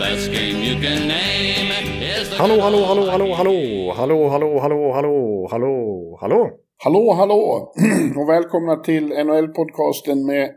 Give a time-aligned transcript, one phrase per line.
[0.00, 1.70] And the best game you can name
[2.02, 6.50] is the Hallå, hallå, hallå, hallå, hallå, hallå, hallå, hallå, hallå, hallå, hallå.
[6.76, 7.72] Hallå, hallå
[8.16, 10.50] och välkomna till NHL-podcasten med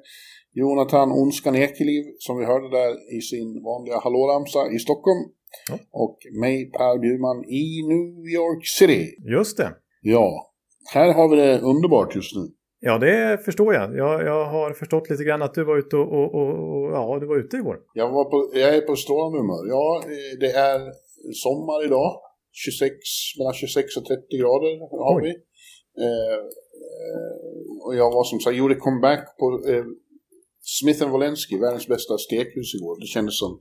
[0.54, 5.24] Jonathan Onskan Ekeliv som vi hörde där i sin vanliga hallåramsa i Stockholm.
[5.70, 5.78] Ja.
[5.92, 9.04] Och mig Per Bjurman i New York City.
[9.36, 9.72] Just det.
[10.02, 10.54] Ja,
[10.94, 12.42] här har vi det underbart just nu.
[12.86, 13.98] Ja, det förstår jag.
[13.98, 14.16] jag.
[14.32, 17.26] Jag har förstått lite grann att du var ute och, och, och, och ja, du
[17.28, 17.78] var ute igår.
[17.94, 19.64] Jag, var på, jag är på strålande humör.
[19.76, 19.86] Ja,
[20.40, 20.80] det är
[21.46, 22.12] sommar idag.
[22.52, 22.96] 26,
[23.38, 24.74] mellan 26 och 30 grader
[25.04, 25.24] har Oj.
[25.26, 25.32] vi.
[26.04, 26.40] Eh,
[27.86, 29.86] och jag var som sagt, gjorde comeback på eh,
[30.80, 32.96] Smith Wolenski, världens bästa stekhus igår.
[33.02, 33.52] Det kändes som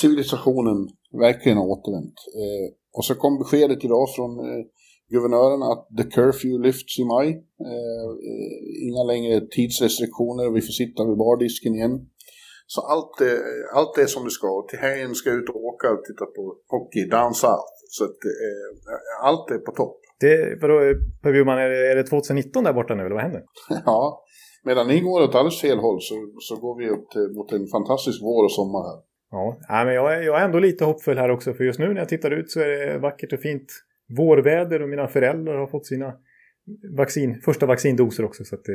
[0.00, 0.78] civilisationen
[1.26, 2.18] verkligen har återvänt.
[2.42, 2.66] Eh,
[2.96, 4.64] och så kom beskedet idag från eh,
[5.12, 7.28] guvernören att the curfew lifts i maj.
[7.70, 8.52] Eh, eh,
[8.88, 11.96] inga längre tidsrestriktioner, vi får sitta vid bardisken igen.
[12.66, 13.38] Så allt är,
[13.78, 14.48] allt är som det ska.
[14.58, 16.42] Och till helgen ska jag ut och åka och titta på
[16.74, 17.70] hockey down south.
[17.96, 19.96] Så att, eh, allt är på topp.
[20.20, 20.74] Det, vadå,
[21.22, 23.42] Per Bjurman, är det, är det 2019 där borta nu eller vad händer?
[23.86, 24.24] Ja,
[24.64, 27.66] medan ni går åt alldeles fel håll så, så går vi upp till, mot en
[27.66, 28.98] fantastisk vår och sommar här.
[29.30, 32.00] Ja, men jag är, jag är ändå lite hoppfull här också för just nu när
[32.00, 33.66] jag tittar ut så är det vackert och fint
[34.08, 36.14] vårväder och mina föräldrar har fått sina
[36.96, 38.44] vaccin, första vaccindoser också.
[38.44, 38.74] Så att, eh,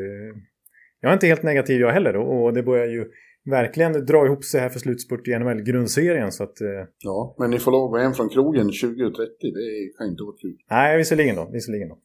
[1.02, 3.06] jag är inte helt negativ jag heller och, och det börjar ju
[3.46, 6.32] verkligen dra ihop sig här för slutspurt i NHL-grundserien.
[6.32, 6.68] Så att, eh,
[7.04, 10.58] Ja, men ni får lov att hem från krogen 2030, det kan inte vara kul.
[10.70, 11.50] nej, visserligen då.
[11.54, 11.98] Visserligen då.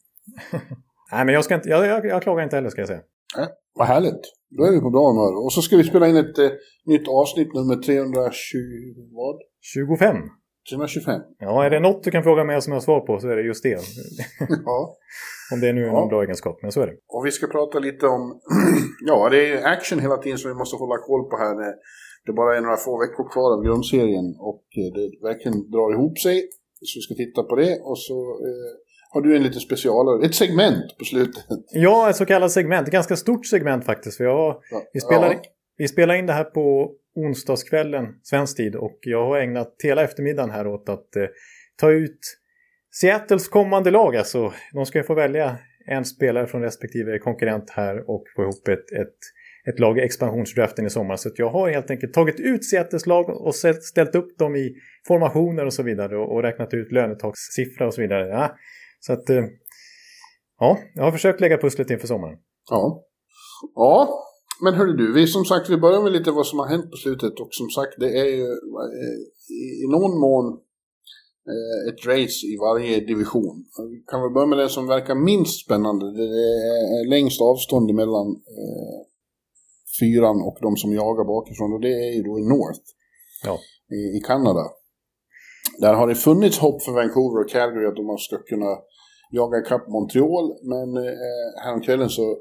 [1.12, 3.02] nej, men jag, ska inte, jag, jag, jag klagar inte heller ska jag säga.
[3.39, 5.45] Äh, vad härligt, då är vi på bra humör.
[5.45, 6.51] Och så ska vi spela in ett eh,
[6.86, 8.58] nytt avsnitt nummer 320,
[9.12, 9.36] vad?
[9.61, 10.17] 25.
[10.70, 11.20] 325.
[11.39, 13.36] Ja, är det något du kan fråga mig som jag har svar på så är
[13.36, 13.69] det just det.
[14.64, 14.97] Ja,
[15.52, 15.92] Om det nu är Ja.
[15.92, 16.92] någon bra egenskap, men så är det.
[17.08, 18.41] och vi ska prata lite om,
[19.07, 21.57] ja det är action hela tiden som vi måste hålla koll på här.
[22.27, 26.19] Det bara är några få veckor kvar av grundserien och eh, det verkligen drar ihop
[26.19, 26.48] sig.
[26.89, 28.14] Så vi ska titta på det och så
[28.47, 28.70] eh,
[29.13, 31.45] har du en liten specialare, ett segment på slutet.
[31.73, 32.86] Ja, ett så kallat segment.
[32.89, 34.17] Ett ganska stort segment faktiskt.
[34.17, 34.83] För jag, Ja.
[34.92, 35.39] vi, spelar, Ja.
[35.77, 38.77] vi spelar in det här på onsdagskvällen, svensk tid.
[38.77, 41.27] Och jag har ägnat hela eftermiddagen här åt att eh,
[41.77, 42.19] ta ut
[43.01, 44.17] Seattles kommande lag.
[44.17, 48.69] Alltså, de ska ju få välja en spelare från respektive konkurrent här och få ihop
[48.69, 49.19] ett, ett,
[49.69, 51.17] ett lag i expansionsdraften i sommar.
[51.17, 54.74] Så att jag har helt enkelt tagit ut Seattles lag och ställt upp dem i
[55.08, 56.17] formationer och så vidare.
[56.17, 58.29] Och, och räknat ut lönetakssiffra och så vidare.
[58.29, 58.57] Ja,
[59.01, 59.30] så att...
[59.30, 59.45] Eh,
[60.61, 62.39] ja, jag har försökt lägga pusslet inför sommaren.
[62.70, 63.05] Ja.
[63.74, 64.24] Ja,
[64.63, 66.97] men hörru du, vi som sagt, vi börjar med lite vad som har hänt på
[66.97, 69.19] slutet och som sagt, det är ju eh,
[69.83, 70.47] i, någon mån
[71.53, 73.65] eh, ett race i varje division.
[73.91, 76.05] Vi kan väl börja med det som verkar minst spännande.
[76.13, 78.27] Det är längst avstånd mellan
[78.59, 79.01] eh,
[80.01, 82.86] fyran och de som jagar bakifrån och det är ju då i North
[83.45, 83.59] Ja.
[83.97, 84.65] i, i Kanada.
[85.79, 88.79] Där har det funnits hopp för Vancouver och Calgary att de ska kunna
[89.31, 92.36] jaga ikapp Montreal, men eh, häromkvällen så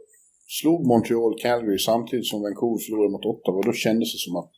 [0.60, 4.52] slog Montreal Calgary samtidigt som Vancouver förlorade mot Ottawa och då kändes det som att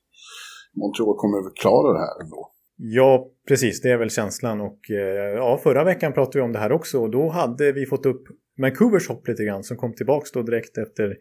[0.81, 2.41] Montreal kommer att klara det här ändå.
[2.77, 3.81] Ja, precis.
[3.81, 4.61] Det är väl känslan.
[4.61, 7.01] Och eh, ja, förra veckan pratade vi om det här också.
[7.01, 8.23] Och då hade vi fått upp
[8.61, 9.63] Vancouvers hopp lite grann.
[9.63, 11.15] Som kom tillbaka då direkt efter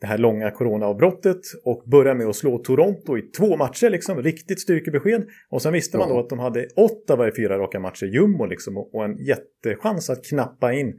[0.00, 1.40] det här långa coronaavbrottet.
[1.64, 4.22] Och började med att slå Toronto i två matcher liksom.
[4.22, 5.26] Riktigt styrkebesked.
[5.50, 8.06] Och sen visste man då att de hade Ottawa i fyra raka matcher.
[8.06, 8.76] Jumbo liksom.
[8.76, 10.94] Och en jättechans att knappa in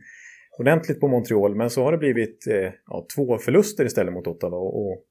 [0.60, 1.56] ordentligt på Montreal.
[1.56, 4.58] Men så har det blivit eh, ja, två förluster istället mot Ottawa.
[4.58, 5.04] Och, och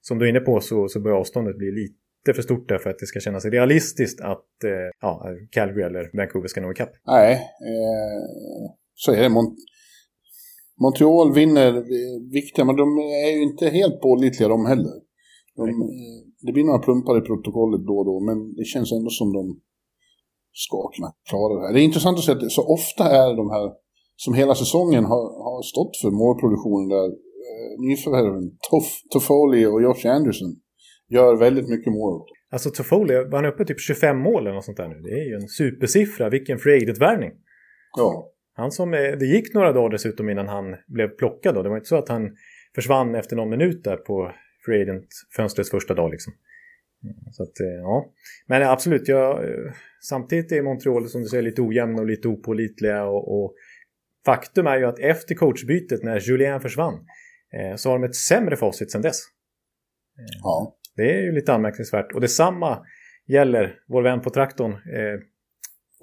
[0.00, 2.90] som du är inne på så, så börjar avståndet bli lite för stort där för
[2.90, 6.92] att det ska kännas realistiskt att eh, ja, Calgary eller Vancouver ska nå ikapp.
[7.06, 7.32] Nej,
[7.70, 9.28] eh, så är det.
[9.28, 9.56] Mon-
[10.80, 14.94] Montreal vinner eh, viktiga, men de är ju inte helt pålitliga de heller.
[15.56, 19.10] De, eh, det blir några plumpar i protokollet då och då, men det känns ändå
[19.10, 19.60] som de
[20.52, 21.74] ska kunna klara det här.
[21.74, 23.83] Det är intressant att se att så ofta är de här
[24.16, 27.08] som hela säsongen har, har stått för målproduktionen där
[27.48, 30.50] eh, nyförvärven Toff- Toffoli och Josh Anderson
[31.08, 32.20] gör väldigt mycket mål.
[32.50, 35.00] Alltså Toffoli, var han uppe typ 25 mål eller något sånt där nu?
[35.00, 37.32] Det är ju en supersiffra, vilken free agent-värvning.
[37.96, 41.62] Ja, Han som, eh, det gick några dagar dessutom innan han blev plockad då.
[41.62, 42.30] Det var inte så att han
[42.74, 44.32] försvann efter någon minut där på
[44.66, 46.32] free agent-fönstrets första dag liksom.
[47.30, 48.12] Så att, eh, ja.
[48.46, 53.04] Men absolut, jag, eh, samtidigt är Montreal som du säger lite ojämna och lite opålitliga.
[53.04, 53.54] Och, och,
[54.24, 56.94] faktum är ju att efter coachbytet när Julien försvann
[57.54, 59.20] eh, så har de ett sämre facit sedan dess.
[60.42, 60.76] Ja.
[60.96, 62.12] Det är ju lite anmärkningsvärt.
[62.12, 62.78] Och detsamma
[63.26, 65.20] gäller vår vän på traktorn, eh,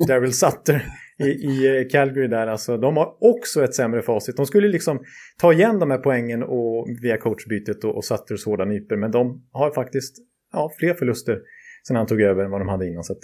[0.08, 0.86] Daryl Sutter
[1.18, 2.48] i, i Calgary där.
[2.48, 4.38] Alltså, de har också ett sämre facit.
[4.38, 5.04] De skulle liksom
[5.38, 8.96] ta igen de här poängen och, via coachbytet och, och Sutters hårda nyper.
[8.96, 10.16] Men de har faktiskt
[10.52, 11.40] ja, fler förluster
[11.88, 13.04] sen han tog över än vad de hade innan.
[13.04, 13.20] Så att,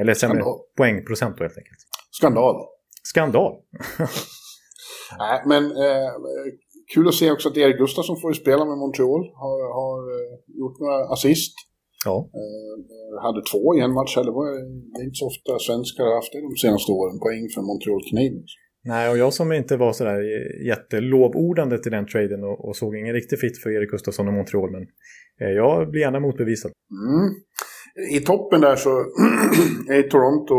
[0.00, 0.58] eller sämre Skandal.
[0.76, 1.78] poängprocent då helt enkelt.
[2.10, 2.75] Skandal.
[3.10, 3.52] Skandal.
[5.22, 6.10] Nej, men eh,
[6.94, 9.22] kul att se också att Erik Gustafsson får spela med Montreal.
[9.42, 11.54] Har, har eh, gjort några assist.
[12.04, 14.14] Ja, Eh, hade två i en match.
[14.20, 14.44] Eller var
[14.92, 17.16] det är inte så ofta svenskar har haft det de senaste åren.
[17.24, 18.52] Poäng för Montreal Canadiens.
[18.92, 20.20] Nej, och jag som inte var sådär
[20.70, 24.70] jättelovordande till den traden och, och såg ingen riktig fit för Erik Gustafsson och Montreal.
[24.76, 24.82] Men
[25.40, 26.70] eh, jag blir gärna motbevisad.
[27.06, 27.26] Mm.
[28.16, 28.90] I toppen där så
[29.96, 30.54] är Toronto,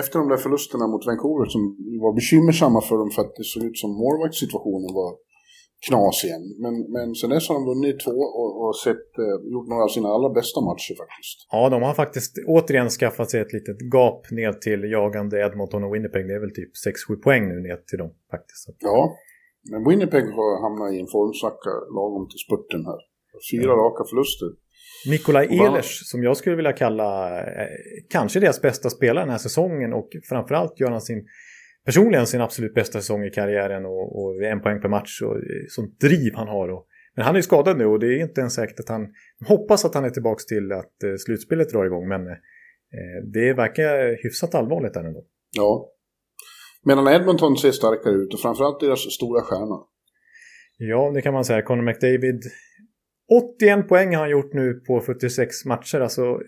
[0.00, 1.62] efter de där förlusterna mot Vancouver som
[2.04, 5.10] var bekymmersamma för dem för att det såg ut som målvaktssituationen var
[5.88, 6.44] knas igen.
[6.64, 9.92] Men, men sen dess har de vunnit två och, och sett, eh, gjort några av
[9.96, 11.38] sina allra bästa matcher faktiskt.
[11.54, 15.94] Ja, de har faktiskt återigen skaffat sig ett litet gap ner till jagande Edmonton och
[15.94, 16.22] Winnipeg.
[16.28, 16.72] Det är väl typ
[17.10, 18.62] 6-7 poäng nu ner till dem faktiskt.
[18.78, 19.00] Ja,
[19.70, 23.00] men Winnipeg har hamnat i en formsvacka lagom till spurten här.
[23.52, 24.48] Fyra raka förluster.
[25.06, 27.68] Nikolaj Ehlers, som jag skulle vilja kalla eh,
[28.10, 31.26] kanske deras bästa spelare den här säsongen och framförallt gör han sin
[31.84, 35.42] personligen sin absolut bästa säsong i karriären och, och en poäng per match och eh,
[35.68, 36.68] sånt driv han har.
[36.68, 39.08] Och, men han är ju skadad nu och det är inte ens säkert att han
[39.48, 42.36] hoppas att han är tillbaka till att eh, slutspelet drar igång men eh,
[43.32, 45.24] det verkar hyfsat allvarligt där ändå.
[45.56, 45.88] Ja.
[46.84, 49.86] Medan Edmonton ser starkare ut och framförallt deras stora stjärna.
[50.78, 51.62] Ja, det kan man säga.
[51.62, 52.42] Conor McDavid
[53.30, 56.00] 81 poäng har han gjort nu på 46 matcher.
[56.00, 56.40] Alltså,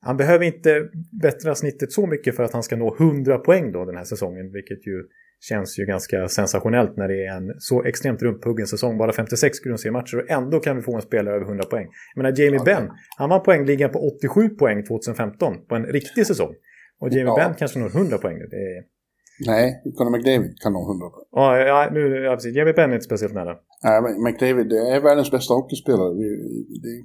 [0.00, 0.88] han behöver inte
[1.22, 4.52] bättra snittet så mycket för att han ska nå 100 poäng då den här säsongen.
[4.52, 5.04] Vilket ju
[5.40, 8.98] känns ju ganska sensationellt när det är en så extremt rumphuggen säsong.
[8.98, 11.86] Bara 56 grundseriematcher och ändå kan vi få en spelare över 100 poäng.
[12.14, 16.26] Jag menar Jamie Ja, Benn, han var poängligan på 87 poäng 2015 på en riktig
[16.26, 16.54] säsong.
[17.00, 17.36] Och Jamie Ja.
[17.36, 18.46] Benn kanske når 100 poäng nu.
[18.50, 18.97] Det är...
[19.46, 21.26] Nej, Conor McDavid kan nå 100 poäng.
[21.30, 22.56] ja, ja, nu, ja, precis.
[22.56, 23.56] Jamie Benn är inte speciellt nära.
[23.84, 26.14] Nej, men McDavid är världens bästa hockeyspelare.
[26.14, 27.04] Det,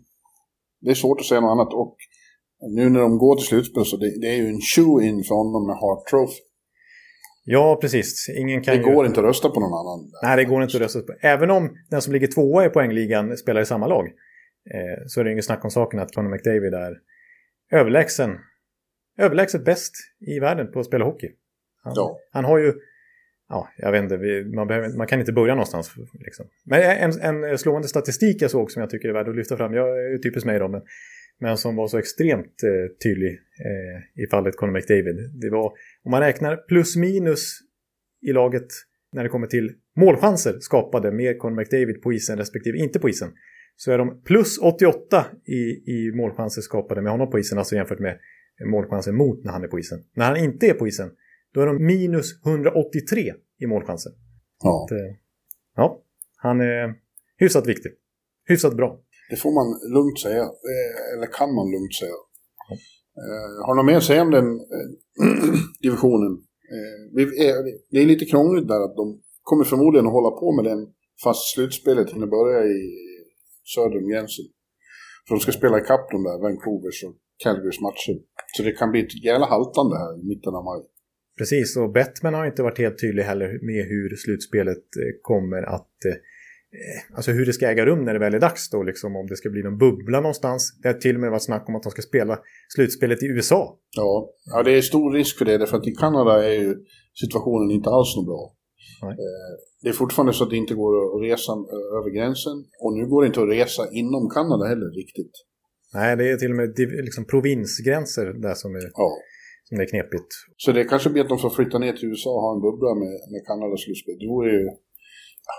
[0.82, 1.74] det är svårt att säga något annat.
[1.74, 1.96] Och
[2.76, 5.68] nu när de går till slutspel så det, det är ju en shoe-in för honom
[5.68, 6.40] med Hart Trophy.
[7.46, 8.30] Ja, precis.
[8.40, 8.94] Ingen kan Det ju...
[8.94, 10.12] går inte att rösta på någon annan.
[10.24, 11.14] Nej, det går inte att rösta på.
[11.22, 14.06] Även om den som ligger tvåa i poängligan spelar i samma lag
[14.74, 16.94] eh, så är det inget snack om saken att Conor McDavid är
[17.72, 18.30] överlägsen,
[19.18, 19.92] överlägset bäst
[20.28, 21.28] i världen på att spela hockey.
[21.84, 22.20] Han, Ja.
[22.32, 22.74] han har ju,
[23.50, 25.96] ja, jag vet inte, vi, man, behöver, man kan inte börja någonstans.
[26.14, 26.46] Liksom.
[26.66, 29.74] Men en, en slående statistik jag såg som jag tycker är värd att lyfta fram,
[29.74, 30.82] jag är ju typiskt mig då, men,
[31.40, 35.16] men som var så extremt eh, tydlig eh, i fallet Conor McDavid.
[35.42, 35.66] Det var,
[36.04, 37.60] om man räknar plus minus
[38.22, 38.68] i laget
[39.14, 43.30] när det kommer till målchanser skapade med Conor McDavid på isen respektive inte på isen.
[43.76, 48.00] Så är de plus 88 i, i målchanser skapade med honom på isen, alltså jämfört
[48.00, 48.18] med
[48.66, 50.00] målchanser mot när han är på isen.
[50.16, 51.10] När han inte är på isen,
[51.54, 54.12] då är de minus 183 i målchanser.
[54.64, 55.16] Ja, Att, eh,
[55.76, 56.02] ja,
[56.38, 56.94] han är
[57.38, 57.92] hyfsat viktig.
[58.50, 59.00] Hyfsat bra.
[59.30, 60.42] det får man lugnt säga.
[60.44, 62.18] Eh, Eller kan man lugnt säga.
[63.22, 64.46] Eh, Har du något mer att säga om den
[65.82, 66.34] divisionen?
[67.16, 67.38] Vi-
[67.92, 70.88] Det är lite krångligt där att de kommer förmodligen att hålla på med den
[71.24, 72.76] fast slutspelet hinner börja i
[73.76, 74.46] söder om gränsen.
[75.28, 78.16] För de ska spela ikapp de där Vancouvers och Calgarys matcher.
[78.58, 80.82] Så det kan bli ett jävla haltande här i mitten av maj.
[81.38, 86.06] Precis, och Bettman har inte varit helt tydlig heller med hur slutspelet eh, kommer att...
[86.06, 86.16] eh,
[87.16, 89.36] Alltså hur det ska äga rum när det väl är dags då, liksom om det
[89.36, 90.80] ska bli någon bubbla någonstans.
[90.82, 92.40] Det har till och med varit snack om att de ska spela
[92.76, 93.80] slutspelet i USA.
[93.96, 96.76] Ja, ja, det är stor risk för det, därför att i Kanada är ju
[97.22, 98.56] situationen inte alls något bra.
[99.02, 99.12] Nej.
[99.12, 102.94] Eh, Det är fortfarande så att det inte går att resa eh, över gränsen, och
[102.98, 105.32] nu går det inte att resa inom Kanada heller riktigt.
[105.94, 109.10] Nej, det är till och med liksom provinsgränser där som är, Ja.
[109.74, 110.32] Som är knepigt.
[110.64, 112.92] Så det kanske blir att de får flytta ner till USA och ha en bubbla
[113.04, 114.16] med, med Kanadas slutspel.
[114.24, 114.64] Det vore ju...
[115.50, 115.56] ja,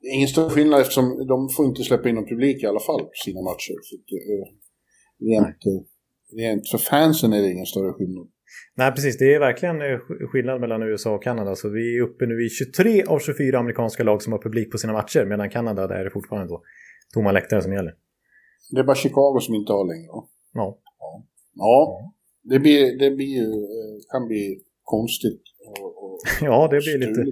[0.00, 2.84] Det är ingen större skillnad eftersom de får inte släppa in någon publik i alla
[2.88, 3.76] fall på sina matcher.
[3.88, 4.44] Så att, eh,
[5.30, 5.80] rent, eh,
[6.42, 8.26] rent för fansen är det ingen större skillnad.
[8.80, 9.18] Nej, precis.
[9.18, 11.54] Det är verkligen eh, sk- skillnad mellan USA och Kanada.
[11.54, 14.78] Så vi är uppe nu i 23 av 24 amerikanska lag som har publik på
[14.78, 15.24] sina matcher.
[15.32, 16.62] Medan Kanada, där är det fortfarande då
[17.14, 17.92] tomma läktare som gäller.
[18.70, 20.08] Det är bara Chicago som inte har längre.
[20.12, 20.22] va?
[20.52, 20.78] Ja,
[21.54, 22.12] Ja,
[22.42, 25.42] det, blir, det blir, eh, kan bli konstigt.
[25.80, 27.24] Och, och ja det blir lite...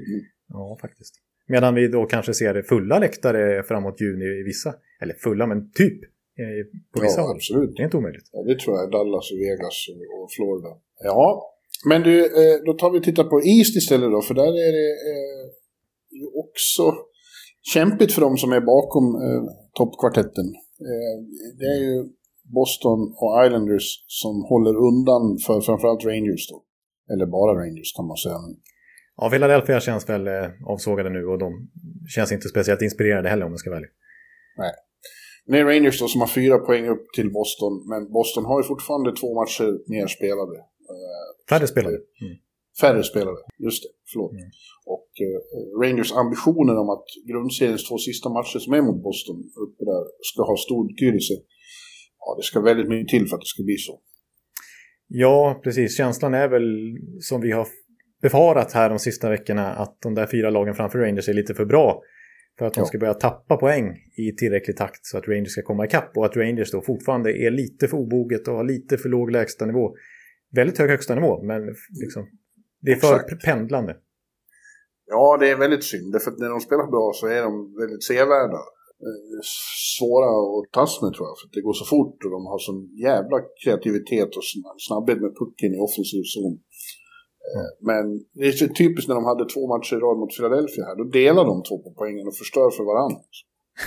[0.48, 1.14] Ja, faktiskt.
[1.48, 6.02] Medan vi då kanske ser fulla läktare framåt juni i vissa, eller fulla men typ
[6.42, 6.62] eh,
[6.94, 7.76] på vissa ja, absolut.
[7.76, 8.28] Det är inte omöjligt.
[8.32, 8.90] Ja, det tror jag.
[8.90, 9.76] Dallas Vegas
[10.16, 10.68] och Florida.
[11.04, 11.56] Ja,
[11.88, 14.72] men du, eh, då tar vi och tittar på East istället då, för där är
[14.78, 14.88] det
[16.20, 16.82] ju också
[17.74, 19.42] kämpigt för dem som är bakom eh,
[19.74, 20.46] toppkvartetten.
[21.58, 22.08] Det är ju
[22.58, 26.58] Boston och Islanders som håller undan för framförallt Rangers då.
[27.12, 28.38] Eller bara Rangers kan man säga.
[29.16, 31.68] Ja, Philadelphia känns väl eh, avsågade nu och de
[32.14, 33.88] känns inte speciellt inspirerade heller om man ska välja.
[34.58, 34.72] Nej.
[35.46, 38.64] Det är Rangers då som har fyra poäng upp till Boston, men Boston har ju
[38.72, 40.56] fortfarande två matcher mer spelade.
[40.92, 41.98] Eh, Färre spelare.
[42.24, 42.36] Mm.
[42.80, 43.88] Färre spelare, just det.
[44.12, 44.32] Förlåt.
[44.32, 44.50] Mm.
[44.94, 45.38] Och eh,
[45.82, 50.42] Rangers ambitioner om att grundseriens två sista matcher som är mot Boston uppe där ska
[50.50, 51.34] ha stor betydelse.
[52.20, 54.00] Ja, det ska väldigt mycket till för att det ska bli så.
[55.06, 55.96] Ja, precis.
[55.96, 57.68] Känslan är väl som vi har
[58.22, 61.64] befarat här de sista veckorna att de där fyra lagen framför Rangers är lite för
[61.64, 62.02] bra
[62.58, 65.84] för att de ska börja tappa poäng i tillräcklig takt så att Rangers ska komma
[65.84, 69.30] ikapp och att Rangers då fortfarande är lite för oboget och har lite för låg
[69.30, 69.94] lägstanivå.
[70.52, 71.66] Väldigt hög högsta nivå, men
[72.02, 72.26] liksom,
[72.80, 73.44] det är för Exakt.
[73.44, 73.96] pendlande.
[75.06, 76.22] Ja, det är väldigt synd.
[76.22, 78.58] För när de spelar bra så är de väldigt sevärda.
[79.06, 79.40] Eh,
[79.98, 82.80] Svåra att tas med tror jag, för det går så fort och de har sån
[83.08, 86.54] jävla kreativitet och sn- snabbhet med pucken i offensiv zon.
[87.50, 88.04] Eh, Men
[88.38, 90.96] det är så typiskt när de hade två matcher i rad mot Philadelphia här.
[91.00, 93.20] Då delar de två på poängen och förstör för varandra.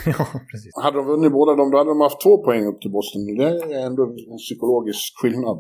[0.17, 0.72] ja, precis.
[0.86, 3.22] Hade de vunnit båda dem, då hade de haft två poäng upp till Boston.
[3.41, 3.43] Det
[3.79, 4.03] är ändå
[4.34, 5.58] en psykologisk skillnad.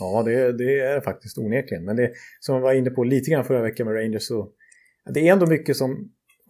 [0.00, 1.84] Ja, det, det är faktiskt onekligen.
[1.84, 4.48] Men det som jag var inne på lite grann förra veckan med Rangers så
[5.14, 5.90] det är ändå mycket som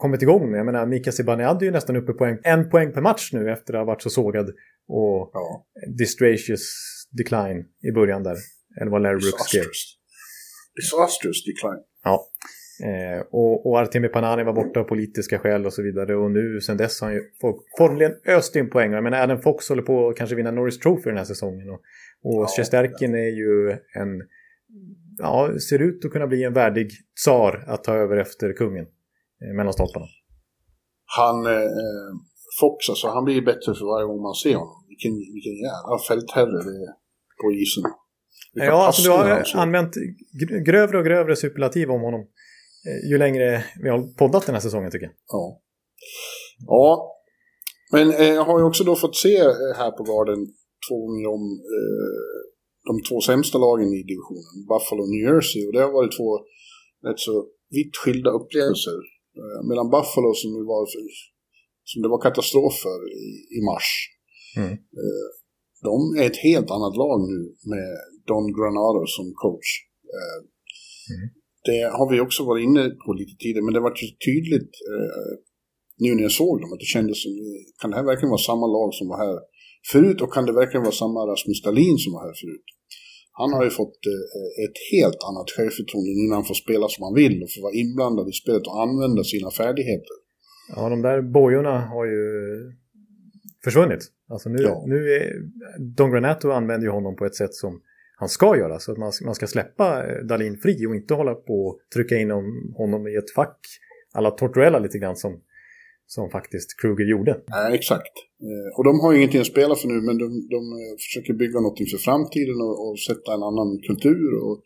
[0.00, 0.54] kommit igång.
[0.54, 3.50] Jag menar, Mika Zibanejad är ju nästan uppe på en, en poäng per match nu
[3.52, 4.46] efter att ha varit så sågad
[4.88, 5.66] och Ja,
[5.98, 6.62] distracious
[7.18, 8.36] decline i början där.
[8.80, 9.64] Eller vad Larry Brooks skrev.
[10.76, 11.44] disastrous.
[11.44, 11.82] Decline.
[12.04, 12.26] Ja.
[12.84, 16.16] Eh, och, och Artemi Panani var borta av politiska skäl och så vidare.
[16.16, 18.92] Och nu sen dess har han ju for- formligen öst in poäng.
[18.92, 21.68] Jag menar Adam Fox håller på att kanske vinna Norris Trophy den här säsongen.
[21.70, 21.80] Och,
[22.22, 24.22] och Ja, Shesterkin är ju en...
[25.18, 26.90] Ja, ser ut att kunna bli en värdig
[27.20, 28.86] tsar att ta över efter kungen.
[29.42, 30.06] Eh, mellan stolparna.
[31.18, 31.70] Han, eh,
[32.60, 34.84] Fox alltså, han blir bättre för varje gång man ser honom.
[34.88, 36.92] Vilken, vilken jävla fältherre det är
[37.42, 37.84] på isen.
[38.54, 39.60] Vilka Ja, alltså du har slår.
[39.60, 39.92] använt
[40.40, 42.20] gr- grövre och grövre superlativ om honom.
[42.88, 45.14] eh, Ju längre vi har poddat den här säsongen tycker jag.
[45.26, 45.60] Ja.
[46.66, 47.16] Ja.
[47.92, 50.40] Men eh, jag har ju också då fått se eh, här på Garden
[50.88, 51.44] två gånger om
[51.76, 52.40] eh,
[52.88, 55.66] de två sämsta lagen i divisionen, Buffalo och New Jersey.
[55.66, 56.28] Och det har varit två
[57.08, 58.98] rätt så vitt skilda upplevelser.
[59.38, 60.82] Eh, mellan Buffalo som var,
[61.90, 63.88] som det var katastrof för i, i mars.
[64.56, 64.72] Mm.
[65.00, 65.28] Eh,
[65.88, 67.38] de är ett helt annat lag nu
[67.72, 67.90] med
[68.28, 69.68] Don Granado som coach.
[70.16, 70.40] Eh,
[71.14, 71.28] Mm.
[71.68, 73.94] Det har vi också varit inne på lite tidigare, men det var
[74.28, 74.72] tydligt
[76.02, 77.32] nu när jag såg dem att det kändes som,
[77.80, 79.38] kan det här verkligen vara samma lag som var här
[79.92, 82.68] förut och kan det verkligen vara samma Rasmus Dahlin som var här förut?
[83.32, 87.02] Han har ju fått eh, ett helt annat självförtroende nu när han får spela som
[87.04, 90.16] han vill och får vara inblandad i spelet och använda sina färdigheter.
[90.76, 92.22] Ja, de där bojorna har ju
[93.64, 94.02] försvunnit.
[94.28, 94.84] Alltså nu, Ja.
[94.86, 95.32] nu är,
[95.96, 97.80] Don Granato använder ju honom på ett sätt som
[98.16, 98.78] han ska göra.
[98.78, 102.16] Så att man, man ska släppa eh, Dalin fri och inte hålla på och trycka
[102.16, 103.58] in honom, honom i ett fack.
[104.12, 105.40] Alla Tortorella lite grann som,
[106.16, 107.32] som faktiskt Kruger gjorde.
[107.56, 108.14] Nej, exakt.
[108.46, 111.58] Eh, och de har ingenting att spela för nu, men de, de eh, försöker bygga
[111.60, 114.56] något inför framtiden och, och sätta en annan kultur och,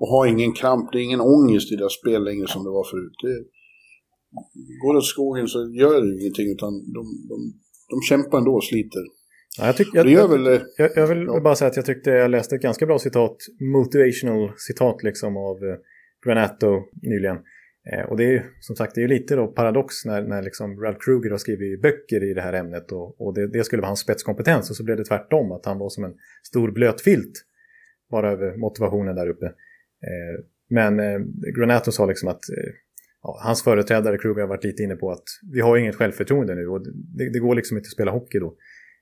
[0.00, 2.86] och ha ingen kramp, det är ingen ångest i deras spel längre som det var
[2.92, 3.16] förut.
[3.24, 3.36] Det,
[4.82, 7.36] går det åt skogen så gör det ingenting, utan de, de,
[7.92, 9.04] de kämpar ändå och sliter.
[9.58, 10.46] Ja, jag, tyck, det gör väl...
[10.46, 11.40] eh, jag, jag vill Ja.
[11.40, 13.36] bara säga att jag tyckte jag läste ett ganska bra citat,
[13.76, 15.56] motivational citat liksom av
[16.26, 16.72] Granato
[17.02, 17.36] nyligen.
[17.92, 20.42] Eh, och det är ju som sagt det är ju lite då paradox när, när
[20.42, 23.82] liksom Ralph Kruger har skrivit böcker i det här ämnet och, och det, det skulle
[23.82, 27.00] vara hans spetskompetens och så blev det tvärtom att han var som en stor blöt
[27.00, 27.32] filt
[28.10, 29.46] bara över motivationen där uppe.
[29.46, 31.18] Eh, men eh,
[31.58, 32.72] Granato sa liksom att eh,
[33.22, 36.68] ja, hans företrädare Kruger har varit lite inne på att vi har inget självförtroende nu
[36.68, 36.80] och
[37.16, 38.56] det, det går liksom inte att spela hockey då.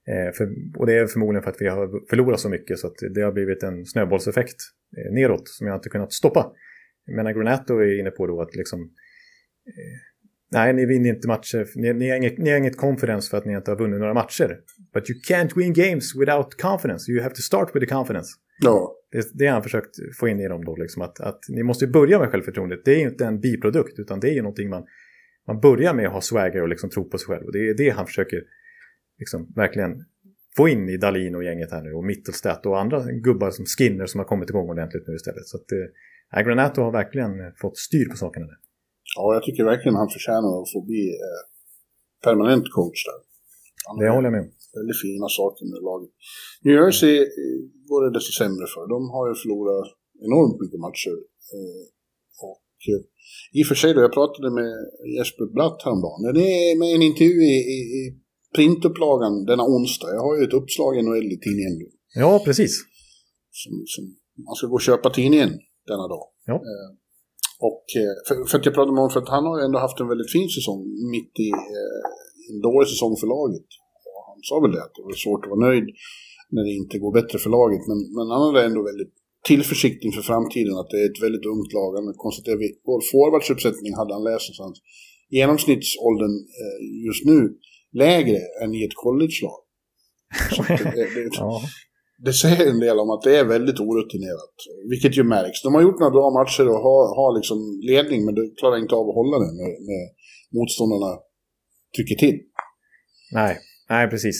[0.08, 2.96] Eh, för, och det är förmodligen för att vi har förlorat så mycket så att
[3.14, 4.56] det har blivit en snöbollseffekt
[4.96, 6.52] eh, neråt som jag inte kunnat stoppa.
[7.06, 8.80] Men Granato är inne på då att liksom
[9.66, 10.14] eh,
[10.54, 11.66] Nej, ni vinner inte matcher.
[11.74, 14.14] Ni, ni, har inget, ni har inget confidence för att ni inte har vunnit några
[14.14, 14.60] matcher.
[14.94, 17.12] But you can't win games without confidence.
[17.12, 18.28] You have to start with the confidence.
[18.62, 21.62] Ja, Det, det har han försökt få in i dem då, liksom att, att ni
[21.62, 22.84] måste börja med självförtroendet.
[22.84, 24.84] Det är ju inte en biprodukt, utan det är ju någonting man,
[25.46, 27.46] man börjar med att ha swagger och liksom tro på sig själv.
[27.46, 28.42] Och det är det han försöker
[29.18, 30.04] liksom verkligen
[30.56, 34.06] få in i Dalin och gänget här nu och Mittelstadt och andra gubbar som Skinner
[34.06, 35.46] som har kommit igång ordentligt nu istället.
[35.46, 37.32] Så att eh, Granato har verkligen
[37.62, 38.58] fått styr på sakerna där.
[39.16, 41.42] ja, jag tycker verkligen han förtjänar att få bli eh,
[42.26, 43.18] permanent coach där.
[43.86, 44.50] Han Det håller jag med om.
[44.80, 46.10] väldigt fina saker med laget.
[46.64, 47.14] New Jersey
[47.88, 48.82] går det desto sämre för.
[48.94, 49.88] De har ju förlorat
[50.26, 51.16] enormt mycket matcher.
[51.54, 51.82] Eh,
[52.48, 53.02] och eh,
[53.58, 54.70] i och för sig då, jag pratade med
[55.16, 56.20] Jesper Blatt häromdagen.
[56.40, 58.02] Det är med en intervju i, i, i
[58.56, 60.08] printupplagan denna onsdag.
[60.16, 61.72] Jag har ju ett uppslag i NHL i tidningen.
[62.14, 62.72] Ja, precis.
[63.50, 64.02] Som, som
[64.46, 65.50] man ska gå och köpa tidningen
[65.90, 66.24] denna dag.
[66.50, 66.54] Ja.
[66.54, 66.90] Eh,
[67.68, 67.84] och
[68.26, 70.32] för, för, att jag pratade med honom, för att han har ändå haft en väldigt
[70.36, 70.80] fin säsong
[71.14, 72.02] mitt i eh,
[72.50, 73.68] en dålig säsong för laget.
[74.14, 75.86] Och han sa väl det, att det var svårt att vara nöjd
[76.54, 77.82] när det inte går bättre för laget.
[77.90, 79.14] Men, men han hade ändå väldigt
[79.50, 81.90] tillförsikt inför framtiden, att det är ett väldigt ungt lag.
[81.98, 84.76] Han konstaterade att vår forwardsuppsättning hade han läst någonstans.
[85.38, 87.38] Genomsnittsåldern eh, just nu
[87.94, 89.60] lägre än i ett college-lag.
[90.68, 91.60] det, det, ja.
[92.18, 94.54] det, säger en del om att det är väldigt orutinerat,
[94.90, 95.62] vilket ju märks.
[95.62, 97.58] De har gjort några bra matcher och har, har liksom
[97.90, 100.04] ledning, men de klarar inte av att hålla den när, när
[100.58, 101.12] motståndarna
[101.96, 102.38] trycker till.
[103.32, 103.58] Nej,
[103.88, 104.36] nej precis.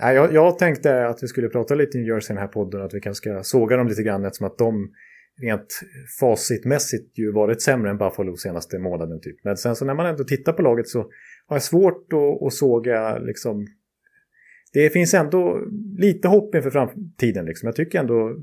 [0.00, 2.94] Jag, jag tänkte att vi skulle prata lite New Jersey i den här podden, att
[2.94, 4.90] vi kanske ska såga dem lite grann eftersom att de
[5.40, 5.80] rent
[6.20, 9.44] facitmässigt ju varit sämre än Buffalo senaste månaden typ.
[9.44, 10.98] Men sen så när man ändå tittar på laget så
[11.46, 13.66] har jag svårt att, att såga liksom.
[14.72, 15.60] Det finns ändå
[15.98, 17.66] lite hopp inför framtiden liksom.
[17.66, 18.36] Jag tycker ändå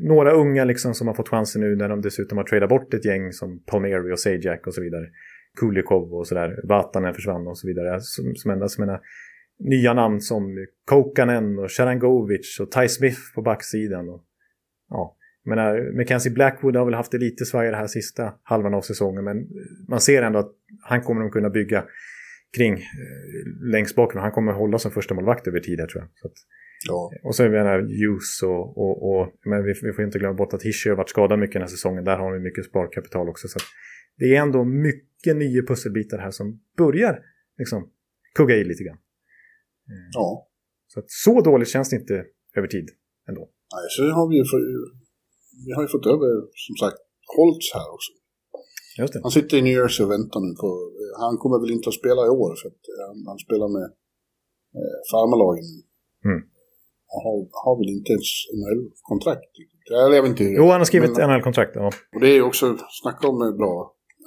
[0.00, 3.04] några unga liksom som har fått chansen nu när de dessutom har tradat bort ett
[3.04, 5.06] gäng som Palmieri och Sajak och så vidare.
[5.60, 6.60] Kulikov och sådär.
[6.64, 8.00] Vatanen försvann och så vidare.
[8.00, 9.00] Som, som enda, som menar,
[9.58, 14.08] nya namn som Kokanen och Sharangovic och Ty Smith på backsidan.
[14.08, 14.24] Och,
[14.94, 15.16] ja.
[15.44, 19.24] Jag menar, Mackenzie Blackwood har väl haft det lite svajigare här sista halvan av säsongen
[19.24, 19.48] men
[19.88, 21.84] man ser ändå att han kommer de kunna bygga
[22.56, 24.14] kring eh, längst bak.
[24.14, 26.10] Han kommer hålla som första målvakt över tid här tror jag.
[26.14, 26.34] Så att,
[26.88, 27.12] ja.
[27.22, 30.54] Och så är det Hughes och, och, och men vi, vi, får inte glömma bort
[30.54, 32.04] att Hischer har varit skadad mycket den här säsongen.
[32.04, 33.48] Där har vi mycket sparkapital också.
[33.48, 33.58] Så
[34.18, 37.20] det är ändå mycket nya pusselbitar här som börjar
[37.58, 37.90] liksom
[38.34, 38.98] kugga i lite grann.
[40.12, 40.48] Ja.
[40.86, 42.24] Så, att så dåligt känns det inte
[42.56, 42.90] över tid
[43.28, 43.50] ändå.
[43.74, 44.44] Nej, så har vi ju
[45.66, 46.30] vi har ju fått över,
[46.66, 46.98] som sagt,
[47.36, 48.12] Holtz här också.
[49.26, 50.68] Han sitter i New Jersey och väntar nu på,
[51.24, 53.86] han kommer väl inte att spela i år för att han, han spelar med
[54.78, 55.66] eh, farmarlagen.
[56.28, 56.40] Mm.
[57.12, 59.52] Han har, har väl inte ens NHL-kontrakt.
[59.90, 60.44] Jag vet inte.
[60.44, 61.90] Jo, han har skrivit NHL-kontrakt, ja.
[62.14, 62.64] Och det är ju också,
[63.02, 63.74] snacka om bra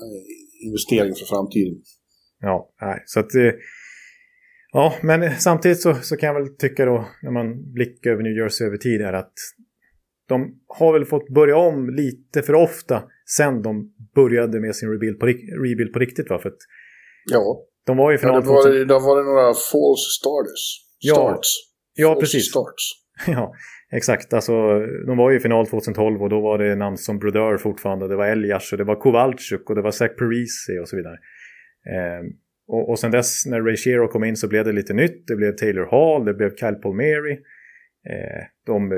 [0.03, 0.23] eh,
[0.67, 1.77] investering för framtiden.
[2.47, 3.47] Ja, nej, så att det...
[3.47, 3.53] Eh,
[4.71, 8.33] Ja, men samtidigt så, så kan jag väl tycka då när man blickar över New
[8.33, 9.33] Jersey över tid här att
[10.27, 13.03] de har väl fått börja om lite för ofta
[13.35, 16.29] sen de började med sin rebuild på, rebuild på riktigt.
[16.29, 16.39] Va?
[16.39, 16.57] För att
[17.31, 17.63] ja.
[17.85, 18.35] De var final...
[18.35, 20.63] Ja, det, var, det var det några false starters.
[21.11, 21.49] Starts.
[21.93, 22.49] Ja, ja precis.
[22.49, 22.83] Starts.
[23.27, 23.53] ja,
[23.91, 24.33] exakt.
[24.33, 24.51] Alltså,
[25.07, 28.07] de var ju i final 2012 och då var det namn som Brodeur fortfarande.
[28.07, 31.17] Det var Elias och det var Kowalczyk och det var Zach Parisi och så vidare.
[31.93, 32.23] Eh,
[32.67, 35.27] och, och sen dess när Ray Shero kom in så blev det lite nytt.
[35.27, 37.31] Det blev Taylor Hall, det blev Kyle Palmieri.
[38.09, 38.97] Eh, de eh,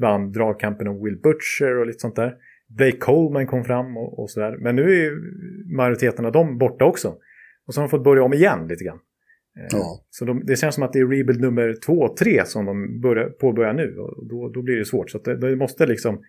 [0.00, 2.34] vann dragkampen om Will Butcher och lite sånt där.
[2.68, 4.56] Blake Coleman kom fram och, och sådär.
[4.56, 5.20] Men nu är ju
[5.76, 7.16] majoriteten av dem borta också.
[7.66, 8.98] Och så har de fått börja om igen lite grann.
[9.60, 10.04] Eh, ja.
[10.10, 13.00] Så de, det känns som att det är rebuild nummer två och tre som de
[13.00, 13.96] börjar, påbörjar nu.
[13.96, 15.10] Och då, då blir det svårt.
[15.10, 16.22] Så det, det, måste liksom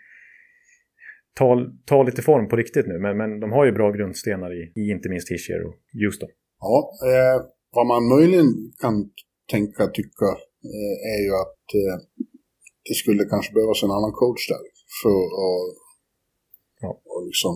[1.34, 3.00] ta, ta lite form på riktigt nu.
[3.00, 6.30] Men, men de har ju bra grundstenar i, i inte minst Hischer och Houston.
[6.66, 6.78] Ja,
[7.10, 7.38] eh,
[7.76, 8.50] vad man möjligen
[8.82, 8.96] kan
[9.52, 10.30] tänka, tycka,
[10.72, 11.98] eh, är ju att eh,
[12.88, 14.64] det skulle kanske behövas en annan coach där.
[15.02, 15.68] För att
[16.82, 17.02] ja.
[17.06, 17.54] och liksom,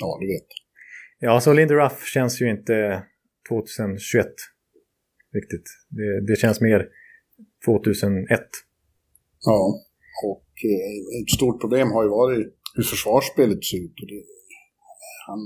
[0.00, 0.48] ja du vet.
[1.18, 3.02] Ja, så Lindy Ruff känns ju inte
[3.48, 4.26] 2021
[5.34, 5.68] riktigt.
[5.88, 6.88] Det, det känns mer
[7.64, 8.40] 2001.
[9.40, 9.60] Ja,
[10.24, 13.94] och eh, ett stort problem har ju varit hur försvarsspelet ser ut.
[15.26, 15.38] Han,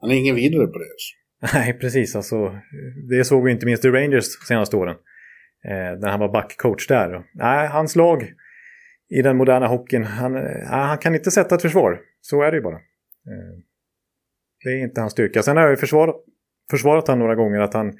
[0.00, 0.94] han är ingen vidare på det.
[1.54, 2.16] Nej, precis.
[2.16, 2.58] Alltså,
[3.08, 4.96] det såg vi inte minst i Rangers senaste åren.
[5.64, 7.24] Eh, när han var backcoach där.
[7.34, 8.32] Nej, hans lag
[9.08, 12.00] i den moderna hockeyn, han, eh, han kan inte sätta ett försvar.
[12.20, 12.76] Så är det ju bara.
[12.76, 13.58] Eh,
[14.64, 15.42] det är inte hans styrka.
[15.42, 16.16] Sen har jag ju försvarat,
[16.70, 17.92] försvarat han några gånger att han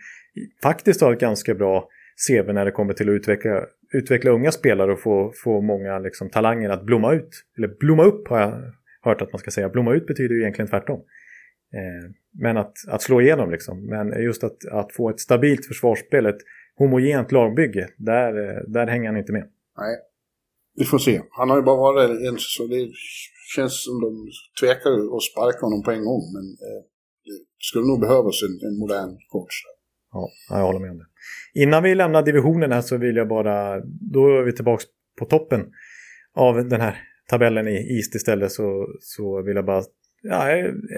[0.62, 1.88] faktiskt har ett ganska bra
[2.29, 6.31] CV när det kommer till att utveckla, utveckla unga spelare och få, få många liksom,
[6.31, 7.44] talanger att blomma ut.
[7.59, 8.72] Eller blomma upp har jag
[9.03, 9.68] hört att man ska säga.
[9.68, 11.01] Blomma ut betyder ju egentligen tvärtom.
[11.74, 13.87] Eh, men att, att slå igenom liksom.
[13.87, 16.40] Men just att, att få ett stabilt försvarsspel, ett
[16.76, 19.48] homogent lagbygge, där, eh, där hänger han inte med.
[19.79, 19.96] Nej,
[20.74, 21.20] vi får se.
[21.31, 22.88] Han har ju bara varit en så det
[23.57, 26.22] känns som de tvekar att sparka honom på en gång.
[26.35, 26.83] Men eh,
[27.24, 29.55] det skulle nog behövas en, en modern coach.
[30.12, 31.07] Ja, jag håller med om det.
[31.62, 34.85] Innan vi lämnar divisionen här så vill jag bara, då är vi tillbaka
[35.18, 35.72] på toppen
[36.35, 36.98] av den här
[37.29, 39.83] tabellen i East istället så, så vill jag bara
[40.28, 40.50] ja,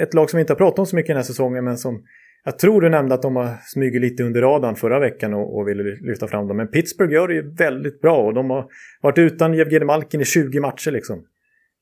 [0.03, 2.03] ett lag som vi inte har pratat om så mycket den här säsongen men som
[2.45, 5.69] jag tror du nämnde att de har smugit lite under radarn förra veckan och, och
[5.69, 6.57] ville lyfta fram dem.
[6.57, 8.71] Men Pittsburgh gör det ju väldigt bra och de har
[9.03, 11.27] varit utan Jevgenij Malkin i 20 matcher liksom.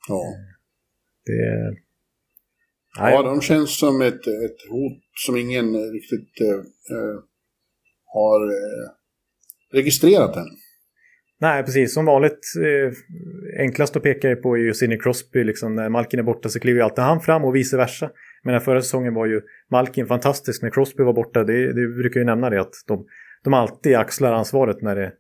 [0.09, 0.25] Ja.
[1.25, 1.77] Det...
[3.01, 3.13] Nej.
[3.15, 6.49] Ja, de känns som ett, ett hot som ingen riktigt eh,
[6.97, 7.17] eh
[8.05, 8.91] har eh,
[9.73, 10.47] registrerat än.
[11.41, 11.95] Nej, precis.
[11.95, 12.53] Som vanligt.
[12.65, 12.93] Eh,
[13.61, 15.45] enklast att peka på är ju Sidney Crosby.
[15.45, 18.11] Liksom, när Malkin är borta så kliver ju alltid han fram och vice versa.
[18.45, 21.45] Men den förra säsongen var ju Malkin fantastisk när Crosby var borta.
[21.45, 23.07] Det, det brukar ju nämna det att de,
[23.45, 25.13] de alltid axlar ansvaret när, det,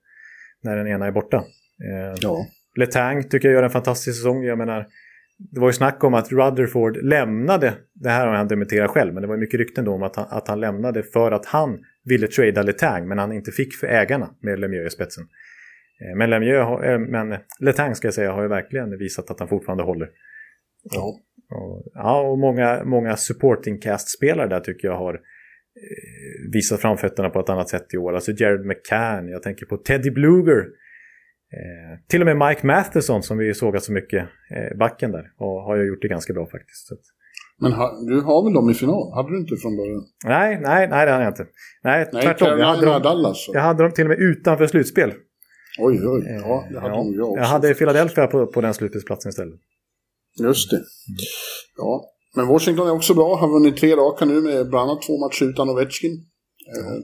[0.62, 1.36] när den ena är borta.
[1.36, 2.46] Eh, ja.
[2.76, 4.44] Letang tycker jag gör en fantastisk säsong.
[4.44, 4.86] Jag menar,
[5.38, 9.22] det var ju snack om att Rutherford lämnade, det här har han dementerat själv, men
[9.22, 12.26] det var mycket rykten då om att han, att han lämnade för att han ville
[12.26, 15.24] trada Letang, men han inte fick för ägarna med Lemieux i spetsen.
[16.00, 19.48] Eh, men Lemieux, eh, men Letang ska jag säga, har ju verkligen visat att han
[19.48, 20.08] fortfarande håller.
[20.82, 21.20] Ja.
[21.50, 27.40] Och, ja, och många, många supporting cast-spelare där tycker jag har eh, visat framfötterna på
[27.40, 28.14] ett annat sätt i år.
[28.14, 30.58] Alltså Jared McCann, jag tänker på Teddy Bluger.
[31.52, 35.62] Eh, till och med Mike Matheson som vi sågat så mycket, eh, backen där, och
[35.62, 36.90] har ju gjort det ganska bra faktiskt.
[37.60, 39.12] Men ha, du har väl dem i final?
[39.14, 40.02] Hade du inte från början?
[40.26, 41.46] Nej, nej, nej det hade jag inte.
[41.84, 42.58] Nej, nej tvärtom.
[42.58, 45.12] Jag hade, dem, Dallas, jag hade dem till och med utanför slutspel.
[45.78, 46.22] Oj, oj.
[46.26, 47.04] Ja, det hade ja.
[47.14, 47.40] jag också.
[47.40, 49.60] Jag hade Philadelphia på, på den slutspelsplatsen istället.
[50.40, 50.82] Just det.
[51.76, 52.04] Ja,
[52.36, 53.36] men Washington är också bra.
[53.36, 56.12] Har vunnit tre raka nu med bland annat två matcher utan Ovechkin.
[56.76, 57.02] Mm.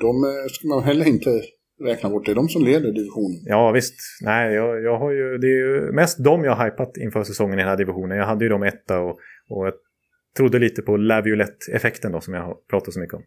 [0.00, 1.42] De eh, ska man heller inte
[1.84, 2.26] räkna bort.
[2.26, 3.40] Det är de som leder divisionen.
[3.44, 3.94] Ja, visst.
[4.22, 7.58] Nej, jag, jag har ju, det är ju mest de jag har hypat inför säsongen
[7.58, 8.18] i den här divisionen.
[8.18, 9.18] Jag hade ju dem etta och,
[9.50, 9.74] och jag
[10.36, 13.22] trodde lite på Laviolette-effekten då som jag har pratat så mycket om.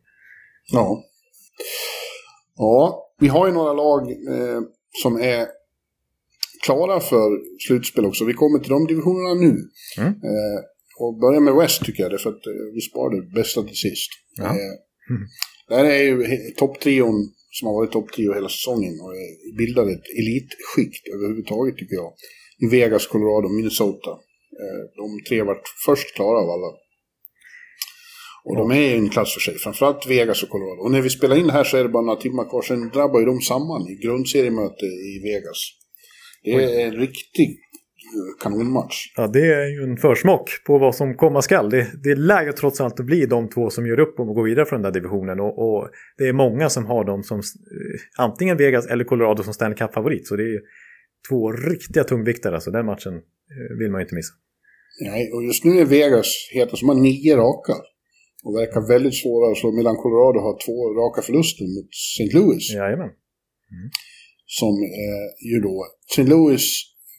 [0.71, 1.03] Ja.
[2.61, 4.61] Ja, vi har ju några lag eh,
[5.01, 5.47] som är
[6.65, 7.29] klara för
[7.67, 8.25] slutspel också.
[8.25, 9.53] Vi kommer till de divisionerna nu.
[9.97, 10.09] Mm.
[10.09, 10.59] Eh,
[10.99, 14.09] och börja med West tycker jag, för att eh, vi sparar det bästa till sist.
[14.37, 14.45] Ja.
[14.45, 14.73] Eh,
[15.09, 15.23] mm.
[15.69, 16.15] Där är ju
[16.57, 17.17] topptrion
[17.51, 19.13] som har varit topptrio hela säsongen och
[19.57, 22.13] bildar ett elitskikt överhuvudtaget tycker jag.
[22.63, 24.11] I Vegas, Colorado, Minnesota.
[24.61, 26.69] Eh, de tre har varit först klara av alla.
[28.49, 30.81] Och de är en klass för sig, framförallt Vegas och Colorado.
[30.81, 32.89] Och när vi spelar in det här så är det bara några timmar kvar, sen
[32.89, 35.59] drabbar ju de samman i grundseriemöte i Vegas.
[36.43, 37.57] Det är en riktig
[38.43, 38.95] kanonmatch.
[39.15, 41.69] Ja, det är ju en försmak på vad som komma skall.
[41.69, 44.35] Det, det lär ju trots allt att bli de två som gör upp om att
[44.35, 45.39] gå vidare från den där divisionen.
[45.39, 49.53] Och, och det är många som har dem som eh, antingen Vegas eller Colorado som
[49.53, 50.27] Stanley Cup-favorit.
[50.27, 50.59] Så det är
[51.29, 54.33] två riktiga tungviktare, så den matchen eh, vill man ju inte missa.
[55.01, 57.73] Nej, och just nu är Vegas heta som har nio raka.
[58.43, 62.29] Och verkar väldigt svåra att slå, medan Colorado har två raka förluster mot St.
[62.37, 62.63] Louis.
[62.79, 63.11] Jajamän.
[63.75, 63.87] Mm.
[64.59, 65.75] Som eh, ju då,
[66.11, 66.23] St.
[66.33, 66.65] Louis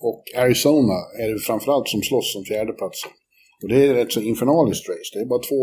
[0.09, 3.11] och Arizona är det framförallt som slåss om fjärdeplatsen.
[3.63, 5.11] Och det är ett så infernaliskt race.
[5.15, 5.63] Det är bara två,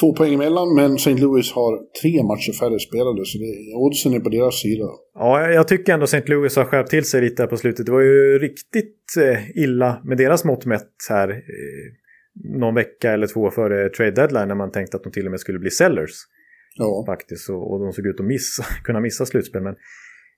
[0.00, 1.14] två poäng emellan, men St.
[1.14, 3.52] Louis har tre matcher färre spelade, så det,
[3.84, 4.88] oddsen är på deras sida.
[5.14, 6.24] Ja, jag tycker ändå St.
[6.26, 7.86] Louis har skärpt till sig lite på slutet.
[7.86, 12.01] Det var ju riktigt eh, illa med deras mått mätt här eh,
[12.34, 15.40] någon vecka eller två före trade deadline när man tänkte att de till och med
[15.40, 16.10] skulle bli sellers.
[16.76, 17.04] Ja.
[17.06, 19.62] Faktiskt, och, och de såg ut att missa, kunna missa slutspel.
[19.62, 19.74] Men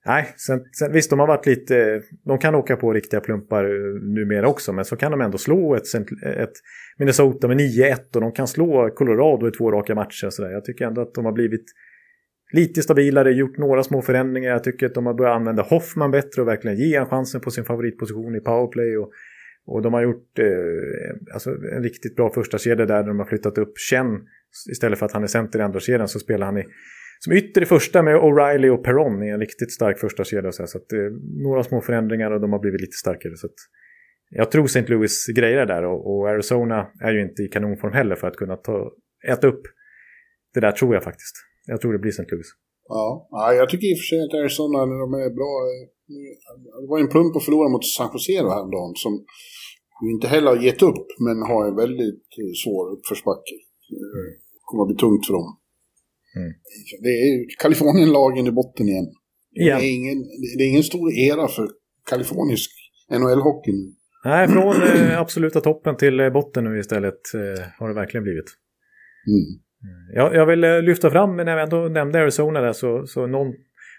[0.07, 4.03] Nej, sen, sen, visst de har varit lite, de kan åka på riktiga plumpar eh,
[4.03, 6.53] numera också, men så kan de ändå slå ett, ett
[6.99, 10.31] Minnesota med 9-1 och de kan slå Colorado i två raka matcher.
[10.31, 10.51] Så där.
[10.51, 11.65] Jag tycker ändå att de har blivit
[12.53, 14.51] lite stabilare, gjort några små förändringar.
[14.51, 17.51] Jag tycker att de har börjat använda Hoffman bättre och verkligen ge en chansen på
[17.51, 18.97] sin favoritposition i powerplay.
[18.97, 19.11] Och,
[19.67, 23.59] och de har gjort eh, alltså en riktigt bra första kedja där de har flyttat
[23.59, 24.07] upp Chen.
[24.71, 26.65] Istället för att han är center i andra kedjan så spelar han i
[27.19, 30.53] som ytter i första med O'Reilly och Perron i en riktigt stark första kedja.
[30.53, 30.99] Så, så att, eh,
[31.43, 33.37] några små förändringar och de har blivit lite starkare.
[33.37, 33.55] Så att,
[34.31, 34.87] jag tror St.
[34.87, 38.57] Louis grejer där och, och, Arizona är ju inte i kanonform heller för att kunna
[38.57, 38.93] ta,
[39.29, 39.63] äta upp
[40.55, 41.37] det där tror jag faktiskt.
[41.67, 42.27] Jag tror det blir St.
[42.31, 42.47] Louis.
[42.89, 45.53] Ja, ja jag tycker i och för sig att Arizona, när de är bra...
[45.73, 45.94] Eh,
[46.83, 49.13] det var en plump att förlora mot San Jose häromdagen som
[50.15, 53.57] inte heller har gett upp men har en väldigt eh, svår uppförsbacke.
[53.91, 55.49] Det kommer att bli tungt för dem.
[56.37, 56.53] Mm.
[57.05, 57.31] Det är
[57.63, 59.09] Kalifornien-lagen i botten igen.
[59.61, 59.79] igen.
[59.79, 60.19] Det, är ingen,
[60.57, 61.69] det är ingen stor era för
[62.11, 62.71] kalifornisk
[63.11, 63.95] NHL-hockey nu.
[64.25, 68.51] Nej, från eh, absoluta toppen till eh, botten nu istället eh, har det verkligen blivit.
[69.27, 69.61] Mm.
[70.15, 73.55] Jag, jag vill lyfta fram, när vi ändå nämnde Arizona där, så, så någon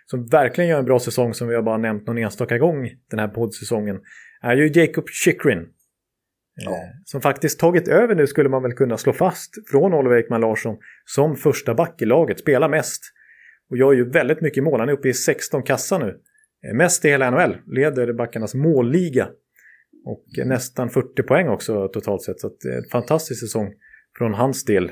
[0.05, 3.19] som verkligen gör en bra säsong som vi har bara nämnt någon enstaka gång den
[3.19, 3.99] här poddsäsongen
[4.41, 5.67] är ju Jacob Chikrin.
[6.55, 6.71] Ja.
[6.71, 10.41] Eh, som faktiskt tagit över nu skulle man väl kunna slå fast från Oliver Ekman
[10.41, 13.03] Larsson som första back i laget, spelar mest.
[13.69, 16.19] Och gör ju väldigt mycket mål, han är uppe i 16 kassa nu.
[16.67, 19.29] Eh, mest i hela NHL, leder backarnas målliga.
[20.05, 23.73] Och nästan 40 poäng också totalt sett, så det är en fantastisk säsong
[24.17, 24.85] från hans del.
[24.85, 24.91] Eh,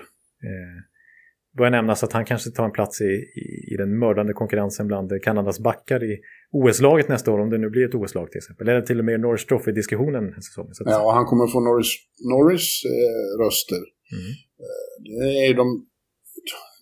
[1.57, 3.13] börjar nämnas att han kanske tar en plats i,
[3.43, 6.19] i, i den mördande konkurrensen bland Kanadas backar i
[6.51, 8.69] OS-laget nästa år, om det nu blir ett OS-lag till exempel.
[8.69, 10.33] Eller till och med Norris Trophy-diskussionen.
[10.79, 11.91] Ja, och han kommer få Norris,
[12.33, 13.81] Norris eh, röster.
[14.17, 14.29] Mm.
[14.63, 15.85] Eh, det, är de,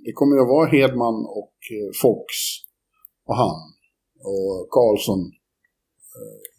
[0.05, 2.25] det kommer ju att vara Hedman och eh, Fox
[3.27, 3.57] och han
[4.31, 5.21] och Karlsson.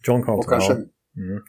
[0.07, 1.21] John Carlson, och kanske, ja.
[1.23, 1.39] Mm.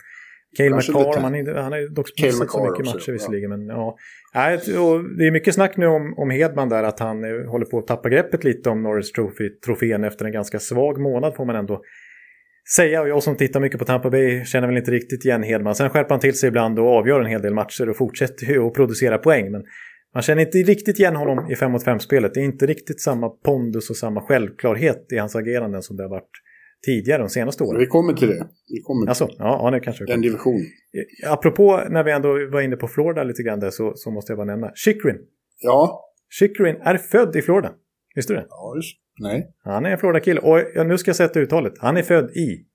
[0.56, 3.50] Cale McCarr, han, han har dock missat så mycket matcher också, visserligen.
[3.50, 3.96] Ja.
[4.34, 5.02] Men, ja.
[5.18, 7.86] det är mycket snack nu om, om Hedman där, att han eh, håller på att
[7.86, 11.82] tappa greppet lite om Norris Trophy-trofén efter en ganska svag månad får man ändå
[12.76, 13.02] säga.
[13.02, 15.74] Och jag som tittar mycket på Tampa Bay känner väl inte riktigt igen Hedman.
[15.74, 18.66] Sen skärper han till sig ibland och avgör en hel del matcher och fortsätter ju
[18.66, 19.50] att producera poäng.
[19.50, 19.64] Men
[20.14, 22.34] man känner inte riktigt igen honom i 5 mot 5-spelet.
[22.34, 26.10] Det är inte riktigt samma pondus och samma självklarhet i hans ageranden som det har
[26.10, 26.30] varit
[26.86, 27.80] tidigare de senaste åren.
[27.80, 28.48] Vi kommer till det.
[28.68, 30.66] Vi kommer alltså, ja, ja, det kanske Den divisionen.
[31.26, 34.38] Apropå när vi ändå var inne på Florida lite grann där så, så måste jag
[34.38, 35.18] bara nämna Chikrin.
[35.60, 36.10] Ja.
[36.38, 37.72] Chikrin är född i Florida.
[38.14, 38.46] Visste du det?
[38.48, 39.54] Ja, just Nej.
[39.64, 40.40] Han är en Florida-kille.
[40.40, 41.72] Och nu ska jag sätta uttalet.
[41.78, 42.66] Han är född i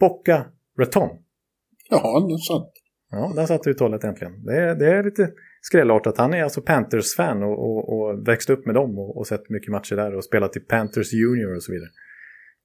[0.00, 0.46] Boca
[0.78, 1.08] Raton.
[1.90, 2.72] Ja, det satt.
[3.10, 4.44] Ja, där satt uttalet äntligen.
[4.44, 6.18] Det är, det är lite skrällartat.
[6.18, 9.70] Han är alltså Panthers-fan och, och, och växte upp med dem och, och sett mycket
[9.70, 11.90] matcher där och spelat i Panthers Junior och så vidare.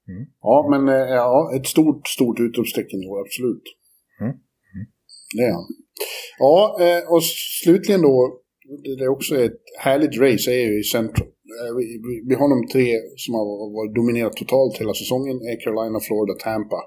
[0.08, 0.24] Mm.
[0.40, 3.66] Ja, men eh, ja, ett stort, stort utropstecken år, absolut.
[4.20, 4.32] Mm.
[4.74, 4.86] Mm.
[5.36, 5.66] Det är han.
[6.38, 7.22] Ja, eh, och
[7.64, 8.40] slutligen då,
[8.98, 11.28] det är också ett härligt race är ju i centrum.
[11.28, 11.72] Eh,
[12.28, 13.44] vi, har de tre som har
[13.78, 16.80] varit dominerat totalt hela säsongen, är Carolina, Florida, Tampa.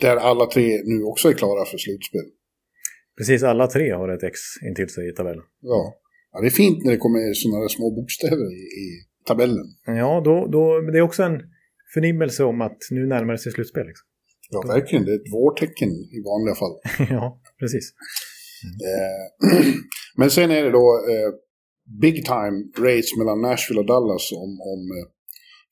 [0.00, 2.26] Där alla tre nu också är klara för slutspel.
[3.18, 4.38] Precis, alla tre har ett X
[4.68, 5.44] intill sig i tabellen.
[5.60, 5.80] Ja.
[6.32, 8.86] ja, det är fint när det kommer sådana små bokstäver i, i
[9.28, 9.66] tabellen.
[9.86, 11.36] Ja, då, då, det är också en
[11.94, 13.86] förnimmelse om att nu närmar det sig slutspel.
[13.86, 14.06] Liksom.
[14.50, 15.04] Ja, verkligen.
[15.04, 16.76] Det är ett vårtecken i vanliga fall.
[17.16, 17.92] ja, precis.
[18.64, 19.74] Mm.
[20.16, 21.30] Men sen är det då eh,
[22.00, 25.06] big time race mellan Nashville och Dallas om, om eh,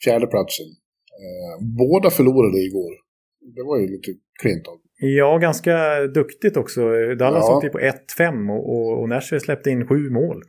[0.04, 0.66] fjärdeplatsen.
[1.24, 2.92] Eh, båda förlorade igår.
[3.56, 4.10] Det var ju lite
[4.42, 6.80] klent av Ja, ganska duktigt också.
[7.18, 7.56] Dallas ja.
[7.56, 10.42] åkte på 1-5 och, och, och Nashville släppte in sju mål.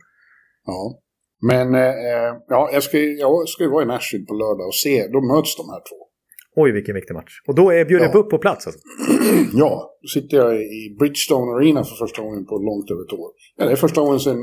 [0.64, 1.00] Ja.
[1.40, 5.08] Men eh, ja, jag ska, jag ska ju vara i Nashville på lördag och se,
[5.12, 6.08] då möts de här två.
[6.56, 7.32] Oj, vilken viktig match.
[7.46, 8.18] Och då är Bjurre ja.
[8.18, 8.80] upp på plats alltså?
[9.52, 13.30] ja, då sitter jag i Bridgestone Arena för första gången på långt över ett år.
[13.56, 14.42] Ja, det är första gången sen,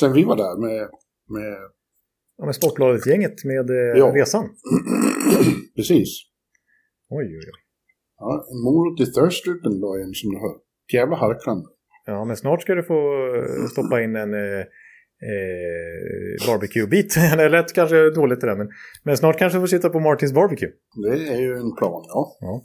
[0.00, 0.88] sen vi var där med...
[1.28, 1.56] med...
[2.36, 4.12] Ja, med Sportbladet-gänget med eh, ja.
[4.14, 4.44] resan.
[5.76, 6.08] Precis.
[7.08, 7.60] Oj, oj, oj.
[8.18, 10.56] Ja, en morot i thirstrupen då igen som du hör.
[10.92, 11.66] Jävla harklande.
[12.06, 13.00] Ja, men snart ska du få
[13.36, 14.34] eh, stoppa in en...
[14.34, 14.64] Eh
[15.30, 17.14] eh, barbecue-bit.
[17.36, 18.68] det lät kanske dåligt det där, men,
[19.02, 20.70] men snart kanske vi får sitta på Martins barbecue.
[21.04, 22.36] Det är ju en plan, ja.
[22.40, 22.64] ja.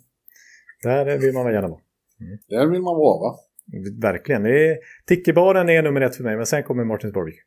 [0.84, 1.82] Där vill man väl gärna vara.
[2.22, 2.38] Mm.
[2.48, 3.40] Där vill man vara, va?
[4.02, 4.44] Verkligen.
[5.08, 7.42] Tickebaren är nummer ett för mig, men sen kommer Martins barbecue.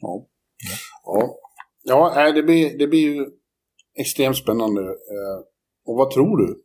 [0.00, 0.26] Ja.
[1.04, 1.38] Ja,
[1.84, 3.26] ja det, blir, det blir ju
[3.98, 4.80] extremt spännande.
[4.82, 5.38] Eh,
[5.86, 6.62] och vad tror du?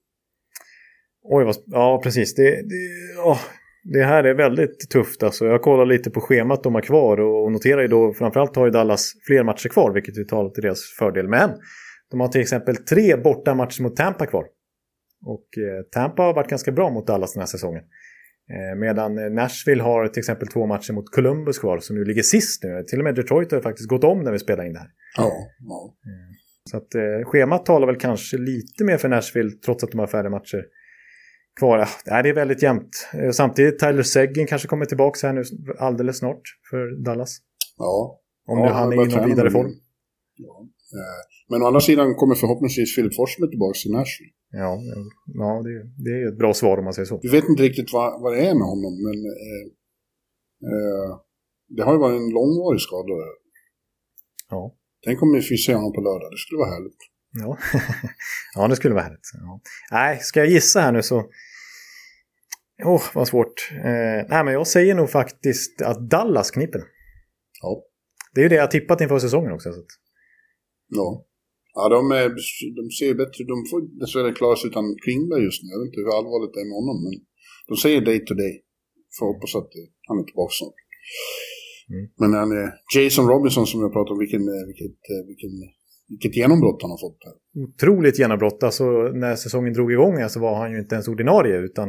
[1.24, 2.36] Oj, vad, ja precis.
[2.36, 3.40] Det, det, oh,
[3.84, 5.46] det här är väldigt tufft alltså.
[5.46, 8.72] Jag kollar lite på schemat de har kvar och noterar ju då framförallt har ju
[8.72, 11.28] Dallas fler matcher kvar vilket ju talar till deras fördel.
[11.28, 11.50] Men
[12.12, 14.46] de har till exempel tre borta matcher mot Tampa kvar.
[15.26, 17.84] Och eh, Tampa har varit ganska bra mot Dallas den här säsongen.
[18.50, 22.64] Eh, medan Nashville har till exempel två matcher mot Columbus kvar som nu ligger sist
[22.64, 22.84] nu.
[22.84, 24.90] Till och med Detroit har faktiskt gått om när vi spelar in det här.
[25.18, 25.96] Ja, ja.
[26.06, 26.38] Eh,
[26.72, 30.08] så att eh, schemat talar väl kanske lite mer för Nashville trots att de har
[30.08, 30.66] färre matcher
[31.60, 31.90] kvar.
[32.06, 33.10] Ja, det är väldigt jämnt.
[33.14, 35.44] Eh, samtidigt Tyler Seguin kanske kommer tillbaka här nu
[35.80, 37.38] alldeles snart för Dallas.
[37.78, 38.22] Ja.
[38.48, 39.72] Om ja, han är i någon vidare form.
[40.36, 40.68] Ja.
[40.98, 44.34] Eh, men å andra sidan kommer förhoppningsvis Philip Forsberg tillbaka till Nashville.
[44.52, 44.80] Ja,
[45.42, 47.20] ja det, det är ett bra svar om man säger så.
[47.24, 49.64] Vi vet inte riktigt vad, vad det är med honom, men eh,
[50.72, 51.10] eh,
[51.76, 53.14] det har ju varit en långvarig skada.
[54.50, 54.76] Ja.
[55.06, 57.02] Tänk om vi se honom på lördag, det skulle vara härligt.
[57.32, 57.58] Ja,
[58.56, 59.30] ja det skulle vara härligt.
[59.34, 59.62] Ja.
[59.92, 61.24] Nej, ska jag gissa här nu så
[62.86, 63.72] Åh, oh, vad svårt.
[63.72, 66.82] Eh, nej, men jag säger nog faktiskt att Dallas kniper.
[67.62, 67.84] Ja.
[68.34, 69.72] Det är ju det jag tippat inför säsongen också.
[69.74, 69.82] Så.
[70.88, 71.26] Ja.
[71.74, 72.30] Ja, de, är,
[72.80, 73.42] de ser bättre.
[73.54, 75.68] De får dessvärre klara sig utan Klingberg just nu.
[75.74, 77.14] Jag vet inte hur allvarligt det är med honom, men
[77.70, 78.54] de säger day to day.
[79.16, 79.72] Får hoppas att
[80.08, 80.80] han är tillbaka snart.
[81.94, 82.06] Mm.
[82.22, 84.98] Men han är Jason Robinson som jag pratade om, vilken, vilket,
[85.30, 85.54] vilken,
[86.14, 87.20] vilket genombrott han har fått.
[87.28, 87.36] Här.
[87.66, 88.64] Otroligt genombrott.
[88.64, 88.86] Alltså,
[89.24, 91.88] när säsongen drog igång så alltså, var han ju inte ens ordinarie, utan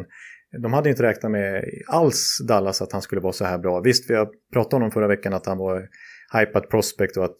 [0.63, 3.81] de hade inte räknat med alls Dallas att han skulle vara så här bra.
[3.81, 5.89] Visst, vi har pratat om honom förra veckan att han var
[6.33, 7.37] hypad prospect och att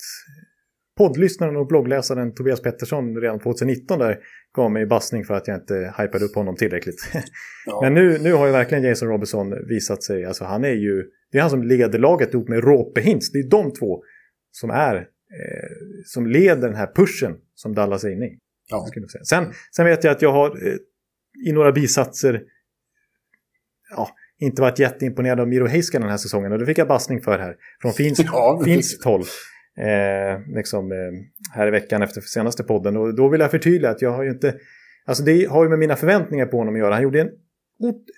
[0.99, 4.19] poddlyssnaren och bloggläsaren Tobias Pettersson redan 2019 där
[4.57, 7.11] gav mig bassning för att jag inte hypade upp honom tillräckligt.
[7.67, 7.81] Ja.
[7.83, 11.39] Men nu, nu har ju verkligen Jason Robinson visat sig, alltså han är ju Det
[11.39, 13.33] är han som leder laget ihop med Råpe Hintz.
[13.33, 14.03] Det är de två
[14.51, 15.05] som är eh,
[16.05, 18.39] som leder den här pushen som Dallas är inne i.
[18.71, 18.87] Ja.
[19.29, 20.77] Sen, sen vet jag att jag har eh,
[21.49, 22.43] i några bisatser
[23.91, 26.53] ja, inte varit jätteimponerad av Miro Heiskanen den här säsongen.
[26.53, 27.57] Och det fick jag bassning för här.
[27.83, 29.21] Från finsk, Ja, finskt håll.
[29.81, 30.99] Eh, liksom, eh,
[31.55, 32.97] här i veckan efter senaste podden.
[32.97, 34.55] Och då vill jag förtydliga att jag har ju inte...
[35.07, 36.95] Alltså det har ju med mina förväntningar på honom att göra.
[36.95, 37.31] Han gjorde en...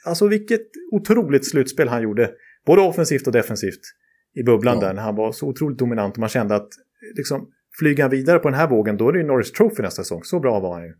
[0.06, 0.60] Alltså vilket
[0.92, 2.30] otroligt slutspel han gjorde.
[2.66, 3.80] Både offensivt och defensivt.
[4.34, 4.86] I bubblan Ja.
[4.86, 4.94] där.
[4.94, 6.14] När han var så otroligt dominant.
[6.14, 6.68] Och man kände att
[7.16, 10.02] liksom, flyger han vidare på den här vågen då är det ju Norris Trophy nästa
[10.02, 10.24] säsong.
[10.24, 10.94] Så bra var han ju.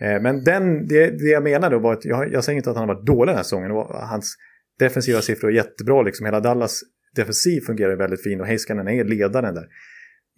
[0.00, 2.88] Eh, men den, det, det jag menade var att jag, jag säger inte att han
[2.88, 3.70] har varit dålig den här säsongen.
[4.10, 4.36] Hans
[4.78, 6.02] defensiva siffror är jättebra.
[6.02, 6.26] Liksom.
[6.26, 6.80] Hela Dallas
[7.16, 9.66] defensiv fungerar väldigt fint och Heiskanen är ledaren där.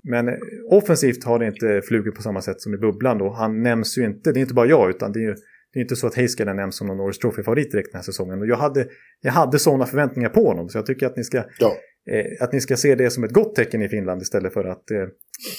[0.04, 0.34] Men eh,
[0.70, 3.30] offensivt har det inte flugit på samma sätt som i bubblan då.
[3.30, 5.34] Han nämns ju inte, det är inte bara jag, utan det är ju
[5.72, 8.38] det är inte så att Heiskanen nämns som någon Norris Trophy-favorit direkt den här säsongen.
[8.38, 8.86] Och jag hade,
[9.20, 11.76] jag hade sådana förväntningar på honom, så jag tycker att ni ska Ja
[12.12, 14.90] eh, att ni ska se det som ett gott tecken i Finland istället för att
[14.90, 15.06] eh,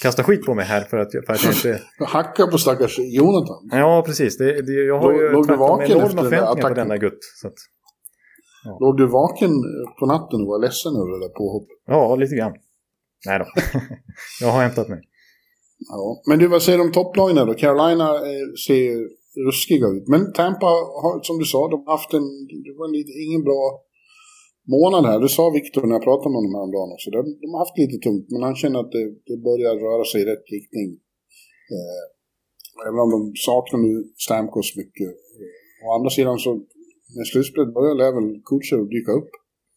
[0.01, 1.81] kasta skit på mig här för att, för att jag inte...
[2.05, 3.69] Hacka på stackars Jonathan.
[3.71, 4.37] Ja, precis.
[4.37, 6.75] Det, det, jag har ju låg du vaken efter den där förväntningar på attacken?
[6.75, 7.19] denna gutt.
[7.41, 7.55] Så att,
[8.79, 9.51] Låg du vaken
[9.99, 11.77] på natten och var ledsen över det där påhoppet?
[11.87, 12.53] ja, lite grann.
[13.25, 13.45] Nej då.
[14.41, 15.01] jag har hämtat mig.
[15.89, 16.21] Ja.
[16.27, 17.53] Men du, vad säger du om topplagen då?
[17.53, 19.07] Carolina eh, ser
[19.47, 20.07] ruskiga ut.
[20.07, 20.65] Men Tampa
[21.03, 22.27] har, som du sa, de har haft en...
[22.65, 22.95] Det var en,
[23.27, 23.61] ingen bra
[24.75, 25.19] månad här.
[25.23, 27.07] Det sa Viktor när jag pratade med honom häromdagen också.
[27.15, 30.17] De, de har haft lite tungt, men han känner att det, det börjar röra sig
[30.21, 30.89] i rätt riktning.
[31.75, 32.03] Eh,
[32.87, 33.93] även om de saknar nu
[34.25, 35.11] Stamkos mycket.
[35.39, 36.51] Eh, å andra sidan så,
[37.15, 39.31] när slutspelet börjar lär väl Kutjer dyka upp.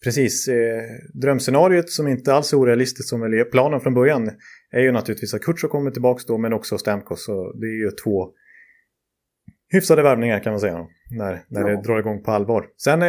[0.04, 0.48] Precis.
[0.48, 0.82] Eh,
[1.22, 4.30] drömscenariot som inte alls är orealistiskt som väl är planen från början
[4.70, 7.24] är ju naturligtvis att Kutjer kommer tillbaka då men också Stamkos.
[7.24, 8.28] Så det är ju två
[9.72, 10.86] hyfsade värvningar kan man säga.
[11.10, 11.66] När, när Ja.
[11.76, 12.66] det drar igång på allvar.
[12.76, 13.08] Sen eh,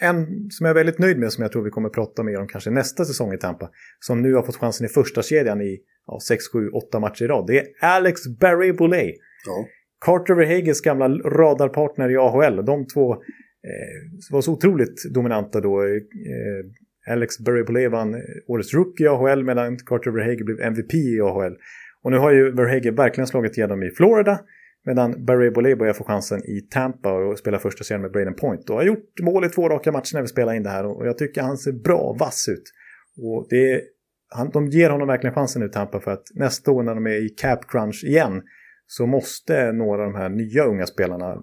[0.00, 2.48] en som jag är väldigt nöjd med som jag tror vi kommer prata mer om
[2.48, 3.70] kanske nästa säsong i Tampa.
[4.00, 7.26] Som nu har fått chansen i första kedjan i ja, 6, 7, 8 matcher i
[7.26, 7.46] rad.
[7.46, 9.14] Det är Alex Barry Boulay.
[9.46, 9.66] Ja.
[10.06, 12.64] Carter Verhages gamla radarpartner i AHL.
[12.64, 13.18] De två eh,
[14.30, 15.82] var så otroligt dominanta då.
[15.82, 21.20] Eh, Alex Berry vann eh, årets rookie i AHL medan Carter Verhage blev MVP i
[21.20, 21.56] AHL.
[22.02, 24.40] Och nu har ju Verhage verkligen slagit igenom i Florida.
[24.84, 28.70] Medan Barry Boley börjar få chansen i Tampa och spelar första serien med Braden Point.
[28.70, 30.86] Och har gjort mål i två raka matcher när vi spelar in det här.
[30.86, 32.62] Och jag tycker han ser bra vass ut.
[33.16, 33.80] Och det är,
[34.28, 37.26] han, de ger honom verkligen chansen nu Tampa för att nästa år när de är
[37.26, 38.42] i cap crunch igen
[38.86, 41.40] så måste några av de här nya unga spelarna eh,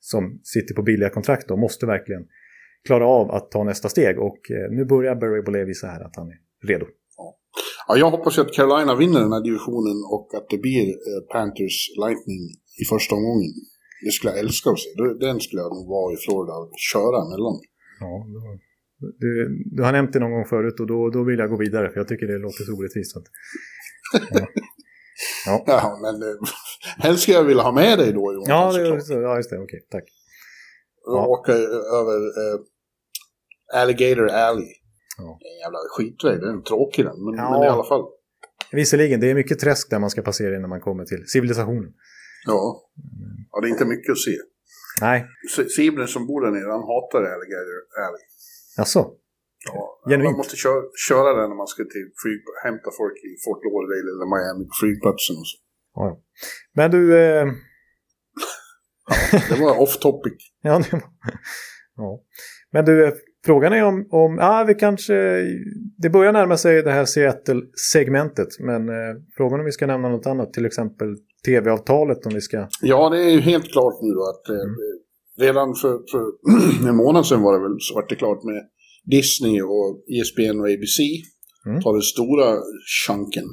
[0.00, 2.26] som sitter på billiga kontrakt då, måste verkligen
[2.86, 4.18] klara av att ta nästa steg.
[4.18, 6.86] Och eh, nu börjar Barry Boley visa här att han är redo.
[7.88, 11.78] Ja, jag hoppas att Carolina vinner den här divisionen och att det blir eh, Panthers
[12.02, 12.42] Lightning
[12.82, 13.52] i första omgången.
[14.04, 14.88] Det skulle jag älska att se.
[15.02, 17.56] Det- Den skulle jag nog vara i Florida och köra emellan.
[18.00, 18.40] Ja, då,
[19.22, 19.30] du,
[19.76, 21.96] du har nämnt det någon gång förut och då, då vill jag gå vidare för
[22.00, 23.12] jag tycker det låter så orättvist.
[23.12, 23.26] så Att,
[25.66, 26.36] Ja, men eh,
[26.98, 28.48] helst skulle jag vilja ha med dig då Jonas.
[28.48, 29.22] ja, det, såklart.
[29.22, 29.58] ja, just det.
[29.58, 30.04] Okej, tack.
[31.06, 31.52] Och Åka
[32.00, 32.60] över eh,
[33.82, 34.68] Alligator Alley.
[35.18, 35.38] Ja.
[35.40, 37.24] En jävla skitväg, den är tråkig den.
[37.24, 37.50] Men, Ja.
[37.50, 38.04] men i alla fall.
[38.72, 41.92] Visserligen, det är mycket träsk där man ska passera innan man kommer till civilisationen.
[42.46, 42.82] Ja.
[43.52, 44.36] ja, det är inte mycket att se.
[45.00, 45.26] Nej,
[45.76, 48.22] Sibren som bor där nere, han hatar Alligator Alley.
[48.78, 49.10] alltså.
[49.66, 50.24] Ja, Genuint.
[50.30, 54.08] man måste köra, köra den när man ska till flyg, hämta folk i Fort Lauderdale
[54.12, 55.56] eller Miami på flygplatsen och så.
[55.94, 56.14] Ja, ja.
[56.74, 57.02] Men du...
[57.18, 57.46] Eh,
[59.48, 60.32] Det var off topic.
[60.62, 61.02] ja, det var,
[61.96, 62.22] ja.
[62.72, 63.12] Men du, eh,
[63.46, 64.08] frågan är om...
[64.10, 65.14] om ja, vi kanske...
[65.98, 68.48] Det börjar närma sig det här Seattle-segmentet.
[68.60, 70.52] Men eh, frågan om vi ska nämna något annat.
[70.52, 71.08] Till exempel
[71.46, 72.68] tv-avtalet om vi ska...
[72.82, 74.76] Ja, det är ju helt klart nu att eh, Mm.
[75.40, 76.22] redan för, för
[76.88, 78.62] en månad sedan var det väl så vart det klart med
[79.04, 80.98] Disney och ESPN och ABC.
[81.66, 81.80] Mm.
[81.82, 82.48] Tar den stora
[83.06, 83.48] chunken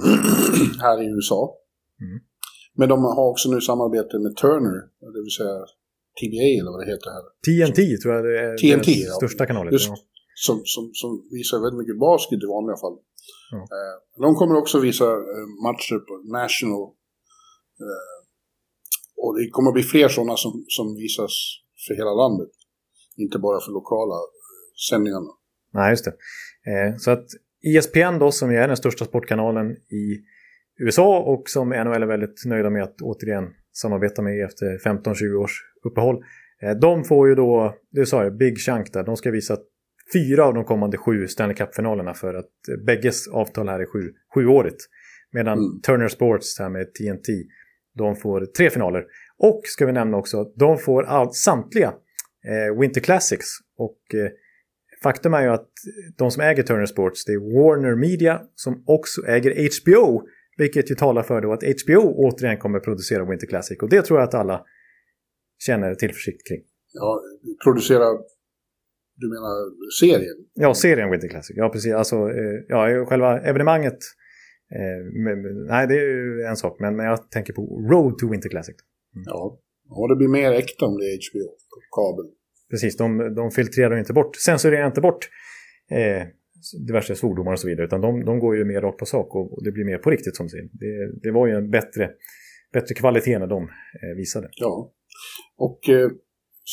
[0.84, 1.54] här i USA.
[2.00, 2.18] Mm.
[2.78, 4.78] Men de har också nu samarbete med Turner,
[5.14, 5.58] det vill säga
[6.20, 7.24] TBA eller vad det heter här.
[7.46, 9.20] TNT tror jag det är TNT, deras ja.
[9.20, 9.72] största kanalet.
[9.72, 9.88] Just.
[9.88, 9.96] Ja.
[10.46, 12.96] Som, som, som visar väldigt mycket basket i vanliga fall.
[13.54, 13.58] Ja.
[13.76, 16.82] Eh, de kommer också visa eh, matcher på National.
[17.84, 18.18] Eh,
[19.22, 21.32] och det kommer bli fler sådana som, som visas
[21.84, 22.52] för hela landet.
[23.16, 24.18] Inte bara för lokala
[24.90, 25.32] sändningarna.
[25.72, 26.14] Nej, just det.
[26.98, 27.26] Så att
[27.62, 30.04] ESPN då, som är den största sportkanalen i
[30.80, 35.62] USA och som NHL är väldigt nöjda med att återigen samarbeta med efter 15-20 års
[35.84, 36.16] uppehåll.
[36.62, 39.56] Eh, de får ju då, det sa jag, Big Chunk där, de ska visa
[40.12, 44.12] fyra av de kommande sju Stanley Cup-finalerna för att eh, bägges avtal här är sju,
[44.34, 44.86] sjuårigt.
[45.32, 45.80] Medan Mm.
[45.80, 47.32] Turner Sports här med TNT,
[47.98, 49.04] de får tre finaler.
[49.38, 51.94] Och ska vi nämna också, de får all, samtliga
[52.48, 53.46] eh, Winter Classics
[53.78, 54.30] och eh,
[55.02, 55.68] faktum är ju att
[56.18, 60.22] de som äger Turner Sports, det är Warner Media som också äger HBO.
[60.60, 63.78] Vilket ju talar för då att HBO återigen kommer producera Winter Classic.
[63.82, 64.64] Och det tror jag att alla
[65.66, 66.62] känner tillförsikt kring.
[66.92, 67.20] Ja,
[67.64, 68.04] producera,
[69.14, 69.54] du menar
[70.00, 70.36] serien?
[70.54, 71.56] Ja, serien Winter Classic.
[71.56, 71.92] Ja, precis.
[71.92, 73.98] Alltså, eh, ja, själva evenemanget.
[74.78, 75.00] Eh,
[75.68, 76.76] nej, det är ju en sak.
[76.80, 78.76] Men, men jag tänker på Road to Winter Classic.
[79.14, 79.24] Mm.
[79.26, 79.60] Ja.
[79.88, 82.26] ja, det blir mer äkta om det är HBO på kabel.
[82.70, 85.28] Precis, de, de filtrerar inte bort, censurerar inte bort
[85.90, 86.22] eh,
[86.86, 87.86] diverse svordomar och så vidare.
[87.86, 90.10] Utan de, de går ju mer rakt på sak och, och, det blir mer på
[90.10, 90.68] riktigt som säger.
[90.72, 92.10] Det, det var ju en bättre,
[92.72, 93.62] bättre kvalitet när de
[94.02, 94.48] eh, visade.
[94.56, 94.92] Ja,
[95.56, 96.10] och eh,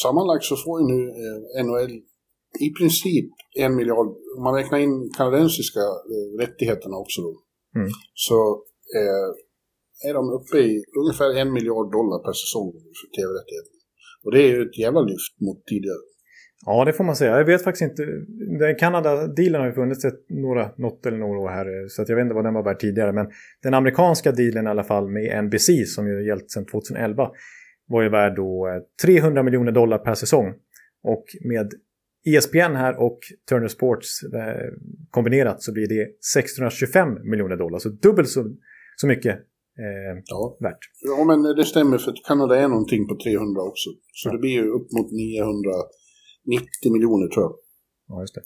[0.03, 2.01] sammanlagt så får ju nu eh, NHL
[2.67, 4.07] i princip en miljard,
[4.37, 5.79] om man räknar in kanadensiska
[6.13, 7.33] eh, rättigheterna också då,
[7.79, 7.89] mm.
[8.13, 8.37] så
[8.97, 9.29] eh,
[10.09, 13.79] är de uppe i ungefär en miljard dollar per säsong för tv-rättigheterna.
[14.23, 16.03] Och det är ju ett jävla lyft mot tidigare.
[16.65, 17.37] Ja, det får man säga.
[17.37, 18.03] Jag vet faktiskt inte.
[18.59, 21.87] Den Kanada-dealen har ju funnits ett, några, något eller några år här.
[21.87, 23.11] Så att jag vet inte vad den var värd tidigare.
[23.11, 23.27] Men
[23.63, 27.29] den amerikanska dealen i alla fall med NBC som ju gällt sedan 2011
[27.87, 28.67] var ju värd då
[29.03, 30.53] 300 eh, miljoner dollar per säsong.
[31.03, 31.73] Och med
[32.25, 34.73] ESPN här och Turner Sports eh,
[35.09, 37.79] kombinerat så blir det 625 miljoner dollar.
[37.79, 38.55] Så dubbelt så,
[38.95, 39.35] så mycket
[39.79, 40.57] eh, ja.
[40.59, 40.79] värt.
[41.01, 43.89] Ja, men det stämmer för Kanada är någonting på 300 också.
[44.13, 44.33] Så ja.
[44.33, 45.11] det blir ju upp mot
[46.47, 47.53] 90 miljoner tror jag.
[48.07, 48.41] Ja, just det.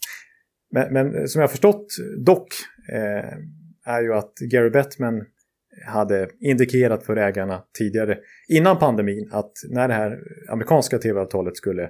[0.71, 1.87] Men, men som jag har förstått
[2.17, 2.47] dock
[2.93, 3.37] eh,
[3.85, 5.25] är ju att Gary Bettman
[5.85, 11.89] hade indikerat för ägarna tidigare innan pandemin att när det här amerikanska tv-avtalet skulle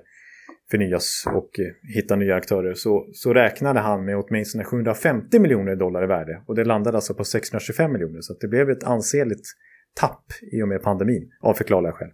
[0.71, 6.03] förnyas och eh, hitta nya aktörer så, så räknade han med åtminstone 750 miljoner dollar
[6.03, 9.47] i värde och det landade alltså på 625 miljoner så det blev ett ansenligt
[9.95, 12.09] tapp i och med pandemin av förklarliga skäl.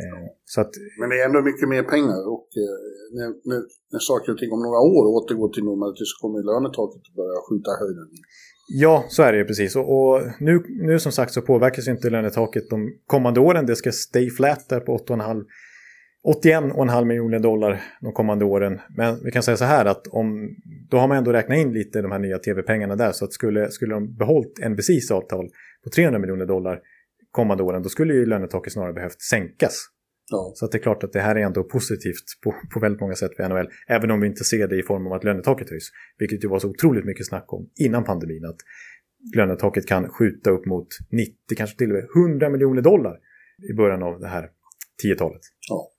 [0.00, 2.78] Eh, så att, Men det är ändå mycket mer pengar och eh,
[3.16, 3.60] när, när,
[3.92, 7.38] när saker och ting om några år återgår till normalitet så kommer lönetaket att börja
[7.46, 8.08] skjuta höjden.
[8.84, 9.76] Ja, så är det ju precis.
[9.76, 13.66] Och, och, nu, nu som sagt så påverkas inte lönetaket de kommande åren.
[13.66, 15.44] Det ska stay flat där på 8,5
[16.24, 18.80] 81,5 miljoner dollar de kommande åren.
[18.96, 20.56] Men vi kan säga så här att om,
[20.90, 23.12] då har man ändå räknat in lite de här nya tv-pengarna där.
[23.12, 25.48] Så att skulle, skulle de behållit NBCs avtal
[25.84, 26.80] på 300 miljoner dollar
[27.32, 29.88] kommande åren, då skulle ju lönetaket snarare behövt sänkas.
[30.30, 30.52] Ja.
[30.54, 33.14] Så att det är klart att det här är ändå positivt på, på väldigt många
[33.14, 33.68] sätt för NHL.
[33.88, 35.90] Även om vi inte ser det i form av att lönetaket höjs.
[36.18, 38.44] Vilket ju var så otroligt mycket snack om innan pandemin.
[38.44, 38.60] Att
[39.36, 43.18] lönetaket kan skjuta upp mot 90, kanske till och med 100 miljoner dollar
[43.70, 44.50] i början av det här
[45.04, 45.40] 10-talet.
[45.68, 45.92] Ja.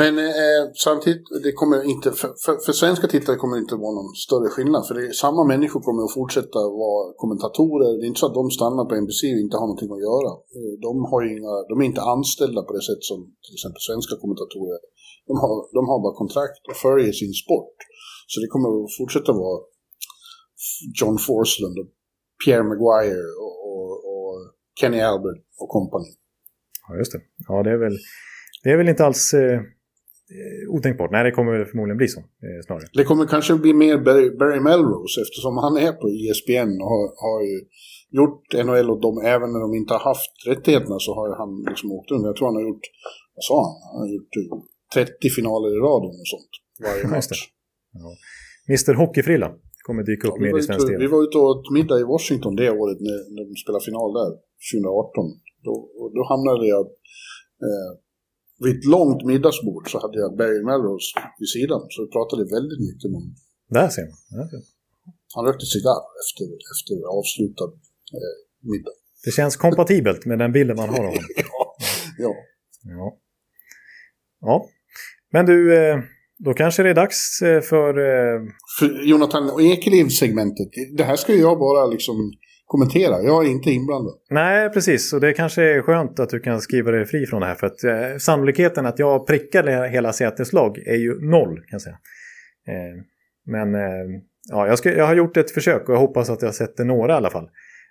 [0.00, 3.94] Men eh, samtidigt, det kommer inte, för, för, för, svenska tittare kommer det inte vara
[3.98, 4.82] någon större skillnad.
[4.86, 7.90] För det är, samma människor kommer att fortsätta vara kommentatorer.
[7.98, 10.30] Det är inte så att de stannar på NBC och inte har någonting att göra.
[10.56, 14.14] Eh, de, har inga, de är inte anställda på det sätt som till exempel svenska
[14.22, 14.80] kommentatorer
[15.30, 15.54] de har.
[15.78, 17.76] De har bara kontrakt och följer sin sport.
[18.30, 19.58] Så det kommer att fortsätta vara
[21.00, 21.88] John Forslund och
[22.40, 24.34] Pierre Maguire och, och, och
[24.78, 26.10] Kenny Albert och kompani.
[26.84, 27.20] Ja, just det.
[27.48, 27.96] Ja, det är väl
[28.62, 29.60] det är väl inte alls eh,
[30.76, 31.10] otänkbart.
[31.12, 32.86] Nej, det kommer förmodligen bli så eh, snarare.
[32.92, 33.96] Det kommer kanske bli mer
[34.40, 37.56] Barry, Melrose eftersom han är på ESPN och har, har ju
[38.18, 41.92] gjort NHL och de, även när de inte har haft rättigheterna så har han liksom
[41.96, 42.24] åkt runt.
[42.30, 42.86] Jag tror han har gjort,
[43.36, 43.76] vad sa han?
[43.90, 44.32] Han har gjort
[44.94, 46.52] 30 eh, finaler i rad och sånt
[46.86, 47.40] varje match.
[48.02, 48.08] Ja.
[48.68, 49.48] Mr Hockeyfrilla
[49.86, 50.98] kommer dyka upp ja, mer i svensk TV.
[51.04, 54.10] Vi var ute och åt middag i Washington det året när, när de spelade final
[54.20, 54.30] där,
[54.72, 55.24] 2018.
[55.66, 55.74] Då,
[56.16, 56.84] då hamnade jag
[57.66, 57.90] eh,
[58.64, 61.80] vid ett långt middagsbord så hade jag Barry Melrose vid sidan.
[61.92, 63.24] Så vi pratade väldigt mycket om.
[63.76, 64.18] Där ser man.
[64.38, 64.72] Där ser man.
[65.34, 67.70] Han rökte cigarr efter, efter avslutad
[68.16, 68.34] eh,
[68.70, 68.94] middag.
[69.24, 71.24] Det känns kompatibelt med den bilden man har av honom.
[71.36, 71.76] ja.
[72.18, 72.34] ja.
[72.82, 73.18] ja.
[74.40, 74.68] Ja.
[75.32, 75.98] Men du, eh,
[76.38, 77.88] då kanske det är dags eh, för...
[77.98, 78.40] Eh,
[78.78, 80.68] för Jonathan Ekeliv-segmentet.
[80.96, 82.32] Det här ska ju jag bara liksom
[82.66, 83.22] kommentera.
[83.22, 84.14] Jag är inte inblandad.
[84.30, 85.12] Nej, precis.
[85.12, 87.54] Och det kanske är skönt att du kan skriva dig fri från det här.
[87.54, 91.82] För att eh, sannolikheten att jag prickade hela Seattles lag är ju noll, kan jag
[91.82, 91.98] säga.
[92.68, 93.02] Eh,
[93.46, 96.54] men eh, ja, jag, ska, jag har gjort ett försök och jag hoppas att jag
[96.54, 97.48] sätter några i alla fall.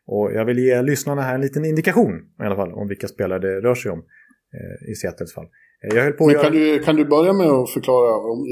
[0.07, 3.39] Och jag vill ge lyssnarna här en liten indikation i alla fall om vilka spelare
[3.39, 5.47] det rör sig om eh, i Seattles fall.
[5.83, 6.77] Eh, jag höll på Men kan, göra...
[6.77, 8.45] du, kan du börja med att förklara om,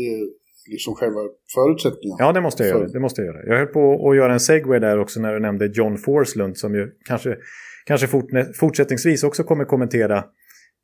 [0.72, 1.20] liksom själva
[1.56, 2.18] förutsättningarna.
[2.20, 2.88] Ja, det måste jag göra.
[2.88, 3.46] Det måste jag göra.
[3.46, 6.76] Jag höll på att göra en segway där också när du nämnde John Forslund som
[6.76, 7.38] ju kanske,
[7.86, 10.18] kanske fort, fortsättningsvis också kommer kommentera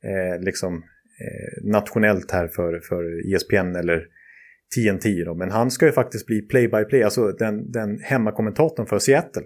[0.04, 4.06] eh, liksom, eh, nationellt här för, för ESPN eller
[4.74, 5.24] TNT.
[5.24, 5.34] Då.
[5.34, 9.42] Men han ska ju faktiskt bli play-by-play, alltså den, den hemmakommentatorn för Seattle.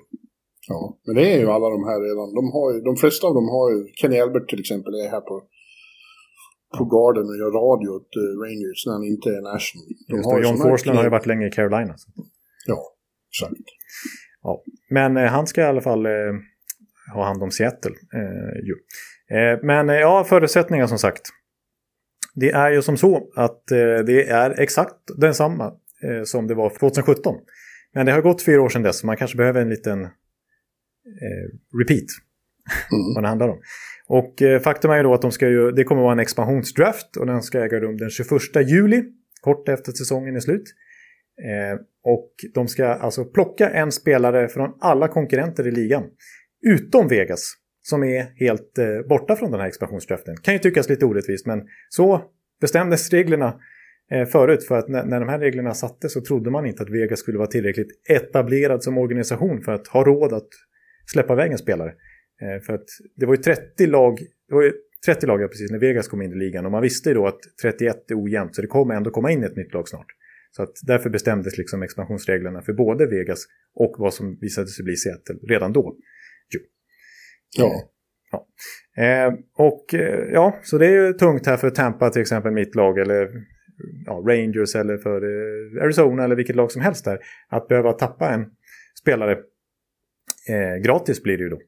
[0.69, 2.35] Ja, men det är ju alla de här redan.
[2.35, 5.21] De, har ju, de flesta av dem har ju, Kenny Albert till exempel är här
[5.21, 5.43] på
[6.79, 9.87] på Garden och gör radio åt uh, Rangers när han inte är national.
[10.09, 11.95] De har John Forsland har ju varit länge i Carolina.
[11.97, 12.09] Så.
[12.67, 12.81] Ja,
[13.31, 13.69] exakt.
[14.43, 14.63] Ja.
[14.91, 16.13] Men eh, han ska i alla fall eh,
[17.15, 17.95] ha hand om Seattle.
[18.15, 19.39] Eh.
[19.39, 21.23] Eh, men eh, ja, förutsättningar som sagt.
[22.35, 23.63] Det är ju som så att
[24.07, 25.73] det är exakt densamma
[26.25, 27.35] som det var 2017.
[27.95, 30.09] Men det har gått fyra år sedan dess, så man kanske behöver en liten
[31.81, 32.07] repeat.
[32.93, 33.15] Mm.
[33.15, 33.59] vad det handlar om.
[34.09, 37.17] Och eh, faktum är ju då att de ska ju, det kommer vara en expansionsdraft
[37.17, 38.31] och den ska äga rum den 21
[38.67, 39.03] juli,
[39.41, 40.75] kort efter säsongen är slut.
[41.43, 46.05] Eh, och de ska alltså plocka en spelare från alla konkurrenter i ligan.
[46.67, 50.37] Utom Vegas, som är helt eh, borta från den här expansionsdraften.
[50.37, 52.23] Kan ju tyckas lite orättvist, men så
[52.61, 53.61] bestämdes reglerna
[54.11, 54.65] eh, förut.
[54.65, 57.39] För att när, när de här reglerna sattes så trodde man inte att Vegas skulle
[57.39, 60.49] vara tillräckligt etablerad som organisation för att ha råd att
[61.13, 61.93] släppa iväg en spelare.
[62.43, 62.85] Eh, för att
[63.17, 64.19] det var ju 30 lag,
[64.49, 64.73] det var ju
[65.07, 67.41] 30 lag precis när Vegas kom in i ligan och man visste ju då att
[67.63, 70.07] 31 är ojämnt så det kommer ändå komma in ett nytt lag snart.
[70.51, 74.97] Så att därför bestämdes liksom expansionsreglerna för både Vegas och vad som visade sig bli
[74.97, 75.97] Seattle redan då.
[76.55, 76.61] Jo.
[77.57, 77.73] Ja.
[78.31, 78.47] ja.
[79.03, 82.75] Eh, och eh, ja, så det är ju tungt här för Tampa till exempel, mitt
[82.75, 83.29] lag, eller
[84.07, 87.19] ja, Rangers eller för eh, Arizona eller vilket lag som helst där.
[87.49, 88.47] Att behöva tappa en
[89.01, 89.33] spelare
[90.49, 91.61] eh, gratis blir det ju då.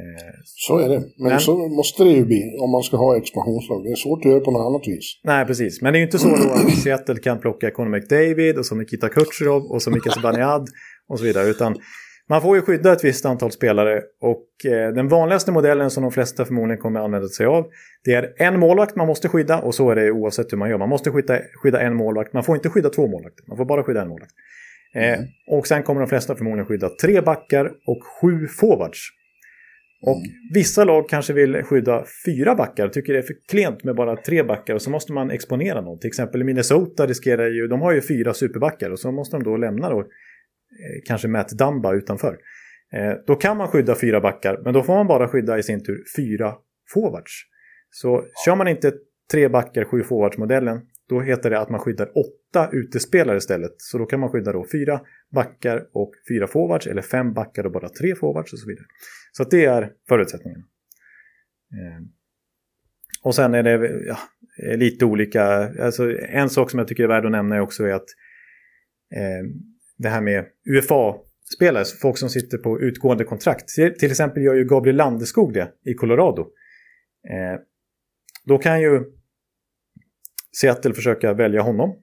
[0.00, 0.98] Eh, så är det.
[0.98, 3.84] Men, men, så måste det ju bli om man ska ha expansionslag.
[3.84, 5.20] Det är svårt att göra på något annat vis.
[5.24, 5.82] Nej, precis.
[5.82, 8.74] Men det är ju inte så då att Seattle kan plocka Conor McDavid och så
[8.74, 10.68] Nikita Kucherov och så Mika Zibanejad
[11.08, 11.48] och så vidare.
[11.48, 11.76] Utan
[12.28, 16.12] man får ju skydda ett visst antal spelare och eh, den vanligaste modellen som de
[16.12, 17.64] flesta förmodligen kommer att använda sig av
[18.04, 20.78] det är en målvakt man måste skydda och så är det oavsett hur man gör.
[20.78, 23.82] Man måste skydda, skydda en målvakt, man får inte skydda två målvakter, man får bara
[23.82, 24.32] skydda en målvakt.
[24.94, 25.26] Eh, mm.
[25.46, 29.00] och sen kommer de flesta förmodligen skydda tre backar och sju forwards.
[30.02, 30.30] Och mm.
[30.54, 34.42] vissa lag kanske vill skydda fyra backar, tycker det är för klent med bara tre
[34.42, 35.98] backar och så måste man exponera någon.
[35.98, 39.56] Till exempel Minnesota riskerar ju, de har ju fyra superbackar och så måste de då
[39.56, 40.06] lämna då eh,
[41.06, 42.38] kanske Matt Dumba utanför.
[42.92, 45.84] Eh, då kan man skydda fyra backar, men då får man bara skydda i sin
[45.84, 46.54] tur fyra
[46.94, 47.32] forwards.
[47.90, 48.92] Så kör man inte
[49.32, 52.37] tre backar, sju forwards-modellen, då heter det att man skyddar åtta
[52.72, 53.74] utespelare istället.
[53.76, 55.00] Så då kan man skydda då fyra
[55.34, 58.86] backar och fyra forwards, eller fem backar och bara tre forwards och så vidare.
[59.32, 60.60] Så det är förutsättningen.
[61.72, 62.08] Ehm,
[63.22, 64.18] och sen är det ja,
[64.76, 65.44] lite olika,
[65.82, 68.08] alltså en sak som jag tycker är värd att nämna är också är att
[69.14, 69.50] eh,
[69.98, 73.68] det här med UFA-spelare, folk som sitter på utgående kontrakt.
[73.98, 76.42] Till exempel gör ju Gabriel Landeskog det i Colorado.
[77.30, 77.60] Eh,
[78.44, 79.04] då kan ju
[80.60, 82.02] Seattle försöka välja honom.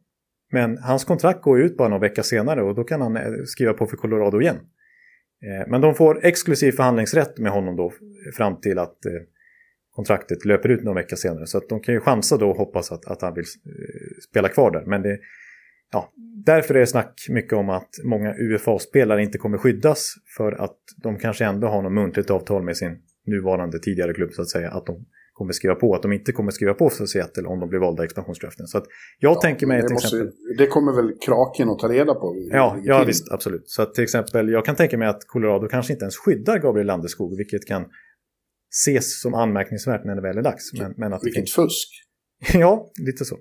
[0.52, 3.74] Men hans kontrakt går ut bara någon vecka senare och då kan han eh, skriva
[3.74, 4.56] på för Colorado igen.
[5.46, 7.94] Eh, men de får exklusiv förhandlingsrätt med honom då
[8.38, 9.12] fram till att eh,
[9.92, 11.48] kontraktet löper ut någon vecka senare.
[11.48, 13.46] Så att de kan ju chansa då och hoppas att, att han vill
[14.30, 14.86] spela kvar där.
[14.86, 15.20] Men det,
[15.92, 16.12] ja,
[16.46, 21.18] därför är det snack mycket om att många UFA-spelare inte kommer skyddas för att de
[21.18, 24.72] kanske ändå har något muntligt avtal med sin nuvarande tidigare klubb så att säga.
[24.72, 25.06] Att de
[25.38, 28.04] kommer skriva på, att de inte kommer skriva på för Seattle om de blir valda
[28.04, 28.68] i expansionsdraften.
[28.68, 28.86] Så att
[29.20, 30.58] jag ja, tänker mig till måste, exempel...
[30.58, 32.36] Det kommer väl Kraken att ta reda på?
[32.52, 33.70] Ja, ja visst, absolut.
[33.70, 36.88] Så att till exempel, jag kan tänka mig att Colorado kanske inte ens skyddar Gabriel
[36.88, 37.86] Landeskog, vilket kan
[38.86, 40.74] ses som anmärkningsvärt när det väl är dags.
[40.74, 41.56] Men, men att vilket finns...
[41.56, 41.90] fusk!
[42.54, 43.38] ja, lite så.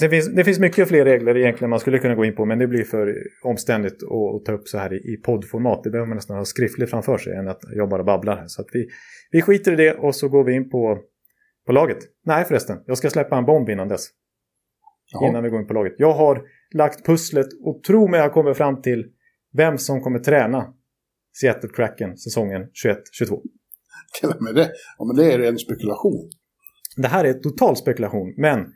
[0.00, 2.58] Det, finns, det finns mycket fler regler egentligen man skulle kunna gå in på men
[2.58, 3.14] det blir för
[3.44, 5.82] omständigt att, att ta upp så här i, i poddformat.
[5.84, 8.44] Det behöver man nästan ha skriftligt framför sig än att jag bara babblar.
[8.46, 8.88] Så vi,
[9.30, 10.98] vi skiter i det och så går vi in på,
[11.66, 11.98] på laget.
[12.24, 14.08] Nej förresten, jag ska släppa en bomb innan dess.
[15.12, 15.28] Ja.
[15.28, 15.94] Innan vi går in på laget.
[15.98, 16.42] Jag har
[16.74, 19.06] lagt pusslet och tro mig jag kommer fram till
[19.52, 20.74] vem som kommer träna
[21.40, 23.40] Seattle Kraken säsongen 21-22.
[24.20, 24.70] Till och med det?
[24.98, 26.30] Ja men det är en spekulation.
[26.96, 28.66] Det här är total spekulation men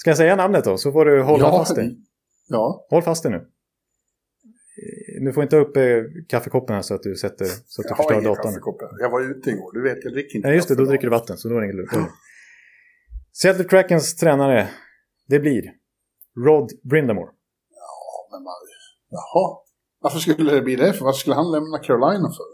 [0.00, 0.78] Ska jag säga namnet då?
[0.78, 1.96] Så får du hålla ja, fast dig.
[2.48, 2.86] Ja.
[2.90, 3.46] Håll fast dig nu.
[5.20, 5.82] Du får inte upp eh,
[6.28, 8.52] kaffekoppen här så att du sätter så att du förstör datorn.
[8.98, 11.10] Jag var ute igår, du vet jag dricker inte Ja just det, då dricker du
[11.10, 12.10] vatten så då är det inget lugnt.
[13.32, 14.68] Seattle Krakens tränare,
[15.28, 15.62] det blir
[16.46, 17.30] Rod Brindamore.
[17.70, 18.52] Ja, men man,
[19.08, 19.58] jaha.
[20.00, 20.92] Varför skulle det bli det?
[20.92, 22.44] För vad skulle han lämna Carolina för?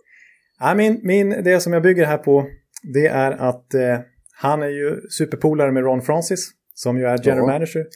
[0.58, 2.46] Ja, min, min, det som jag bygger här på,
[2.94, 3.98] det är att eh,
[4.32, 7.52] han är ju superpolare med Ron Francis som ju är general ja.
[7.52, 7.86] manager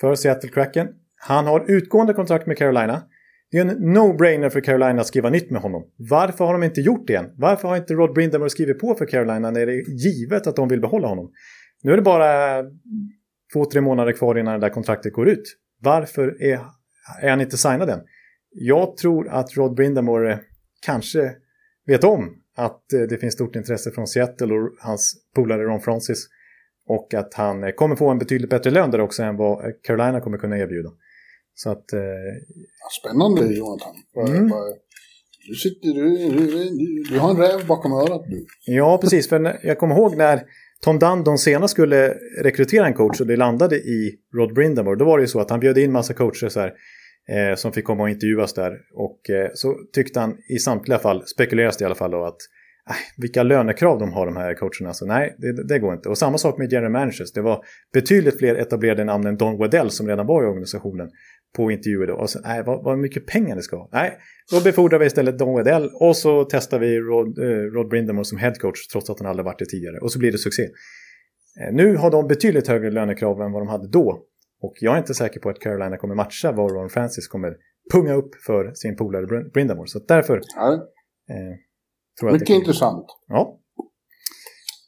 [0.00, 0.88] för Seattle Kraken.
[1.16, 3.02] Han har utgående kontrakt med Carolina.
[3.50, 5.82] Det är en no-brainer för Carolina att skriva nytt med honom.
[5.96, 7.30] Varför har de inte gjort det än?
[7.36, 10.68] Varför har inte Rod Brindamore skrivit på för Carolina när det är givet att de
[10.68, 11.32] vill behålla honom?
[11.82, 12.62] Nu är det bara
[13.52, 15.56] två, tre månader kvar innan det där kontraktet går ut.
[15.80, 16.60] Varför är,
[17.22, 18.00] är han inte signad än?
[18.50, 20.40] Jag tror att Rod Brindamore
[20.86, 21.32] kanske
[21.86, 26.28] vet om att eh, det finns stort intresse från Seattle och hans polare Ron Francis
[26.88, 30.38] Och att han kommer få en betydligt bättre lön där också än vad Carolina kommer
[30.38, 30.90] kunna erbjuda.
[31.54, 31.92] Så att...
[31.92, 32.00] Eh...
[33.00, 33.94] Spännande Jonathan.
[34.28, 34.52] Mm.
[35.48, 38.46] Du, sitter, du, du, du, har en räv bakom örat nu.
[38.66, 39.28] Ja, precis.
[39.28, 40.42] För jag kommer ihåg när
[40.80, 44.96] Tom Dundon senast skulle rekrytera en coach och det landade i Rod Brindamore.
[44.96, 46.72] Då var det ju så att han bjöd in massa coacher så här,
[47.28, 48.72] eh, som fick komma och intervjuas där.
[48.94, 52.38] Och eh, så tyckte han i samtliga fall, spekuleras det i alla fall då, att
[53.16, 54.94] vilka lönekrav de har de här coacherna.
[54.94, 56.08] Så nej, det, det, går inte.
[56.08, 57.32] Och samma sak med general managers.
[57.32, 61.10] Det var betydligt fler etablerade namn än Don Waddell som redan var i organisationen
[61.56, 62.14] på intervjuer då.
[62.14, 63.88] Och så, nej, vad, vad mycket pengar det ska ha.
[63.92, 64.18] Nej,
[64.52, 68.38] då befordrar vi istället Don Waddell och så testar vi Rod, eh, Rod Brindamore som
[68.38, 69.98] headcoach trots att han aldrig varit det tidigare.
[69.98, 70.62] Och så blir det succé.
[70.62, 74.22] Eh, nu har de betydligt högre lönekrav än vad de hade då.
[74.60, 77.56] Och jag är inte säker på att Carolina kommer matcha vad Ron Francis kommer
[77.92, 79.86] punga upp för sin polare Brindamore.
[79.86, 80.40] Så därför...
[80.56, 80.72] Ja.
[81.30, 81.65] Eh,
[82.20, 83.06] tror jag Mycket intressant.
[83.28, 83.58] Ja.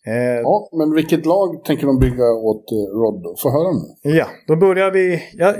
[0.06, 3.34] Eh, ja, men vilket lag tänker de bygga åt eh, Rod då?
[3.42, 4.16] Få höra nu.
[4.16, 5.22] Ja, då börjar vi...
[5.32, 5.54] Ja,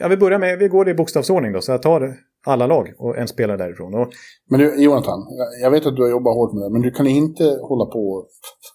[0.00, 0.58] ja, vi börjar med...
[0.58, 2.14] Vi går i bokstavsordning då, så jag tar
[2.46, 3.94] alla lag och en spelare därifrån.
[3.94, 4.08] Och...
[4.50, 5.18] Men du, Jonathan,
[5.62, 8.26] jag vet att du har jobbat hårt med det, men du kan inte hålla på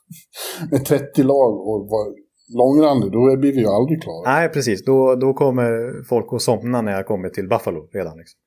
[0.72, 2.08] med 30 lag och vara
[2.58, 3.12] långrandig.
[3.12, 4.32] Då blir vi ju aldrig klara.
[4.34, 4.86] Nej, precis.
[4.86, 5.70] Då, då kommer
[6.10, 8.18] folk att somna när jag kommer till Buffalo redan.
[8.18, 8.40] Liksom.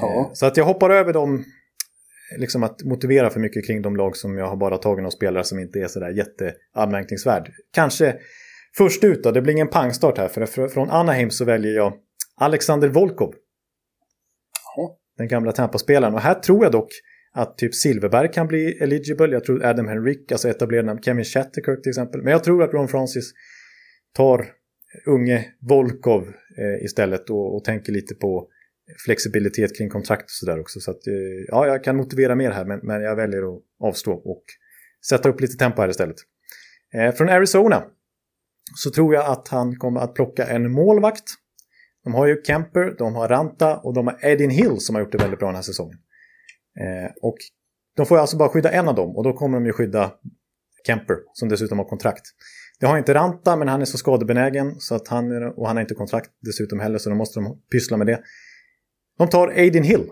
[0.00, 0.20] Ja.
[0.20, 1.44] Eh, så att jag hoppar över dem
[2.38, 5.44] liksom att motivera för mycket kring de lag som jag har bara tagit några spelare
[5.44, 7.52] som inte är sådär jätteanmärkningsvärd.
[7.72, 8.16] Kanske
[8.76, 11.92] först ut då, det blir ingen pangstart här, för från Anaheim så väljer jag
[12.36, 13.34] Alexander Volkov.
[15.18, 16.14] Den gamla Tampa-spelaren.
[16.14, 16.88] Och här tror jag dock
[17.32, 19.32] att typ Silverberg kan bli eligible.
[19.32, 22.22] Jag tror Adam Henrik, alltså etablerad namn, Kevin Shatterkirk till exempel.
[22.22, 23.32] Men jag tror att Ron Francis
[24.16, 24.46] tar
[25.06, 26.22] unge Volkov
[26.58, 28.48] eh, istället och, och tänker lite på
[29.04, 30.80] flexibilitet kring kontrakt och sådär också.
[30.80, 31.14] Så att, eh,
[31.48, 34.44] ja, jag kan motivera mer här, men, men jag väljer att avstå och
[35.08, 36.16] sätta upp lite tempo här istället.
[36.94, 37.84] Eh, från Arizona
[38.76, 41.24] så tror jag att han kommer att plocka en målvakt.
[42.04, 45.12] De har ju Kemper, de har Ranta och de har Edin Hill som har gjort
[45.12, 45.98] det väldigt bra den här säsongen.
[46.80, 47.36] Eh, och
[47.96, 50.12] de får alltså bara skydda en av dem och då kommer de ju skydda
[50.86, 52.22] Kemper som dessutom har kontrakt.
[52.80, 55.80] Det har inte Ranta men han är så skadebenägen så att han, och han har
[55.80, 58.22] inte kontrakt dessutom heller så då måste de pyssla med det.
[59.22, 60.10] De tar Aiden Hill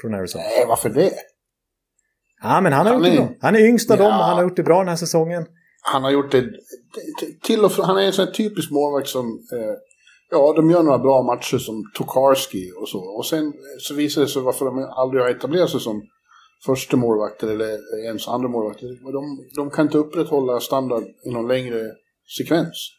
[0.00, 0.44] från Arizona.
[0.44, 1.12] Nej, varför det?
[2.42, 3.20] Ja, men han har han gjort är...
[3.20, 3.36] det bra.
[3.40, 4.04] Han är yngst av ja.
[4.04, 5.46] dem och han har gjort det bra den här säsongen.
[5.82, 6.44] Han har gjort det
[7.42, 7.84] till och från.
[7.84, 9.26] Han är en sån typisk målvakt som...
[9.52, 9.74] Eh,
[10.30, 12.98] ja, de gör några bra matcher som Tokarski och så.
[12.98, 16.02] Och sen så visar det sig varför de aldrig har etablerat sig som
[16.66, 18.86] första målvakter eller ens andra målvakter.
[19.12, 21.80] De, de kan inte upprätthålla standard i någon längre
[22.38, 22.90] sekvens.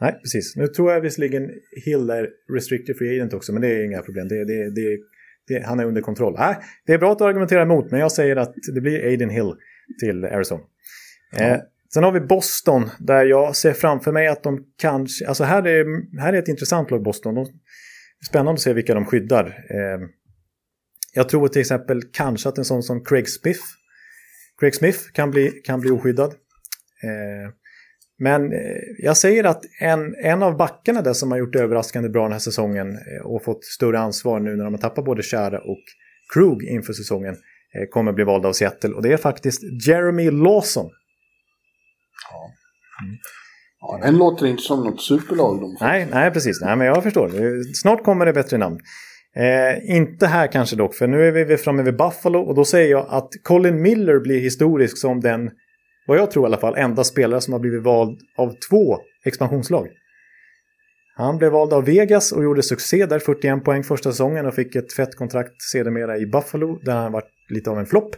[0.00, 0.56] Nej, precis.
[0.56, 1.50] Nu tror jag visserligen
[1.84, 4.28] Hill är restricted free agent också, men det är inga problem.
[4.28, 4.98] Det, det, det,
[5.48, 6.34] det, han är under kontroll.
[6.38, 9.30] Nej, det är bra att du argumenterar emot, men jag säger att det blir Aiden
[9.30, 9.54] Hill
[10.00, 10.62] till Arizona.
[11.36, 11.42] Ja.
[11.42, 11.60] Eh,
[11.94, 15.26] sen har vi Boston, där jag ser framför mig att de kanske...
[15.26, 15.84] Alltså här är,
[16.20, 17.34] här är ett intressant lag, Boston.
[17.34, 17.46] De,
[18.28, 19.46] spännande att se vilka de skyddar.
[19.46, 20.08] Eh,
[21.14, 23.60] jag tror till exempel kanske att en sån som Craig Smith,
[24.60, 26.34] Craig Smith kan bli, kan bli oskyddad.
[27.02, 27.50] Eh,
[28.18, 28.58] men eh,
[28.98, 32.32] jag säger att en, en av backarna där som har gjort det överraskande bra den
[32.32, 35.82] här säsongen eh, och fått större ansvar nu när de har tappat både Kära och
[36.34, 40.90] Krug inför säsongen eh, kommer bli vald av Seattle och det är faktiskt Jeremy Lawson.
[42.30, 42.50] Ja.
[43.04, 43.16] Mm.
[43.80, 45.60] Ja, den låter inte som något superlag.
[45.60, 46.60] De nej, nej, precis.
[46.60, 47.30] Nej, men jag förstår.
[47.74, 48.80] Snart kommer det bättre namn.
[49.36, 52.90] Eh, inte här kanske dock, för nu är vi framme vid Buffalo och då säger
[52.90, 55.50] jag att Colin Miller blir historisk som den
[56.06, 59.88] vad jag tror i alla fall, enda spelare som har blivit vald av två expansionslag.
[61.16, 64.76] Han blev vald av Vegas och gjorde succé där, 41 poäng första säsongen och fick
[64.76, 68.16] ett fett kontrakt sedermera i Buffalo där han varit lite av en flopp.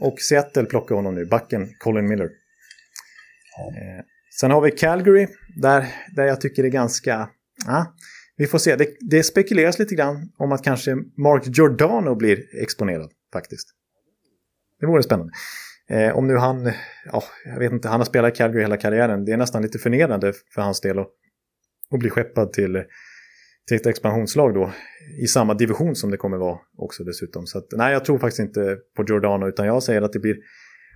[0.00, 2.24] Och Seattle plockar honom nu, backen Colin Miller.
[2.24, 4.04] Eh,
[4.40, 5.26] sen har vi Calgary,
[5.56, 5.86] där,
[6.16, 7.28] där jag tycker det är ganska...
[7.66, 7.94] Ja,
[8.36, 13.10] vi får se, det, det spekuleras lite grann om att kanske Mark Giordano blir exponerad
[13.32, 13.68] faktiskt.
[14.80, 15.32] Det vore spännande.
[15.90, 16.72] Eh, om nu han,
[17.12, 19.24] ja, jag vet inte, han har spelat i Calgary hela karriären.
[19.24, 21.08] Det är nästan lite förnedrande för hans del att,
[21.90, 22.84] att bli skeppad till,
[23.68, 24.72] till ett expansionslag då.
[25.22, 27.46] I samma division som det kommer vara också dessutom.
[27.46, 30.36] Så att, nej, jag tror faktiskt inte på Giordano utan jag säger att det blir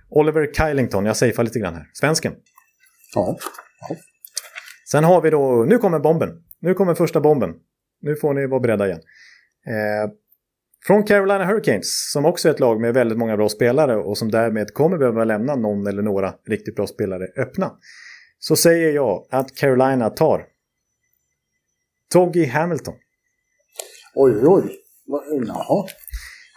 [0.09, 1.05] Oliver Kylington.
[1.05, 1.85] Jag safear lite grann här.
[1.93, 2.33] Svensken.
[3.15, 3.37] Ja.
[3.89, 3.95] ja.
[4.91, 6.43] Sen har vi då, nu kommer bomben.
[6.59, 7.53] Nu kommer första bomben.
[8.01, 9.01] Nu får ni vara beredda igen.
[9.67, 10.11] Eh,
[10.85, 14.31] från Carolina Hurricanes, som också är ett lag med väldigt många bra spelare och som
[14.31, 17.71] därmed kommer behöva lämna någon eller några riktigt bra spelare öppna.
[18.39, 20.45] Så säger jag att Carolina tar
[22.11, 22.93] Toggy Hamilton.
[24.15, 24.63] Oj, oj,
[25.07, 25.43] oj.
[25.47, 25.87] Jaha.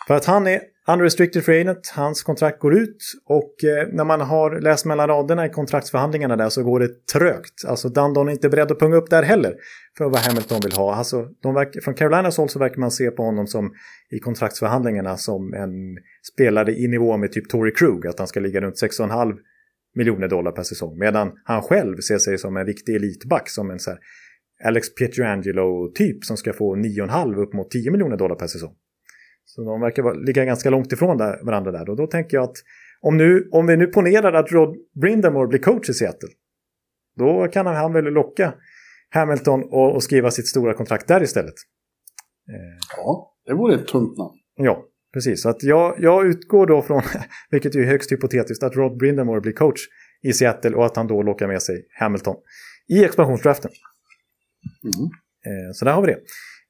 [0.07, 4.20] För att han är Unrestricted Free Agent, hans kontrakt går ut och eh, när man
[4.20, 7.64] har läst mellan raderna i kontraktsförhandlingarna där så går det trögt.
[7.66, 9.55] Alltså Dundon är inte beredd att punga upp där heller
[9.99, 10.95] för vad Hamilton vill ha.
[10.95, 13.72] Alltså, de verkar, från Carolinas håll så verkar man se på honom som
[14.11, 15.72] i kontraktsförhandlingarna som en
[16.32, 19.35] spelare i nivå med typ Tory Krug, att han ska ligga runt 6,5
[19.95, 20.99] miljoner dollar per säsong.
[20.99, 23.99] Medan han själv ser sig som en riktig elitback, som en så här
[24.64, 28.74] Alex Pietrangelo-typ som ska få 9,5 upp mot 10 miljoner dollar per säsong.
[29.45, 31.90] Så de verkar ligga ganska långt ifrån där, varandra där.
[31.90, 32.57] Och då tänker jag att
[33.01, 36.28] om, nu, om vi nu ponerar att Rod Brindamore blir coach i Seattle,
[37.16, 38.55] då kan han väl locka
[39.11, 41.55] Hamilton och, och skriva sitt stora kontrakt där istället.
[42.97, 44.34] Ja, det vore ett tungt namn.
[44.57, 45.42] Ja, precis.
[45.42, 47.03] Så att jag, jag utgår då från,
[47.51, 49.80] vilket är högst hypotetiskt, att Rod Brindamore blir coach
[50.22, 52.36] i Seattle och att han då lockar med sig Hamilton
[52.88, 53.70] i expansionsdraften.
[54.82, 55.11] Mm.
[55.47, 56.18] Eh, så där har vi det.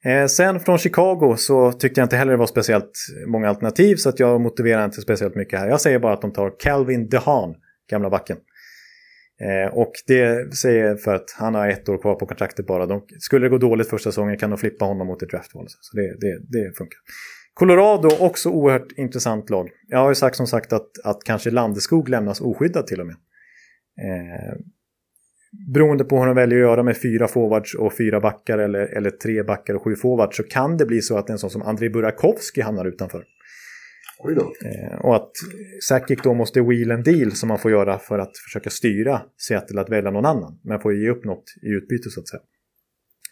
[0.05, 2.91] Eh, sen från Chicago så tyckte jag inte heller det var speciellt
[3.27, 5.67] många alternativ så att jag motiverar inte speciellt mycket här.
[5.67, 7.55] Jag säger bara att de tar Calvin DeHaan,
[7.89, 8.37] gamla backen.
[9.41, 12.85] Eh, och det säger jag för att han har ett år kvar på kontraktet bara.
[12.85, 15.65] De, skulle det gå dåligt första säsongen kan de flippa honom mot ett draftval.
[15.69, 16.99] Så det, det, det funkar.
[17.53, 19.69] Colorado, också oerhört intressant lag.
[19.87, 23.15] Jag har ju sagt som sagt att, att kanske Landeskog lämnas oskyddad till och med.
[24.01, 24.55] Eh,
[25.73, 29.09] beroende på hur de väljer att göra med fyra forwards och fyra backar eller, eller
[29.09, 31.89] tre backar och sju forwards så kan det bli så att en sån som Andrei
[31.89, 33.23] Burakovsky hamnar utanför.
[34.65, 35.31] Eh, och att
[35.81, 39.81] Sakic då måste wheel and deal som man får göra för att försöka styra Seattle
[39.81, 40.59] att välja någon annan.
[40.63, 42.41] Man får ge upp något i utbyte så att säga.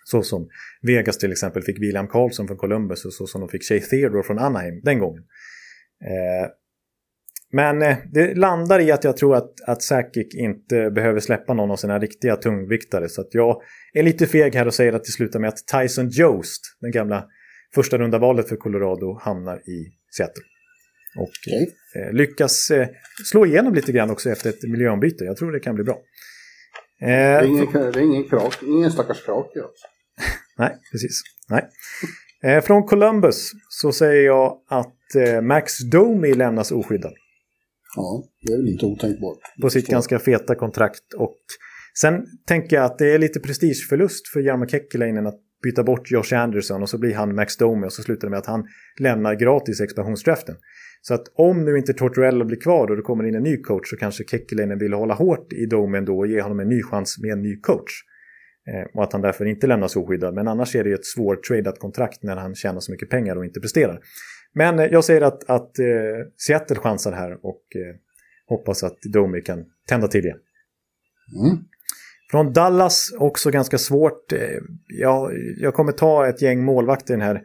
[0.06, 0.50] Så som
[0.82, 4.24] Vegas till exempel fick William Karlsson från Columbus och så som de fick Shay Theodore
[4.24, 5.24] från Anaheim den gången.
[6.02, 6.50] Eh,
[7.54, 11.72] men eh, det landar i att jag tror att, att Sakic inte behöver släppa någon
[11.72, 13.10] av sina riktiga tungviktare.
[13.10, 13.62] Så jag
[13.94, 17.26] är lite feg här och säger att det slutar med att Tyson Jost, den gamla
[17.76, 20.44] första runda valet för Colorado, hamnar i Seattle.
[21.18, 21.68] Och okay.
[21.96, 22.88] eh, lyckas eh,
[23.32, 25.24] slå igenom lite grann också efter ett miljöombyte.
[25.24, 26.00] Jag tror det kan bli bra.
[27.02, 29.88] Eh, det, är ingen, det är ingen, krak, ingen stackars krake alltså.
[30.58, 31.22] Nej, precis.
[31.50, 31.70] Nej.
[32.44, 37.14] Eh, från Columbus så säger jag att eh, Max Domi lämnas oskyddad.
[37.96, 39.40] Ja, det är väl inte otänkbart.
[39.62, 41.14] På sitt ganska feta kontrakt.
[41.18, 41.38] Och
[42.02, 46.34] sen tänker jag att det är lite prestigeförlust för Jarmo Kekkeläinen att byta bort Josh
[46.34, 48.64] Anderson och så blir han Max Domi och så slutar det med att han
[49.00, 50.56] lämnar gratis expansionsdraften.
[51.02, 53.90] Så att om nu inte Tortorella blir kvar och det kommer in en ny coach
[53.90, 57.18] så kanske Kekkeläinen vill hålla hårt i Domi ändå och ge honom en ny chans
[57.22, 57.92] med en ny coach.
[58.68, 60.34] Eh, och att han därför inte lämnas oskyddad.
[60.34, 63.36] Men annars är det ju ett svårt tradat kontrakt när han tjänar så mycket pengar
[63.36, 64.00] och inte presterar.
[64.54, 65.86] Men eh, jag säger att, att eh,
[66.38, 67.96] Seattle chansar här och eh,
[68.48, 70.40] hoppas att Domi kan tända till igen.
[71.46, 71.58] Mm.
[72.32, 74.32] Från Dallas, också ganska svårt.
[74.32, 74.40] Eh,
[74.88, 77.42] jag, jag kommer ta ett gäng målvakter i den här,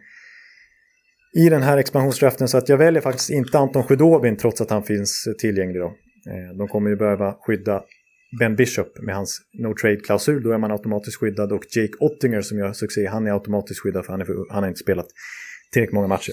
[1.37, 4.83] i den här expansionsdraften så att jag väljer faktiskt inte Anton Sjudovin trots att han
[4.83, 5.81] finns tillgänglig.
[5.81, 5.87] Då.
[5.87, 7.83] Eh, de kommer ju behöva skydda
[8.39, 11.53] Ben Bishop med hans no trade-klausul, då är man automatiskt skyddad.
[11.53, 14.63] Och Jake Ottinger som gör succé, han är automatiskt skyddad för han, är för, han
[14.63, 15.07] har inte spelat
[15.73, 16.33] tillräckligt många matcher.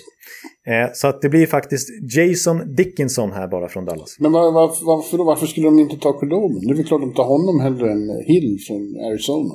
[0.68, 4.16] Eh, så att det blir faktiskt Jason Dickinson här bara från Dallas.
[4.20, 5.24] Men var, var, varför, då?
[5.24, 6.68] varför skulle de inte ta Kodomen?
[6.68, 9.54] Det är väl klart de tar honom hellre än Hill från Arizona.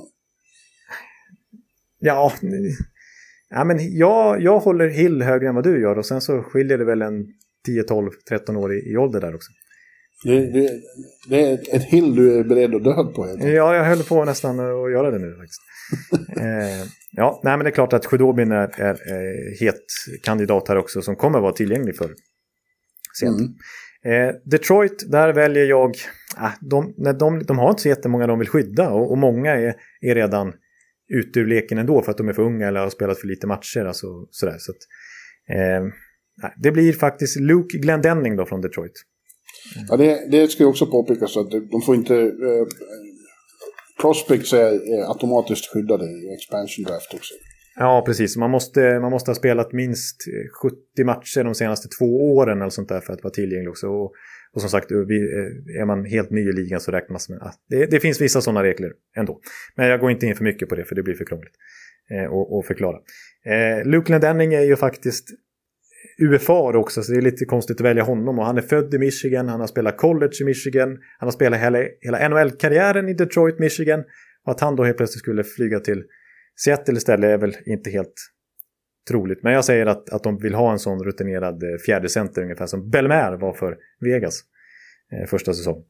[2.00, 2.32] Ja,
[3.50, 6.78] ja men jag, jag håller Hill högre än vad du gör och sen så skiljer
[6.78, 7.26] det väl en
[7.66, 9.50] 10, 12, 13 år i, i ålder där också.
[10.24, 10.80] Det, det,
[11.28, 13.36] det, är ett hill du är beredd att dö på.
[13.38, 15.60] Ja, jag höll på nästan att göra det nu faktiskt.
[16.38, 19.84] eh, ja, nej men det är klart att Sjudobin är, är, är het
[20.22, 22.14] kandidat här också som kommer vara tillgänglig för
[23.20, 23.40] sent.
[23.40, 23.54] Mm.
[24.04, 25.94] Eh, Detroit, där väljer jag,
[26.36, 29.74] ah, de, de, de har inte så jättemånga de vill skydda och, och många är,
[30.00, 30.52] är redan
[31.12, 33.46] ute ur leken ändå för att de är för unga eller har spelat för lite
[33.46, 33.84] matcher.
[33.84, 34.78] Alltså, sådär, så att,
[35.56, 35.86] eh,
[36.56, 38.92] det blir faktiskt Luke Glendenning då från Detroit.
[39.88, 42.14] Ja, det, det ska ju också påpekas att de får inte...
[42.14, 42.66] Eh,
[44.00, 47.34] prospects är, är automatiskt skyddade i expansion draft också.
[47.76, 48.36] Ja, precis.
[48.36, 52.70] Man måste, man måste ha spelat minst eh, 70 matcher de senaste två åren eller
[52.70, 53.86] sånt där för att vara tillgänglig också.
[53.88, 54.12] Och,
[54.54, 57.40] och som sagt, eh, eh, är man helt ny i ligan så räknas man.
[57.40, 59.40] att det, det finns vissa sådana regler ändå.
[59.76, 61.54] Men jag går inte in för mycket på det för det blir för krångligt
[62.10, 62.96] eh, att förklara.
[63.46, 65.28] Eh, Luke Lendenning är ju faktiskt
[66.20, 68.38] UFA också, så det är lite konstigt att välja honom.
[68.38, 71.60] Och han är född i Michigan, han har spelat college i Michigan, han har spelat
[71.60, 74.04] hela, hela NHL-karriären i Detroit, Michigan.
[74.44, 76.04] Och att han då helt plötsligt skulle flyga till
[76.56, 78.14] Seattle istället är väl inte helt
[79.08, 79.42] troligt.
[79.42, 82.66] Men jag säger att, att de vill ha en sån rutinerad eh, fjärde center ungefär
[82.66, 84.40] som Belmer var för Vegas
[85.12, 85.84] eh, första säsong.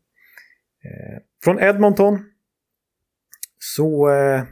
[0.85, 2.18] Eh, från Edmonton
[3.59, 4.43] så eh,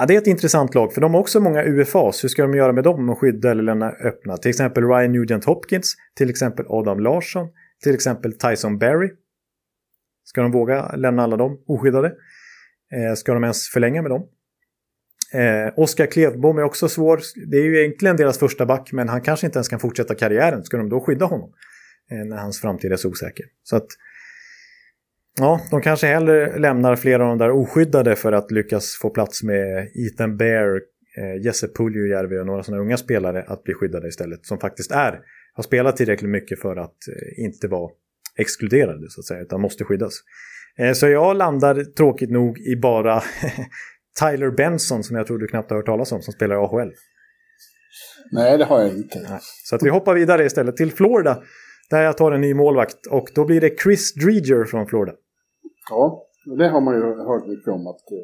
[0.00, 2.24] Ja, det är ett intressant lag, för de har också många UFAs.
[2.24, 4.36] Hur ska de göra med dem och skydda eller lämna öppna?
[4.36, 7.48] Till exempel Ryan Nugent Hopkins, till exempel Adam Larsson,
[7.82, 9.10] till exempel Tyson Berry.
[10.24, 12.08] Ska de våga lämna alla dem oskyddade?
[12.94, 14.28] Eh, ska de ens förlänga med dem?
[15.34, 17.20] Eh, Oskar Klevbom är också svår.
[17.50, 20.64] Det är ju egentligen deras första back, men han kanske inte ens kan fortsätta karriären.
[20.64, 21.52] Ska de då skydda honom?
[22.10, 23.46] Eh, när hans framtid är så osäker.
[23.62, 23.86] Så att,
[25.40, 29.42] ja, de kanske hellre lämnar flera av de där oskyddade för att lyckas få plats
[29.42, 30.80] med Ethan Bear,
[31.18, 34.46] eh, Jesse Puljujärvi och några sådana unga spelare att bli skyddade istället.
[34.46, 35.20] Som faktiskt är,
[35.54, 37.90] har spelat tillräckligt mycket för att eh, inte vara
[38.36, 40.14] exkluderade så att säga, utan måste skyddas.
[40.78, 43.22] Eh, så jag landar tråkigt nog i bara
[44.20, 46.92] Tyler Benson som jag tror du knappt har hört talas om som spelar i AHL.
[48.32, 49.20] Nej, det har jag inte.
[49.30, 49.38] Nej.
[49.64, 51.42] Så att vi hoppar vidare istället till Florida
[51.90, 55.12] där jag tar en ny målvakt och då blir det Chris Dreger från Florida.
[55.90, 56.26] Ja,
[56.58, 58.18] det har man ju hört mycket om att eh,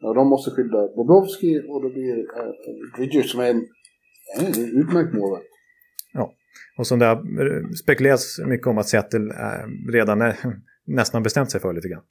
[0.00, 2.16] ja, de måste skydda Bobrovski och då blir
[3.16, 3.66] äh, som är en,
[4.40, 5.46] en utmärkt målvakt.
[6.12, 6.32] Ja,
[6.78, 9.32] och som det har eh, spekulerats mycket om att Seattle
[9.92, 10.36] redan är,
[10.86, 12.02] nästan bestämt sig för lite grann.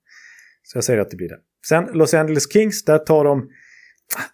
[0.63, 1.39] Så jag säger att det blir det.
[1.68, 3.49] Sen Los Angeles Kings, där tar de...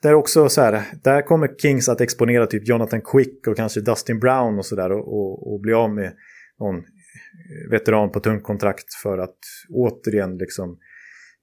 [0.01, 4.19] Där också så här, där kommer Kings att exponera typ Jonathan Quick och kanske Dustin
[4.19, 6.13] Brown och sådär och, och, och, bli av med
[6.59, 6.83] någon
[7.69, 9.37] veteran på tungt kontrakt för att
[9.69, 10.77] återigen liksom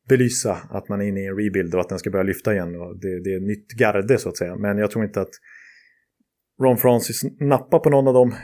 [0.08, 2.74] belysa att man är inne i en rebuild och att den ska börja lyfta igen.
[2.74, 4.56] Och det, det är nytt garde så att säga.
[4.56, 5.30] Men jag tror inte att
[6.62, 8.34] Ron Francis nappar på någon av de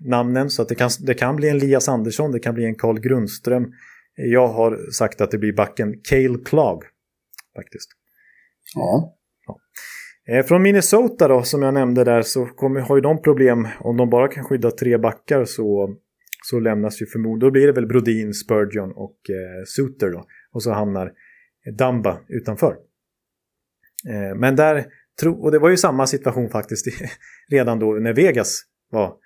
[0.00, 0.50] namnen.
[0.50, 3.00] Så att det kan, det kan bli en Lias Andersson, det kan bli en Carl
[3.00, 3.72] Grundström.
[4.14, 6.84] Jag har sagt att det blir backen Cale Clog.
[7.56, 7.90] Faktiskt.
[8.74, 9.16] Ja.
[9.46, 9.58] ja.
[10.34, 13.68] Eh, från Minnesota då, som jag nämnde där, så kommer, har ju de problem.
[13.80, 15.96] Om de bara kan skydda tre backar så,
[16.44, 17.40] så lämnas ju förmodligen...
[17.40, 20.26] Då blir det väl Brodin, Spurgeon och eh, Suter då.
[20.52, 21.12] Och så hamnar
[21.78, 22.76] Damba utanför.
[24.08, 24.86] Eh, men där...
[25.20, 26.86] Tro, och det var ju samma situation faktiskt
[27.50, 29.16] redan då när Vegas var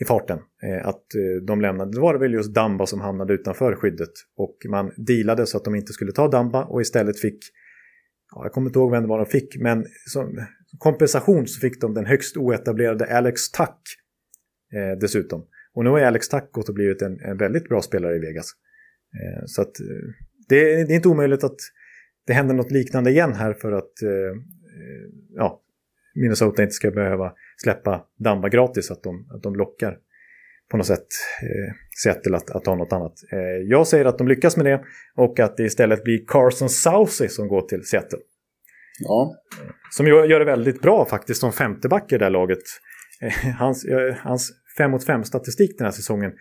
[0.00, 0.38] i farten.
[0.62, 4.12] Eh, att eh, de lämnade, då var det väl just Damba som hamnade utanför skyddet.
[4.36, 7.38] Och man dealade så att de inte skulle ta Damba och istället fick,
[8.34, 10.46] ja, jag kommer inte ihåg vem det var de fick, men som
[10.78, 13.78] kompensation så fick de den högst oetablerade Alex Tuck
[14.72, 15.46] eh, dessutom.
[15.74, 18.52] Och nu har Alex gått och blivit en, en väldigt bra spelare i Vegas.
[19.14, 19.86] Eh, så att eh,
[20.48, 21.58] det, det, är inte omöjligt att
[22.26, 24.42] det händer något liknande igen här för att eh,
[25.36, 25.62] ja,
[26.14, 29.98] Minnesota inte ska behöva släppa Damba gratis, att de, att de lockar
[30.70, 31.06] på något sätt
[31.42, 33.12] eh, Seattle att, att ta något annat.
[33.32, 34.84] Eh, jag säger att de lyckas med det
[35.16, 38.18] och att det istället blir Carson Southey som går till Seattle.
[38.98, 39.34] Ja.
[39.90, 42.62] Som gör det väldigt bra faktiskt som femteback i det här laget.
[43.22, 46.32] Eh, hans, eh, hans 5 mot 5 statistik den här säsongen,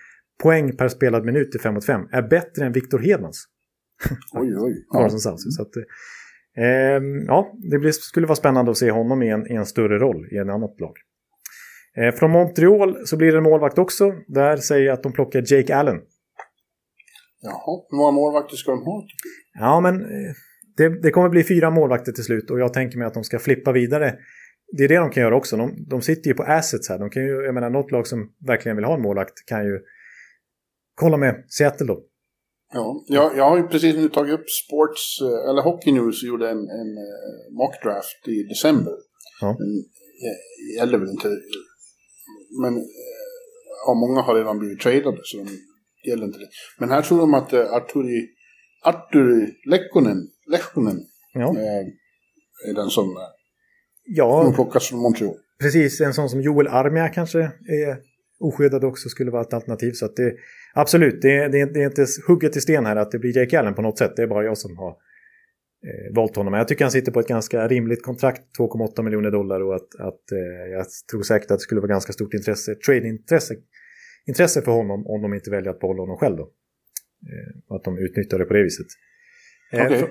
[0.44, 3.46] poäng per spelad minut i 5 mot 5, är bättre än Victor Hedmans.
[4.34, 5.10] oj, oj.
[5.10, 5.52] Southey.
[5.52, 5.76] Så att,
[6.58, 10.00] eh, ja, det blir, skulle vara spännande att se honom i en, i en större
[10.00, 10.94] roll i en annat lag.
[11.98, 14.14] Eh, från Montreal så blir det en målvakt också.
[14.28, 16.02] Där säger jag att de plockar Jake Allen.
[17.42, 19.04] Jaha, hur många målvakter ska de ha?
[19.60, 20.34] Ja, men eh,
[20.78, 23.40] det, det, kommer bli fyra målvakter till slut och jag tänker mig att de ska
[23.40, 24.16] flippa vidare.
[24.78, 25.58] Det är det de kan göra också.
[25.58, 27.00] De, de sitter ju på assets här.
[27.00, 29.80] De kan ju, jag menar, något lag som verkligen vill ha en målvakt kan ju
[30.96, 32.04] kolla med Seattle då.
[32.74, 36.50] Ja, jag, jag har ju precis nu tagit upp Sports, eh, eller Hockey News gjorde
[36.50, 38.94] en, en uh, mock draft i december.
[39.42, 39.56] Ja.
[39.60, 39.84] Den
[40.78, 41.28] gäller väl inte,
[42.62, 42.74] men
[43.86, 45.48] ja, många har redan blivit tradade så de
[46.10, 46.50] gäller inte det.
[46.80, 48.28] Men här tror de att Arturi,
[48.84, 50.98] Arturi Lekkonen, Lekkonen
[51.34, 51.56] ja.
[52.68, 53.18] är den som,
[54.06, 55.36] ja, som plockas från Montreal.
[55.60, 57.98] Precis, en sån som Joel Armia kanske är
[58.40, 59.92] oskyddad också skulle vara ett alternativ.
[59.92, 60.36] Så att det,
[60.74, 63.74] absolut, det, det, det är inte hugget i sten här att det blir Jake Allen
[63.74, 64.16] på något sätt.
[64.16, 66.54] Det är bara jag som har eh, valt honom.
[66.54, 69.62] Jag tycker han sitter på ett ganska rimligt kontrakt, 2,8 miljoner dollar.
[69.62, 73.56] Och att, att eh, jag tror säkert att det skulle vara ganska stort intresse, trade-intresse
[74.28, 76.38] intresse för honom om de inte väljer att behålla honom själv.
[76.38, 76.44] Då.
[76.44, 78.88] Eh, att de utnyttjar det på det viset.
[79.74, 80.08] Eh, fr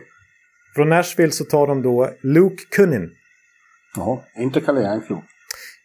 [0.74, 3.10] från Nashville så tar de då Luke Cunnin.
[3.96, 5.24] Jaha, inte Kalle Järnkrok.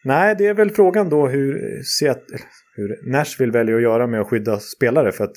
[0.03, 2.37] Nej, det är väl frågan då hur, Seattle,
[2.75, 5.11] hur Nashville väljer att göra med att skydda spelare.
[5.11, 5.35] För att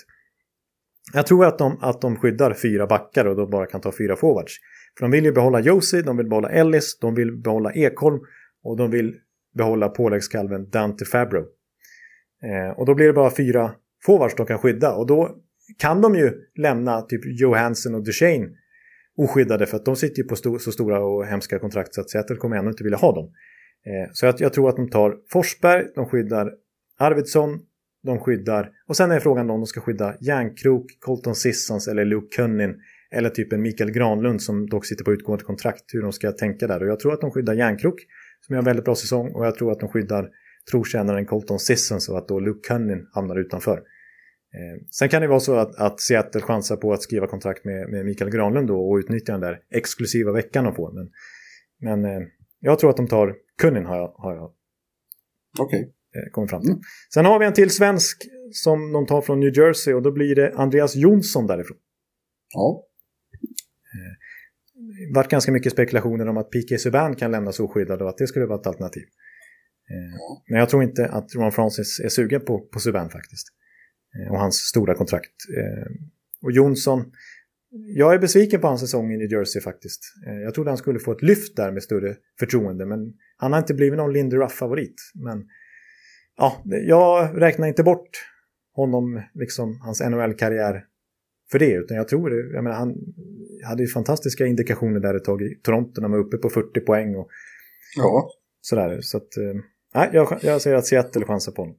[1.12, 4.16] jag tror att de, att de skyddar fyra backar och då bara kan ta fyra
[4.16, 4.52] forwards.
[4.98, 8.20] För de vill ju behålla Josie, de vill behålla Ellis, de vill behålla Ekholm
[8.64, 9.14] och de vill
[9.54, 11.38] behålla påläggskalven Dante Fabro.
[12.42, 13.74] Eh, och då blir det bara fyra
[14.06, 15.36] forwards de kan skydda och då
[15.78, 18.48] kan de ju lämna typ Johansson och Duchene
[19.18, 22.10] oskyddade för att de sitter ju på sto så stora och hemska kontrakt så att
[22.10, 23.24] Seattle kommer ändå inte vilja ha dem.
[23.86, 26.52] Eh, så jag, jag, tror att de tar Forsberg, de skyddar
[26.98, 27.60] Arvidsson,
[28.02, 32.36] de skyddar och sen är frågan om de ska skydda Järnkrok, Colton Sissons eller Luke
[32.36, 36.32] Cunnin Eller typ en Mikael Granlund som dock sitter på utgående kontrakt, hur de ska
[36.32, 36.82] tänka där.
[36.82, 38.00] Och jag tror att de skyddar Järnkrok,
[38.46, 40.28] som gör en väldigt bra säsong, och jag tror att de skyddar
[40.70, 43.82] trotjänaren Colton Sissons och att då Luke Cunnin hamnar utanför.
[44.54, 47.90] Eh, sen kan det vara så att, att Seattle chansar på att skriva kontrakt med,
[47.90, 50.92] med Mikael Granlund då och utnyttja den där exklusiva veckan de får.
[50.92, 51.10] Men,
[51.80, 52.28] men eh,
[52.60, 54.52] jag tror att de tar Cunnin har jag, har jag
[55.58, 55.80] Okej.
[56.16, 56.76] eh, kommit fram till.
[57.14, 58.22] Sen har vi en till svensk
[58.52, 61.76] som de tar från New Jersey och då blir det Andreas Jonsson därifrån.
[62.54, 62.84] Ja.
[64.74, 66.78] Det varit ganska mycket spekulationer om att P.K.
[66.78, 69.02] Subban kan lämnas oskyddad och att det skulle vara ett alternativ.
[69.90, 73.48] Eh, Men jag tror inte att Ron Francis är sugen på, på Subban faktiskt.
[74.16, 75.32] Eh, Och hans stora kontrakt.
[75.58, 75.92] Eh,
[76.42, 77.12] Och Jonsson,
[77.70, 80.00] jag är besviken på hans säsong i New Jersey faktiskt.
[80.26, 83.58] Eh, Jag trodde han skulle få ett lyft där med större förtroende, men han har
[83.58, 84.94] inte blivit någon Lindy Ruff-favorit.
[85.14, 85.46] Men
[86.36, 88.10] ja, jag räknar inte bort
[88.74, 90.84] honom, liksom hans NHL-karriär
[91.50, 92.54] för det, utan jag tror det.
[92.54, 92.94] Jag menar, han
[93.64, 96.80] hade ju fantastiska indikationer där ett tag i Toronto när man var uppe på 40
[96.80, 97.28] poäng och
[97.96, 98.30] Ja.
[98.60, 98.98] sådär.
[99.00, 99.28] Så att,
[99.94, 101.76] nej, jag, jag säger att Seattle chansar på honom.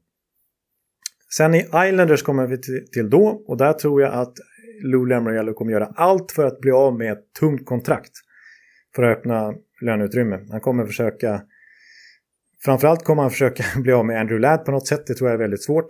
[1.37, 2.61] Sen i Islanders kommer vi
[2.93, 4.33] till, då och där tror jag att
[4.83, 8.11] Lou Lamoriello kommer göra allt för att bli av med ett tungt kontrakt
[8.95, 10.39] för att öppna löneutrymme.
[10.51, 11.41] Han kommer försöka,
[12.63, 15.35] framförallt kommer han försöka bli av med Andrew Ladd på något sätt, det tror jag
[15.35, 15.87] är väldigt svårt.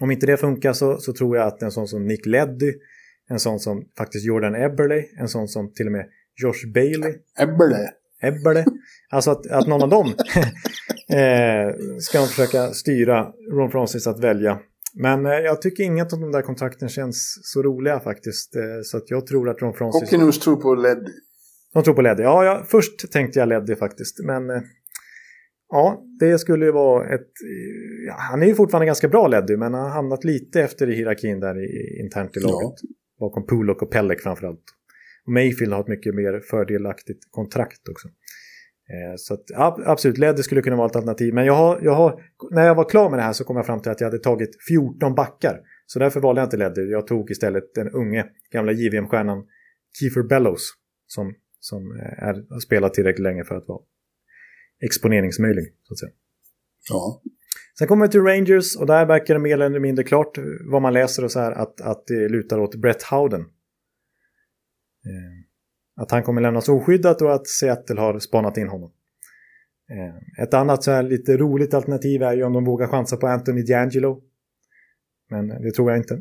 [0.00, 2.72] Om inte det funkar så, så tror jag att en sån som Nick Leddy,
[3.28, 6.06] en sån som faktiskt Jordan Eberle, en sån som till och med
[6.42, 7.90] Josh Bailey, Eberle.
[8.22, 8.64] Ebbele.
[9.10, 10.06] Alltså att, att någon av dem
[11.12, 14.58] eh, ska de försöka styra Ron Francis att välja.
[14.94, 18.56] Men eh, jag tycker inget av de där kontrakten känns så roliga faktiskt.
[18.56, 20.02] Eh, så att jag tror att Ron Francis...
[20.02, 21.10] Hockeynews tror på Leddy.
[21.72, 22.22] De tror på Leddy.
[22.22, 24.24] Ja, jag, först tänkte jag Leddy faktiskt.
[24.24, 24.62] Men eh,
[25.68, 27.30] ja, det skulle ju vara ett...
[28.06, 30.94] Ja, han är ju fortfarande ganska bra Leddy, men han har hamnat lite efter i
[30.94, 32.80] hierarkin där i, internt i laget.
[33.20, 34.64] Bakom Pulok och Pellek framförallt.
[35.26, 38.08] Mayfield har ett mycket mer fördelaktigt kontrakt också.
[38.90, 39.44] Eh, Så att,
[39.86, 41.34] absolut, Leddy skulle kunna vara ett alternativ.
[41.34, 43.66] Men jag har, jag har, när jag var klar med det här så kom jag
[43.66, 45.60] fram till att jag hade tagit 14 backar.
[45.86, 46.90] Så därför valde jag inte Leddy.
[46.90, 49.44] Jag tog istället den unge gamla JVM-stjärnan
[49.98, 50.70] Kiefer Bellows.
[51.06, 53.80] Som, som eh, är, har spelat tillräckligt länge för att vara
[54.84, 55.64] exponeringsmöjlig.
[55.82, 56.12] Så att säga.
[56.90, 57.22] Ja.
[57.78, 60.82] Sen kommer vi till Rangers och där verkar det mer eller mindre klart eh, vad
[60.82, 63.44] man läser och så här att, att det lutar åt Brett Howden.
[66.00, 68.90] Att han kommer lämnas oskyddat och att Seattle har spanat in honom.
[69.90, 73.26] Eh, ett annat så här lite roligt alternativ är ju om de vågar chansa på
[73.26, 74.20] Anthony D'Angelo.
[75.30, 76.14] Men det tror jag inte.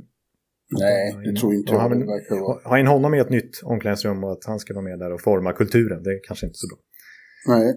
[0.79, 1.89] Nej, det tror inte jag.
[2.29, 2.69] vara...
[2.69, 5.21] Ha in honom i ett nytt omklädningsrum och att han ska vara med där och
[5.21, 6.03] forma kulturen.
[6.03, 6.77] Det är kanske inte så bra.
[7.55, 7.75] Nej.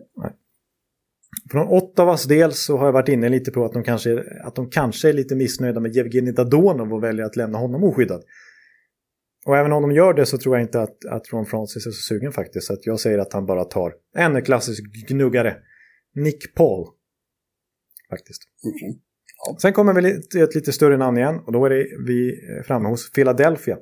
[1.50, 4.70] Från Ottawas del så har jag varit inne lite på att de kanske, att de
[4.70, 8.22] kanske är lite missnöjda med Jevgenij Dadonov och väljer att lämna honom oskyddad.
[9.46, 11.90] Och även om de gör det så tror jag inte att, att Ron Francis är
[11.90, 12.66] så sugen faktiskt.
[12.66, 15.56] Så att jag säger att han bara tar en klassisk gnuggare.
[16.14, 16.86] Nick Paul.
[18.10, 18.42] Faktiskt.
[18.64, 19.00] Okej.
[19.62, 22.32] Sen kommer vi till ett lite större namn igen och då är det vi
[22.66, 23.78] framme hos Philadelphia.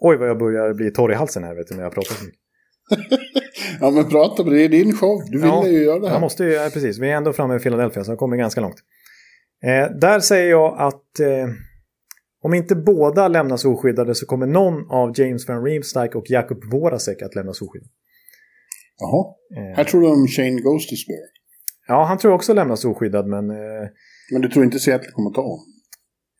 [0.00, 2.24] Oj vad jag börjar bli torr i halsen här vet du när jag pratar så
[2.24, 2.40] mycket.
[3.80, 4.42] Ja, men prata.
[4.42, 5.22] Det är din show.
[5.30, 6.14] Du ville Ja, ju göra det här.
[6.14, 6.98] Jag måste ju, ja, precis.
[6.98, 8.76] Vi är ändå framme i Philadelphia så jag kommer ganska långt.
[9.64, 11.48] Eh, där säger jag att eh,
[12.46, 17.22] om inte båda lämnas oskyddade så kommer någon av James Van Riemsdyk och Jakub Voracek
[17.22, 17.90] att lämnas oskyddade.
[18.98, 19.34] Jaha.
[19.56, 20.90] Eh, Här tror du om Shane Ghost
[21.88, 23.88] ja, han tror också lämnas oskyddad men eh,
[24.32, 25.66] Men du tror inte Seattle kommer ta honom?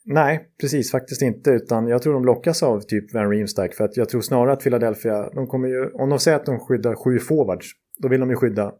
[0.04, 1.50] nej, precis faktiskt inte.
[1.50, 4.62] Utan jag tror de lockas av typ Van Riemsdyk för att jag tror snarare att
[4.62, 7.66] Philadelphia, de kommer ju, om de säger att de skyddar sju forwards,
[7.98, 8.72] då vill de ju skydda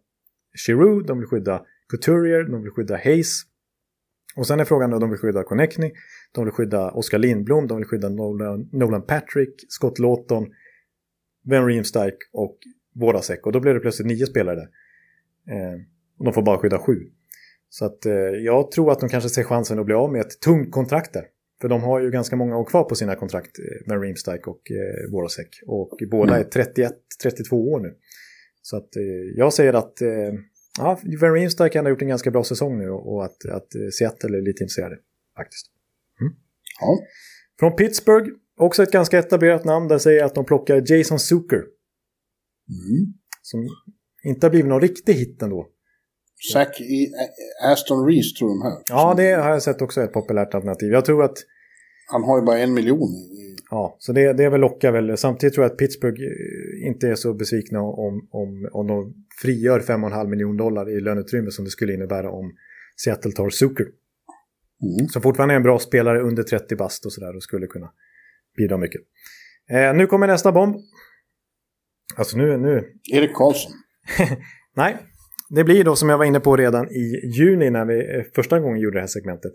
[0.66, 3.42] Giroud, de vill skydda Couturier, de vill skydda Hayes.
[4.36, 5.92] Och sen är frågan om de vill skydda Connectney,
[6.32, 10.46] de vill skydda Oskar Lindblom, de vill skydda Nolan, Nolan Patrick, Scott Lawton,
[11.44, 12.58] Van Riemsdyk och
[12.94, 13.46] Voracek.
[13.46, 14.68] Och då blir det plötsligt nio spelare där.
[15.54, 15.80] Eh,
[16.18, 17.00] och de får bara skydda sju.
[17.68, 18.12] Så att eh,
[18.44, 21.24] jag tror att de kanske ser chansen att bli av med ett tungt kontrakt där.
[21.60, 23.56] För de har ju ganska många år kvar på sina kontrakt,
[23.88, 25.48] Ben Van och eh, Voracek.
[25.66, 27.94] Och båda är 31-32 år nu.
[28.62, 29.02] Så att eh,
[29.36, 30.08] jag säger att eh,
[30.78, 34.38] ja, Van Riemsdyk har gjort en ganska bra säsong nu och att, att eh, Seattle
[34.38, 34.98] är lite intresserade
[35.36, 35.66] faktiskt.
[36.80, 36.98] Ja.
[37.58, 41.62] Från Pittsburgh, också ett ganska etablerat namn, där säger jag att de plockar Jason Zucker.
[42.68, 43.14] Mm.
[43.42, 43.68] Som
[44.24, 45.66] inte har blivit någon riktig hit ändå.
[46.52, 47.12] Zack i
[47.64, 48.82] Aston Reese tror de här.
[48.88, 50.92] Ja, det har jag sett också ett populärt alternativ.
[50.92, 51.38] Jag tror att,
[52.12, 53.08] Han har ju bara en miljon.
[53.70, 55.16] ja, så det, det väl lockar väl.
[55.16, 59.80] Samtidigt tror jag att Pittsburgh eh, inte är så besvikna om, om, om de frigör
[59.80, 62.52] 5,5 miljoner dollar i löneutrymme som det skulle innebära om
[62.96, 63.86] Seattle tar Zucker.
[64.82, 65.08] Mm.
[65.08, 67.90] Som fortfarande är en bra spelare under 30 bast och sådär och skulle kunna
[68.56, 69.00] bidra mycket.
[69.70, 70.76] Eh, nu kommer nästa bomb.
[72.16, 72.56] Alltså nu...
[72.56, 72.92] nu.
[73.12, 73.72] Erik Karlsson.
[74.76, 74.96] Nej,
[75.48, 78.60] det blir då som jag var inne på redan i juni när vi eh, första
[78.60, 79.52] gången gjorde det här segmentet.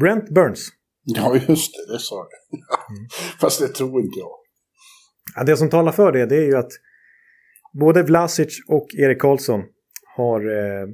[0.00, 0.68] Brent Burns.
[1.04, 2.58] Ja, just det, det sa jag.
[2.96, 3.08] Mm.
[3.40, 4.30] Fast det tror inte jag.
[5.36, 6.72] Ja, det som talar för det, det är ju att
[7.80, 9.60] både Vlasic och Erik Karlsson
[10.16, 10.86] har eh,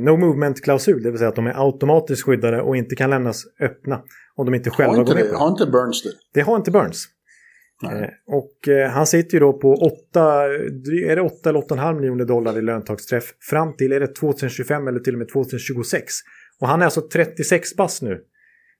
[0.00, 4.02] no movement-klausul, det vill säga att de är automatiskt skyddade och inte kan lämnas öppna
[4.34, 5.38] om de inte själva inte går med på det.
[5.38, 6.10] Har inte Burns det?
[6.34, 7.08] Det har inte Burns.
[7.84, 10.44] Eh, och eh, han sitter ju då på 8,
[11.10, 15.00] är det 8 eller 8,5 miljoner dollar i löntagsträff fram till är det 2025 eller
[15.00, 16.12] till och med 2026.
[16.60, 18.20] Och han är alltså 36 bass nu,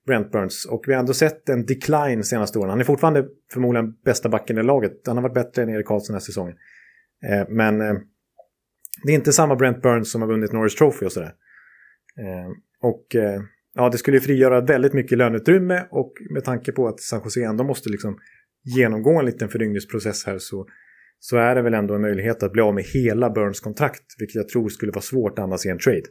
[0.06, 0.66] Brent Burns.
[0.66, 2.70] Och vi har ändå sett en decline senaste åren.
[2.70, 4.92] Han är fortfarande förmodligen bästa backen i laget.
[5.06, 6.56] Han har varit bättre än Erik Karlsson den här säsongen.
[7.30, 7.94] Eh, men eh,
[9.04, 11.34] det är inte samma Brent Burns som har vunnit Norris Trophy och sådär.
[12.18, 12.50] Eh,
[12.82, 13.40] och eh,
[13.74, 17.44] ja, det skulle ju frigöra väldigt mycket löneutrymme och med tanke på att San Jose
[17.44, 18.18] ändå måste liksom
[18.76, 20.66] genomgå en liten föryngringsprocess här så,
[21.18, 24.34] så är det väl ändå en möjlighet att bli av med hela Burns kontrakt, vilket
[24.34, 26.02] jag tror skulle vara svårt annars i en trade.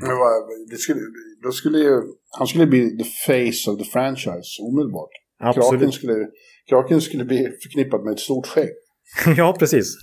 [0.00, 0.32] Men vad,
[0.70, 1.00] det skulle,
[1.42, 2.02] då skulle ju,
[2.38, 5.10] han skulle bli the face of the franchise omedelbart.
[5.40, 5.70] Absolut.
[5.70, 6.28] Kraken skulle,
[6.68, 8.70] Kraken skulle bli förknippad med ett stort skägg.
[9.36, 9.96] ja, precis.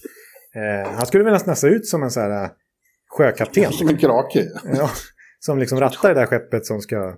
[0.56, 2.50] Eh, han skulle väl nästan se ut som en sån här eh,
[3.18, 3.72] sjökapten.
[3.72, 4.48] Som en krake.
[4.64, 4.90] ja,
[5.40, 7.18] som liksom rattar det där skeppet som ska...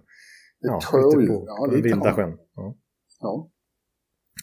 [0.60, 2.38] Ja, ute på, ja, vilda sjön.
[2.56, 2.76] Ja.
[3.20, 3.50] ja.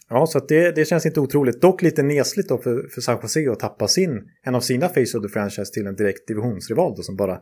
[0.08, 1.60] Ja, så det, det känns inte otroligt.
[1.60, 5.18] Dock lite nesligt då för, för San Jose att tappa sin, en av sina face
[5.18, 7.40] of the franchise till en direkt divisionsrival då, som bara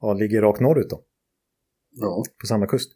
[0.00, 1.02] ja, ligger rakt norrut då.
[1.90, 2.24] Ja.
[2.40, 2.92] På samma kust.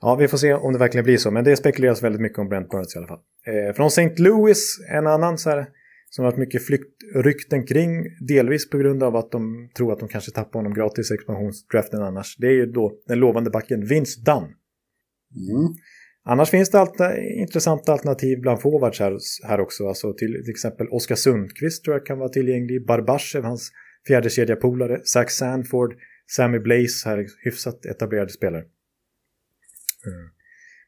[0.00, 1.30] Ja, vi får se om det verkligen blir så.
[1.30, 3.20] Men det spekuleras väldigt mycket om Brent Burns i alla fall.
[3.46, 4.14] Eh, från St.
[4.16, 5.66] Louis, en annan så här,
[6.10, 8.04] som har varit mycket flyktrykten kring.
[8.28, 12.02] Delvis på grund av att de tror att de kanske tappar honom gratis i expansionsdraften
[12.02, 12.36] annars.
[12.36, 14.44] Det är ju då den lovande backen Vince Dunn.
[14.44, 15.74] Mm.
[16.24, 19.88] Annars finns det alter, intressanta alternativ bland forwards här, här också.
[19.88, 22.86] Alltså till, till exempel Oskar Sundqvist tror jag kan vara tillgänglig.
[22.86, 23.72] Barbashev, hans
[24.06, 25.00] fjärde kedjapolare.
[25.04, 25.94] Zach Sanford,
[26.30, 28.62] Sammy Blaze här, hyfsat etablerade spelare.
[30.06, 30.30] Mm.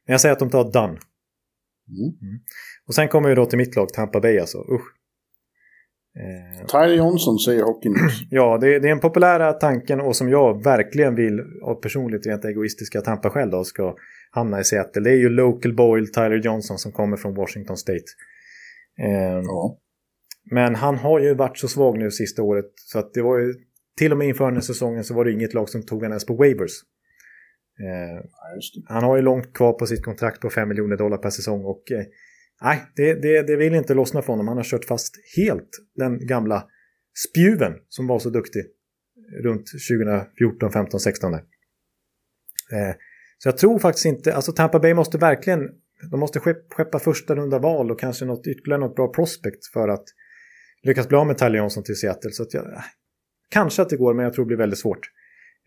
[0.07, 0.99] Men jag säger att de tar Dunn.
[1.89, 2.19] Mm.
[2.23, 2.41] Mm.
[2.87, 4.59] Och sen kommer vi då till mitt lag, Tampa Bay alltså.
[4.59, 4.98] Usch.
[6.19, 8.21] Eh, Tyler Johnson säger Hockey News.
[8.31, 12.45] ja, det, det är en populära tanken och som jag verkligen vill av personligt rent
[12.45, 13.97] egoistiska Tampa-skäl då ska
[14.31, 15.03] hamna i Seattle.
[15.03, 18.05] Det är ju Local Boyle Tyler Johnson som kommer från Washington State.
[19.01, 19.79] Eh, ja.
[20.51, 23.55] Men han har ju varit så svag nu sista året så att det var ju
[23.99, 26.13] till och med inför den här säsongen så var det inget lag som tog honom
[26.13, 26.73] ens på waivers.
[27.81, 31.31] Eh, ja, han har ju långt kvar på sitt kontrakt på 5 miljoner dollar per
[31.31, 32.05] säsong och eh,
[32.63, 34.49] nej, det, det, det vill inte lossna för honom.
[34.49, 36.65] Han har kört fast helt den gamla
[37.29, 38.65] spjuven som var så duktig
[39.45, 41.43] runt 2014, 15, 16 där.
[42.73, 42.95] Eh,
[43.39, 45.71] så jag tror faktiskt inte, alltså Tampa Bay måste verkligen,
[46.11, 50.05] de måste skeppa första runda val och kanske något, ytterligare något bra prospect för att
[50.83, 52.31] lyckas bli av med Tyler Johnson till Seattle.
[52.31, 52.83] Så att jag,
[53.51, 55.11] kanske att det går, men jag tror det blir väldigt svårt.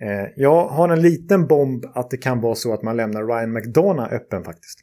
[0.02, 3.54] Eh, jag har en liten bomb att det kan vara så att man lämnar Ryan
[3.54, 4.80] McDonough öppen faktiskt.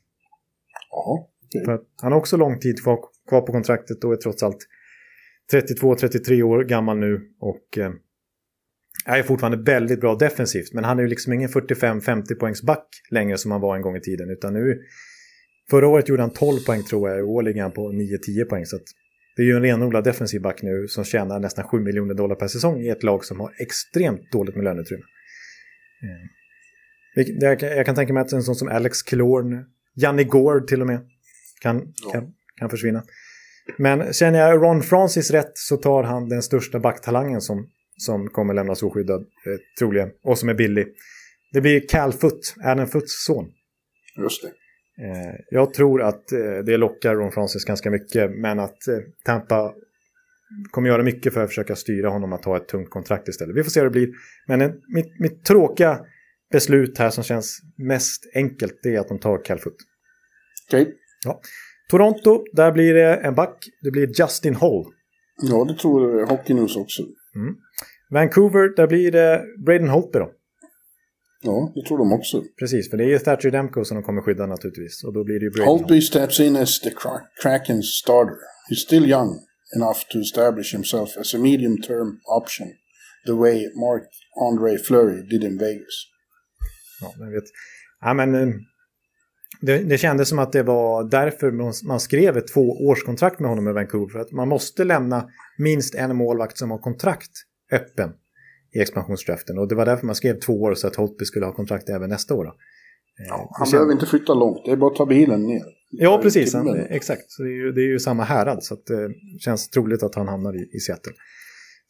[0.91, 1.65] Ja, Mm.
[1.65, 4.67] För han har också lång tid kvar, kvar på kontraktet och är trots allt
[5.53, 7.91] 32-33 år gammal nu och eh,
[9.07, 10.75] är fortfarande väldigt bra defensivt.
[10.75, 13.97] Men han är ju liksom ingen 45-50 poängs back längre som han var en gång
[13.97, 14.31] i tiden.
[14.31, 14.79] Utan nu,
[15.71, 18.67] förra året gjorde han 12 poäng tror jag, i år ligger han på 9-10 poäng.
[18.67, 18.79] Så
[19.37, 22.49] det är ju en renodlad defensiv back nu som tjänar nästan 7 miljoner dollar per
[22.49, 25.05] säsong i ett lag som har extremt dåligt med löneutrymme.
[26.03, 30.81] Eh, jag, jag kan tänka mig att en sån som Alex Klorn, Janni Gård till
[30.81, 31.01] och med,
[31.61, 32.11] kan, ja.
[32.11, 33.03] kan, kan försvinna.
[33.77, 38.55] Men känner jag Ron Francis rätt så tar han den största backtalangen som, som kommer
[38.55, 40.87] lämnas oskyddad, eh, troligen, och som är billig.
[41.53, 43.45] Det blir Cal Foot, Adam Foots son.
[44.23, 44.49] Just det.
[45.05, 49.75] Eh, jag tror att eh, det lockar Ron Francis ganska mycket, men att eh, Tampa
[50.71, 53.57] kommer göra mycket för att försöka styra honom att ta ett tungt kontrakt istället.
[53.57, 54.09] Vi får se hur det blir.
[54.47, 56.01] Men en, mitt, mitt tråkiga
[56.53, 59.77] beslut här som känns mest enkelt, det är att de tar Cal Foot.
[60.69, 60.83] Okej.
[60.83, 60.95] Okay.
[61.25, 61.41] Ja.
[61.91, 63.69] Toronto, där blir det en back.
[63.83, 64.85] Det blir Justin Hall.
[65.43, 67.03] Ja, det tror Hockey News också.
[67.35, 67.55] Mm.
[68.11, 70.31] Vancouver, där blir det Braden Holtby då.
[71.43, 72.43] Ja, det tror de också.
[72.59, 75.05] Precis, för det är ju Thatcher Demko som de kommer skydda naturligtvis.
[75.05, 76.91] Och då blir det ju Braden Holtby steps in as the
[77.43, 78.37] Kraken starter.
[78.71, 79.39] He's still young
[79.77, 82.69] enough to establish himself as a medium term option.
[83.27, 85.97] The way Mark-André Fleury did in Vegas.
[87.01, 87.45] Ja, jag vet.
[88.01, 88.55] Ja, men eh,
[89.61, 91.51] det, det kändes som att det var därför
[91.87, 94.13] man skrev ett tvåårskontrakt med honom i Vancouver.
[94.13, 95.29] För att man måste lämna
[95.59, 97.31] minst en målvakt som har kontrakt
[97.73, 98.13] öppen
[98.75, 99.59] i expansionsdraften.
[99.59, 102.11] Och det var därför man skrev två år så att Holtby skulle ha kontrakt även
[102.11, 102.53] nästa år.
[103.29, 105.65] Ja, han behöver inte flytta långt, det är bara att ta bilen ner.
[105.91, 106.55] Ja, precis.
[106.55, 107.31] Han, exakt.
[107.31, 108.65] Så det, är ju, det är ju samma härad.
[108.65, 109.11] Så det eh,
[109.41, 111.13] känns troligt att han hamnar i, i Seattle.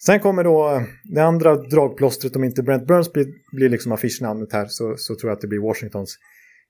[0.06, 2.36] Sen kommer då eh, det andra dragplåstret.
[2.36, 5.48] Om inte Brent Burns blir, blir liksom affischnamnet här så, så tror jag att det
[5.48, 6.18] blir Washingtons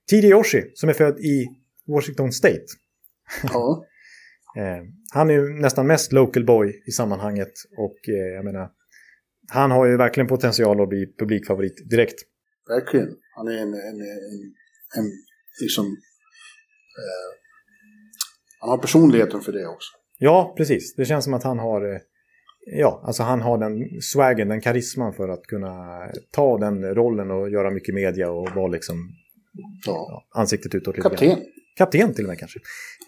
[0.09, 1.47] TD Oshie som är född i
[1.87, 2.65] Washington State.
[3.43, 3.85] Ja.
[4.57, 4.83] eh,
[5.13, 7.51] han är ju nästan mest local boy i sammanhanget.
[7.77, 8.69] Och eh, jag menar,
[9.47, 12.19] han har ju verkligen potential att bli publikfavorit direkt.
[12.67, 13.15] Verkligen.
[13.35, 14.53] Han är en, en, en,
[14.97, 15.11] en
[15.61, 15.85] liksom...
[15.85, 17.39] Eh,
[18.59, 19.89] han har personligheten för det också.
[20.17, 20.95] Ja, precis.
[20.95, 21.93] Det känns som att han har...
[21.93, 21.99] Eh,
[22.65, 25.99] ja, alltså han har den swaggen, den karisman för att kunna
[26.31, 29.09] ta den rollen och göra mycket media och vara liksom
[29.85, 30.27] ja.
[30.35, 30.97] Ansiktet utåt.
[30.97, 31.29] Lite Kapten.
[31.29, 31.39] Grann.
[31.77, 32.59] Kapten till och med kanske.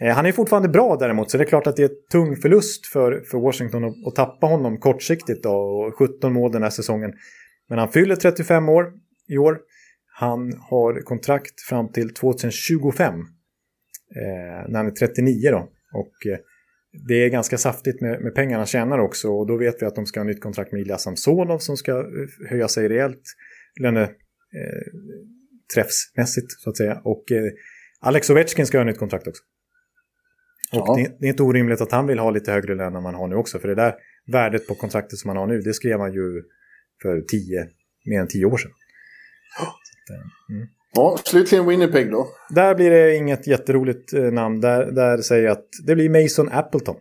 [0.01, 2.35] Eh, han är fortfarande bra däremot, så det är klart att det är ett tung
[2.35, 6.69] förlust för, för Washington att, att tappa honom kortsiktigt då, och 17 mål den här
[6.69, 7.13] säsongen.
[7.69, 8.93] Men han fyller 35 år
[9.27, 9.59] i år.
[10.13, 13.13] Han har kontrakt fram till 2025.
[13.13, 15.69] Eh, när han är 39 då.
[15.93, 16.39] Och eh,
[17.07, 19.29] det är ganska saftigt med, med pengarna han tjänar också.
[19.29, 21.91] Och då vet vi att de ska ha nytt kontrakt med Ilja Samsonov som ska
[21.91, 23.21] eh, höja sig rejält.
[23.79, 24.09] Löne, eh,
[25.73, 27.01] träffsmässigt så att säga.
[27.03, 27.51] Och eh,
[27.99, 29.43] Alex Ovechkin ska ha nytt kontrakt också.
[30.71, 30.95] Och ja.
[30.95, 33.27] det, det, är inte orimligt att han vill ha lite högre lön än man har
[33.27, 33.59] nu också.
[33.59, 33.95] För det där
[34.31, 36.43] värdet på kontraktet som han har nu, det skrev han ju
[37.01, 37.67] för tio,
[38.05, 38.71] mer än tio år sedan.
[39.59, 40.67] Att, eh, mm.
[40.93, 42.27] Ja, slutligen Winnipeg då.
[42.49, 44.61] Där blir det inget jätteroligt eh, namn.
[44.61, 46.95] Där, där säger jag att det blir Mason Appleton.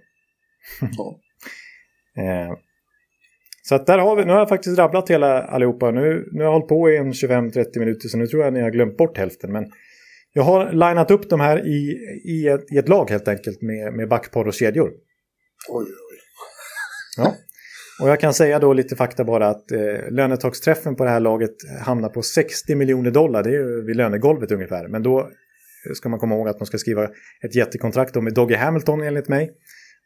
[0.81, 1.21] Ja.
[2.23, 2.57] eh,
[3.71, 5.91] så att där har vi, nu har jag faktiskt rabblat hela allihopa.
[5.91, 8.61] Nu, nu har jag hållit på i en 25-30 minuter så nu tror jag ni
[8.61, 9.53] har glömt bort hälften.
[9.53, 9.65] Men
[10.33, 13.93] jag har linat upp de här i, i, ett, i ett lag helt enkelt med,
[13.93, 14.91] med backpar och kedjor.
[15.69, 16.19] Oj, oj.
[17.17, 17.35] Ja.
[18.03, 21.57] Och jag kan säga då lite fakta bara att eh, lönetaksträffen på det här laget
[21.85, 23.43] hamnar på 60 miljoner dollar.
[23.43, 24.89] Det är ju vid lönegolvet ungefär.
[24.89, 25.31] Men då
[25.95, 27.05] ska man komma ihåg att de ska skriva
[27.45, 29.51] ett jättekontrakt med Doggy Hamilton enligt mig.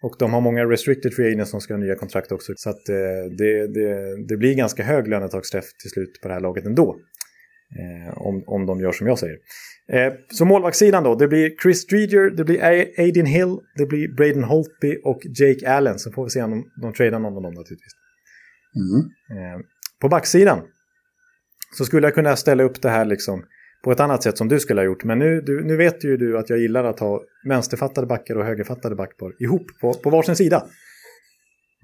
[0.04, 2.52] Och de har många restricted free agents som ska ha nya kontrakt också.
[2.56, 2.94] Så att eh,
[3.38, 6.96] det, det, det, blir ganska hög lönetaksträff till slut på det här laget ändå.
[7.78, 9.36] Eh, om, om de gör som jag säger.
[9.92, 12.62] Eh, så målvaktssidan då, det blir Chris Streeter, det blir
[12.98, 15.98] Aiden Hill, det blir Braden Holtby och Jake Allen.
[15.98, 17.92] Så får vi se om de, de tradar någon av dem naturligtvis.
[18.76, 19.62] Mm.
[20.00, 20.60] På backsidan
[21.76, 23.44] så skulle jag kunna ställa upp det här liksom
[23.84, 25.04] på ett annat sätt som du skulle ha gjort.
[25.04, 28.44] Men nu, du, nu vet ju du att jag gillar att ha vänsterfattade backar och
[28.44, 30.56] högerfattade backpar ihop på, på varsin sida.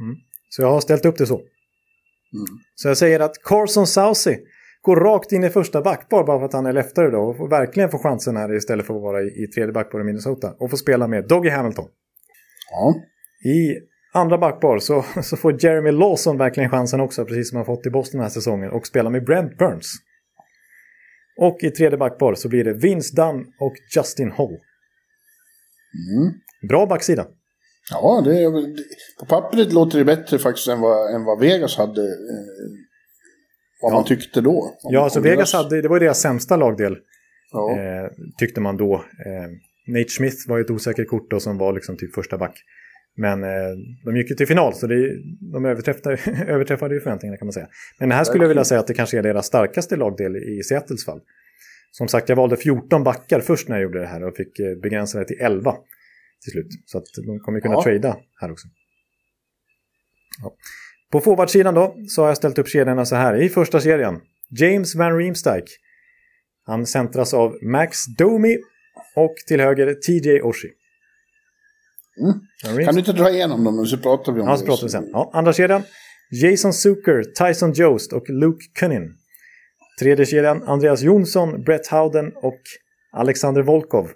[0.01, 0.17] Mm.
[0.49, 1.35] Så jag har ställt upp det så.
[1.35, 2.59] Mm.
[2.75, 4.39] Så jag säger att Carson Sousie
[4.83, 7.49] går rakt in i första backpar bara för att han är leftare då och får
[7.49, 10.71] verkligen få chansen här istället för att vara i, i tredje backpar i Minnesota och
[10.71, 11.89] få spela med Doggy Hamilton.
[12.71, 12.95] Ja.
[13.51, 13.75] I
[14.13, 17.91] andra backpar så, så får Jeremy Lawson verkligen chansen också, precis som han fått i
[17.91, 19.93] Boston den här säsongen, och spela med Brent Burns.
[21.41, 24.59] Och i tredje backpar så blir det Vince Dunn och Justin Hall.
[26.13, 26.33] Mm.
[26.69, 27.27] Bra backsida.
[27.91, 28.51] Ja, det,
[29.21, 32.03] på pappret låter det bättre faktiskt än vad, än vad Vegas hade.
[32.03, 32.09] Eh,
[33.83, 33.95] vad ja.
[33.95, 34.79] man tyckte då.
[34.83, 36.97] Ja, så alltså Vegas hade, det var ju deras sämsta lagdel.
[37.53, 37.71] Ja.
[37.71, 38.95] Eh, tyckte man då.
[38.95, 39.51] Eh,
[39.95, 42.55] Nate Smith var ju ett osäkert kort då som var liksom typ första back.
[43.21, 45.19] Men eh, de gick ju till final så det,
[45.53, 46.19] de överträffade,
[46.49, 47.69] överträffade ju förväntningarna kan man säga.
[47.99, 50.63] Men det här skulle jag vilja säga att det kanske är deras starkaste lagdel i
[50.63, 51.21] Seattles fall.
[51.91, 54.77] Som sagt, jag valde 14 backar först när jag gjorde det här och fick eh,
[54.83, 55.75] begränsa det till 11
[56.43, 56.67] till slut.
[56.87, 57.83] Så att de kommer kunna ja.
[57.83, 58.69] trada här också.
[60.43, 60.55] Ja.
[61.13, 63.43] På forwardsidan då så har jag ställt upp kedjorna så här.
[63.43, 64.21] I första serien,
[64.61, 65.65] James Van Riemsdyk.
[66.67, 68.57] Han centras av Max Domi
[69.17, 70.71] och till höger TJ Oshie.
[72.21, 72.85] Mm.
[72.85, 74.67] Kan du inte dra igenom dem så pratar vi om ja, det.
[74.67, 75.09] Pratar vi sen.
[75.13, 75.83] Ja, andra kedjan,
[76.43, 79.15] Jason Zucker, Tyson Jost och Luke Cunnin.
[80.01, 82.61] Tredje kedjan, Andreas Jonsson, Brett Howden och
[83.13, 84.11] Alexander Volkov.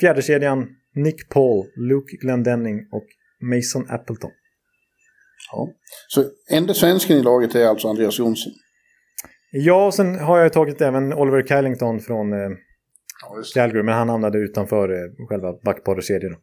[0.00, 3.06] Fjärde kedjan, Nick Paul, Luke Glendenning och
[3.40, 4.30] Mason Appleton.
[5.52, 5.68] Ja.
[6.08, 8.52] Så enda svensken i laget är alltså Andreas Jonsson?
[9.50, 12.38] Ja, och sen har jag tagit även Oliver Kylington från eh,
[13.22, 16.36] ja, Calgary, men han hamnade utanför eh, själva backparekedjan.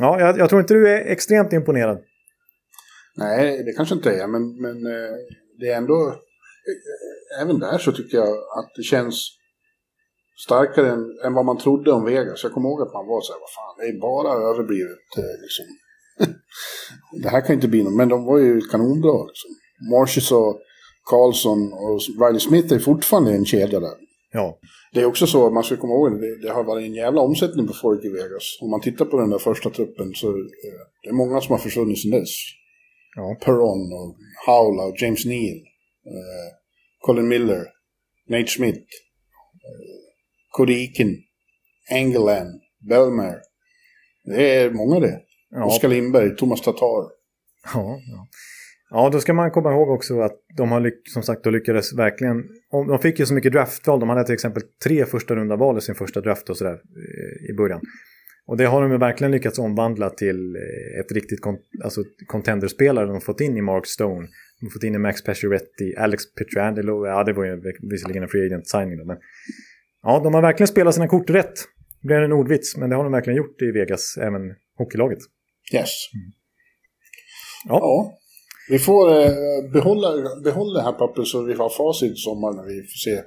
[0.00, 1.98] Ja, jag, jag, tror inte du är extremt imponerad.
[3.16, 5.16] Nej, det kanske inte är, men, men eh,
[5.60, 6.08] det är ändå...
[6.08, 9.38] Eh, även där så tycker jag att det känns
[10.44, 12.42] starkare än, än vad man trodde om Vegas.
[12.42, 14.98] Jag kommer ihåg att man var så här, vad fan, det är bara överblivet.
[15.18, 15.66] Eh, liksom.
[17.22, 19.26] det här kan inte bli något, men de var ju kanonbra.
[19.26, 19.50] Liksom.
[19.90, 20.60] Marshes och
[21.10, 23.96] Karlsson och Riley Smith är fortfarande en kedja där.
[24.32, 24.58] Ja.
[24.92, 27.66] Det är också så, man ska komma ihåg det, det har varit en jävla omsättning
[27.66, 28.58] på folk i Vegas.
[28.60, 31.58] Om man tittar på den där första truppen så eh, det är många som har
[31.58, 32.34] försvunnit sedan dess.
[33.16, 33.36] Ja.
[33.44, 35.56] Perron och Howla och James Neal.
[36.06, 36.48] Eh,
[36.98, 37.66] Colin Miller.
[38.28, 38.78] Nate Smith.
[38.78, 40.02] Eh,
[40.50, 41.22] Cody Eakin.
[41.90, 43.36] Angelan, Belmer.
[44.24, 45.20] Det är många det.
[45.50, 45.64] Ja.
[45.64, 47.10] Oskar Lindberg, Thomas Tatar.
[47.74, 48.28] Ja, ja.
[48.92, 52.42] Ja, då ska man komma ihåg också att de har som sagt, då lyckades verkligen...
[52.70, 54.00] De fick ju så mycket draftval.
[54.00, 57.50] De hade till exempel tre första runda val i sin första draft och sådär eh,
[57.50, 57.80] i början.
[58.46, 61.40] Och det har de verkligen lyckats omvandla till eh, ett riktigt
[61.84, 64.28] alltså, contenderspelare de har fått in i Mark Stone.
[64.60, 67.06] De har fått in i Max Pacioretty, Alex Petrangelo.
[67.06, 69.16] Ja, det var ju visserligen en free agent signing då, men...
[70.02, 71.54] Ja, de har verkligen spelat sina kort rätt.
[72.00, 74.42] Det blev en ordvits, men det har de verkligen gjort i Vegas, även
[74.78, 75.18] hockeylaget.
[75.74, 75.88] Yes.
[77.68, 77.78] Ja.
[77.78, 78.18] Ja.
[78.68, 80.08] Vi får eh, behålla,
[80.44, 83.22] behålla det här pappret så vi har facit i sommar när vi får se.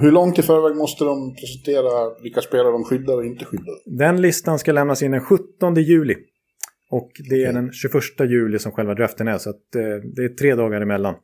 [0.00, 3.98] Hur långt i förväg måste de presentera vilka spelare de skyddar och inte skyddar?
[3.98, 6.16] Den listan ska lämnas in den 17 juli.
[6.90, 9.38] Och det är den 21 juli som själva draften är.
[9.38, 9.82] Så att, eh,
[10.16, 11.14] det är tre dagar emellan.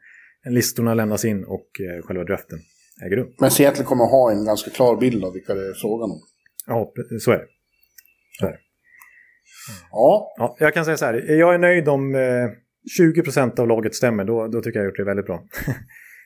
[0.51, 2.59] Listorna lämnas in och eh, själva draften
[3.07, 3.29] äger rum.
[3.41, 6.21] Men Seattle kommer ha en ganska klar bild av vilka det är frågan om.
[6.67, 7.47] Ja, så är det.
[8.39, 8.59] Så är det.
[9.91, 11.15] Ja, Ja, jag kan säga så här.
[11.39, 12.21] Jag är nöjd om eh,
[13.01, 14.25] 20% av laget stämmer.
[14.25, 15.45] Då, då tycker jag jag har gjort det väldigt bra.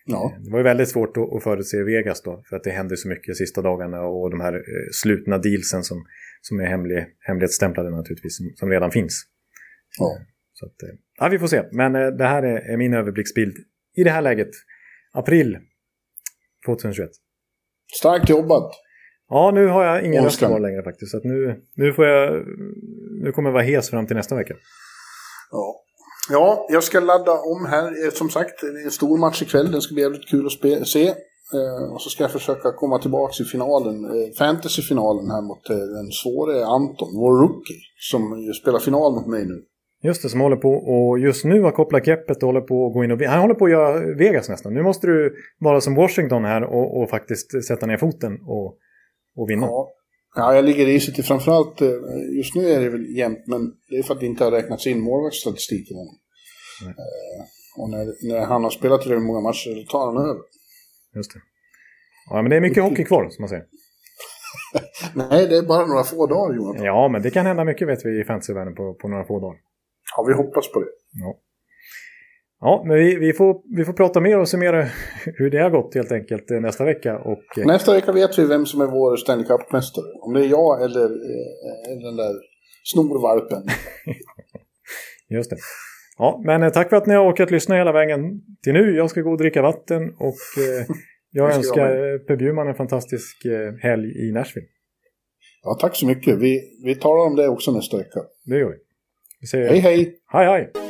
[0.04, 0.36] ja.
[0.44, 2.42] Det var ju väldigt svårt att, att förutse Vegas då.
[2.48, 4.00] För att det händer så mycket de sista dagarna.
[4.02, 4.60] Och de här eh,
[4.92, 6.04] slutna dealsen som,
[6.40, 8.36] som är hemlig, hemlighetsstämplade naturligtvis.
[8.36, 9.26] Som, som redan finns.
[9.98, 10.18] ja.
[10.52, 11.62] Så att, eh, ja, vi får se.
[11.72, 13.56] Men eh, det här är, är min överblicksbild
[13.96, 14.50] i det här läget.
[15.12, 15.58] April
[16.66, 17.10] 2021.
[17.98, 18.72] Starkt jobbat.
[19.28, 21.10] Ja, nu har jag ingen röst kvar längre faktiskt.
[21.10, 22.46] Så nu, nu, får jag,
[23.22, 24.54] nu kommer jag vara hes fram till nästa vecka.
[25.50, 25.84] Ja.
[26.30, 28.06] Ja, jag ska ladda om här.
[28.06, 29.72] Eh, Som sagt, det är en stor match ikväll.
[29.72, 31.14] Den ska bli jävligt kul att se.
[31.54, 35.76] Eh, och så ska jag försöka komma tillbaka i finalen, eh, fantasyfinalen här mot eh,
[35.76, 37.76] den svåre Anton, vår rookie,
[38.10, 39.64] som spelar final mot mig nu.
[40.02, 42.92] Just det, som håller på och just nu har kopplat greppet och håller på att
[42.92, 43.20] gå in och...
[43.22, 44.74] Han håller på att göra Vegas nästan.
[44.74, 48.66] Nu måste du vara som Washington här och, och faktiskt sätta ner foten och,
[49.36, 49.66] och vinna.
[49.66, 49.88] Ja.
[50.36, 51.88] Ja, jag ligger risigt till framförallt, eh,
[52.36, 54.86] just nu är det väl jämnt, men det är för att det inte har räknats
[54.86, 56.08] in målvaktsstatistiken än.
[56.88, 57.44] Eh,
[57.78, 60.42] och när, när han har spelat tillräckligt många matcher, tar han över.
[61.16, 61.40] Just det.
[62.30, 63.64] Ja, men det är mycket hockey kvar, som man säger.
[65.14, 66.84] Nej, det är bara några få dagar, Jonathan.
[66.84, 69.58] Ja, men det kan hända mycket vet vi i fantasyvärlden på, på några få dagar.
[70.16, 70.86] Ja, vi hoppas på det.
[71.12, 71.38] Ja,
[72.60, 74.82] ja men vi, vi, får, vi får prata mer och summera
[75.24, 77.18] hur det har gått helt enkelt eh, nästa vecka.
[77.18, 80.12] Och, eh, Nästa vecka vet vi vem som är vår Stanley Cup-mästare.
[80.20, 82.34] Om det är jag eller, eh, eller den där
[82.84, 83.62] snorvalpen.
[85.28, 85.56] just det.
[86.18, 88.20] Ja, men tack för att ni har orkat lyssna hela vägen
[88.62, 88.96] till nu.
[88.96, 90.34] Jag ska gå och dricka vatten och
[91.30, 93.46] jag önskar jag Per Bjurman en fantastisk
[93.82, 94.66] helg i Nashville.
[95.62, 96.38] Ja, tack så mycket.
[96.38, 98.20] Vi, vi talar om det också nästa vecka.
[98.44, 98.76] Det gör vi.
[99.40, 100.14] Vi säger Hej, hej!
[100.32, 100.46] hej.
[100.46, 100.89] hej.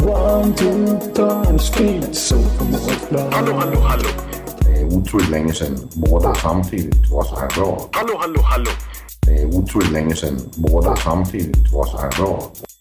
[0.00, 2.36] One, two, three, speed, so
[3.32, 4.08] Hallå, hallå, hallå.
[4.58, 7.88] Det er utroligt længe siden mor, der samtidig trods har råd.
[7.94, 8.70] Hallå, hallå, hallå.
[9.24, 12.71] Det er utroligt længe siden mor, der samtidig trods har råd.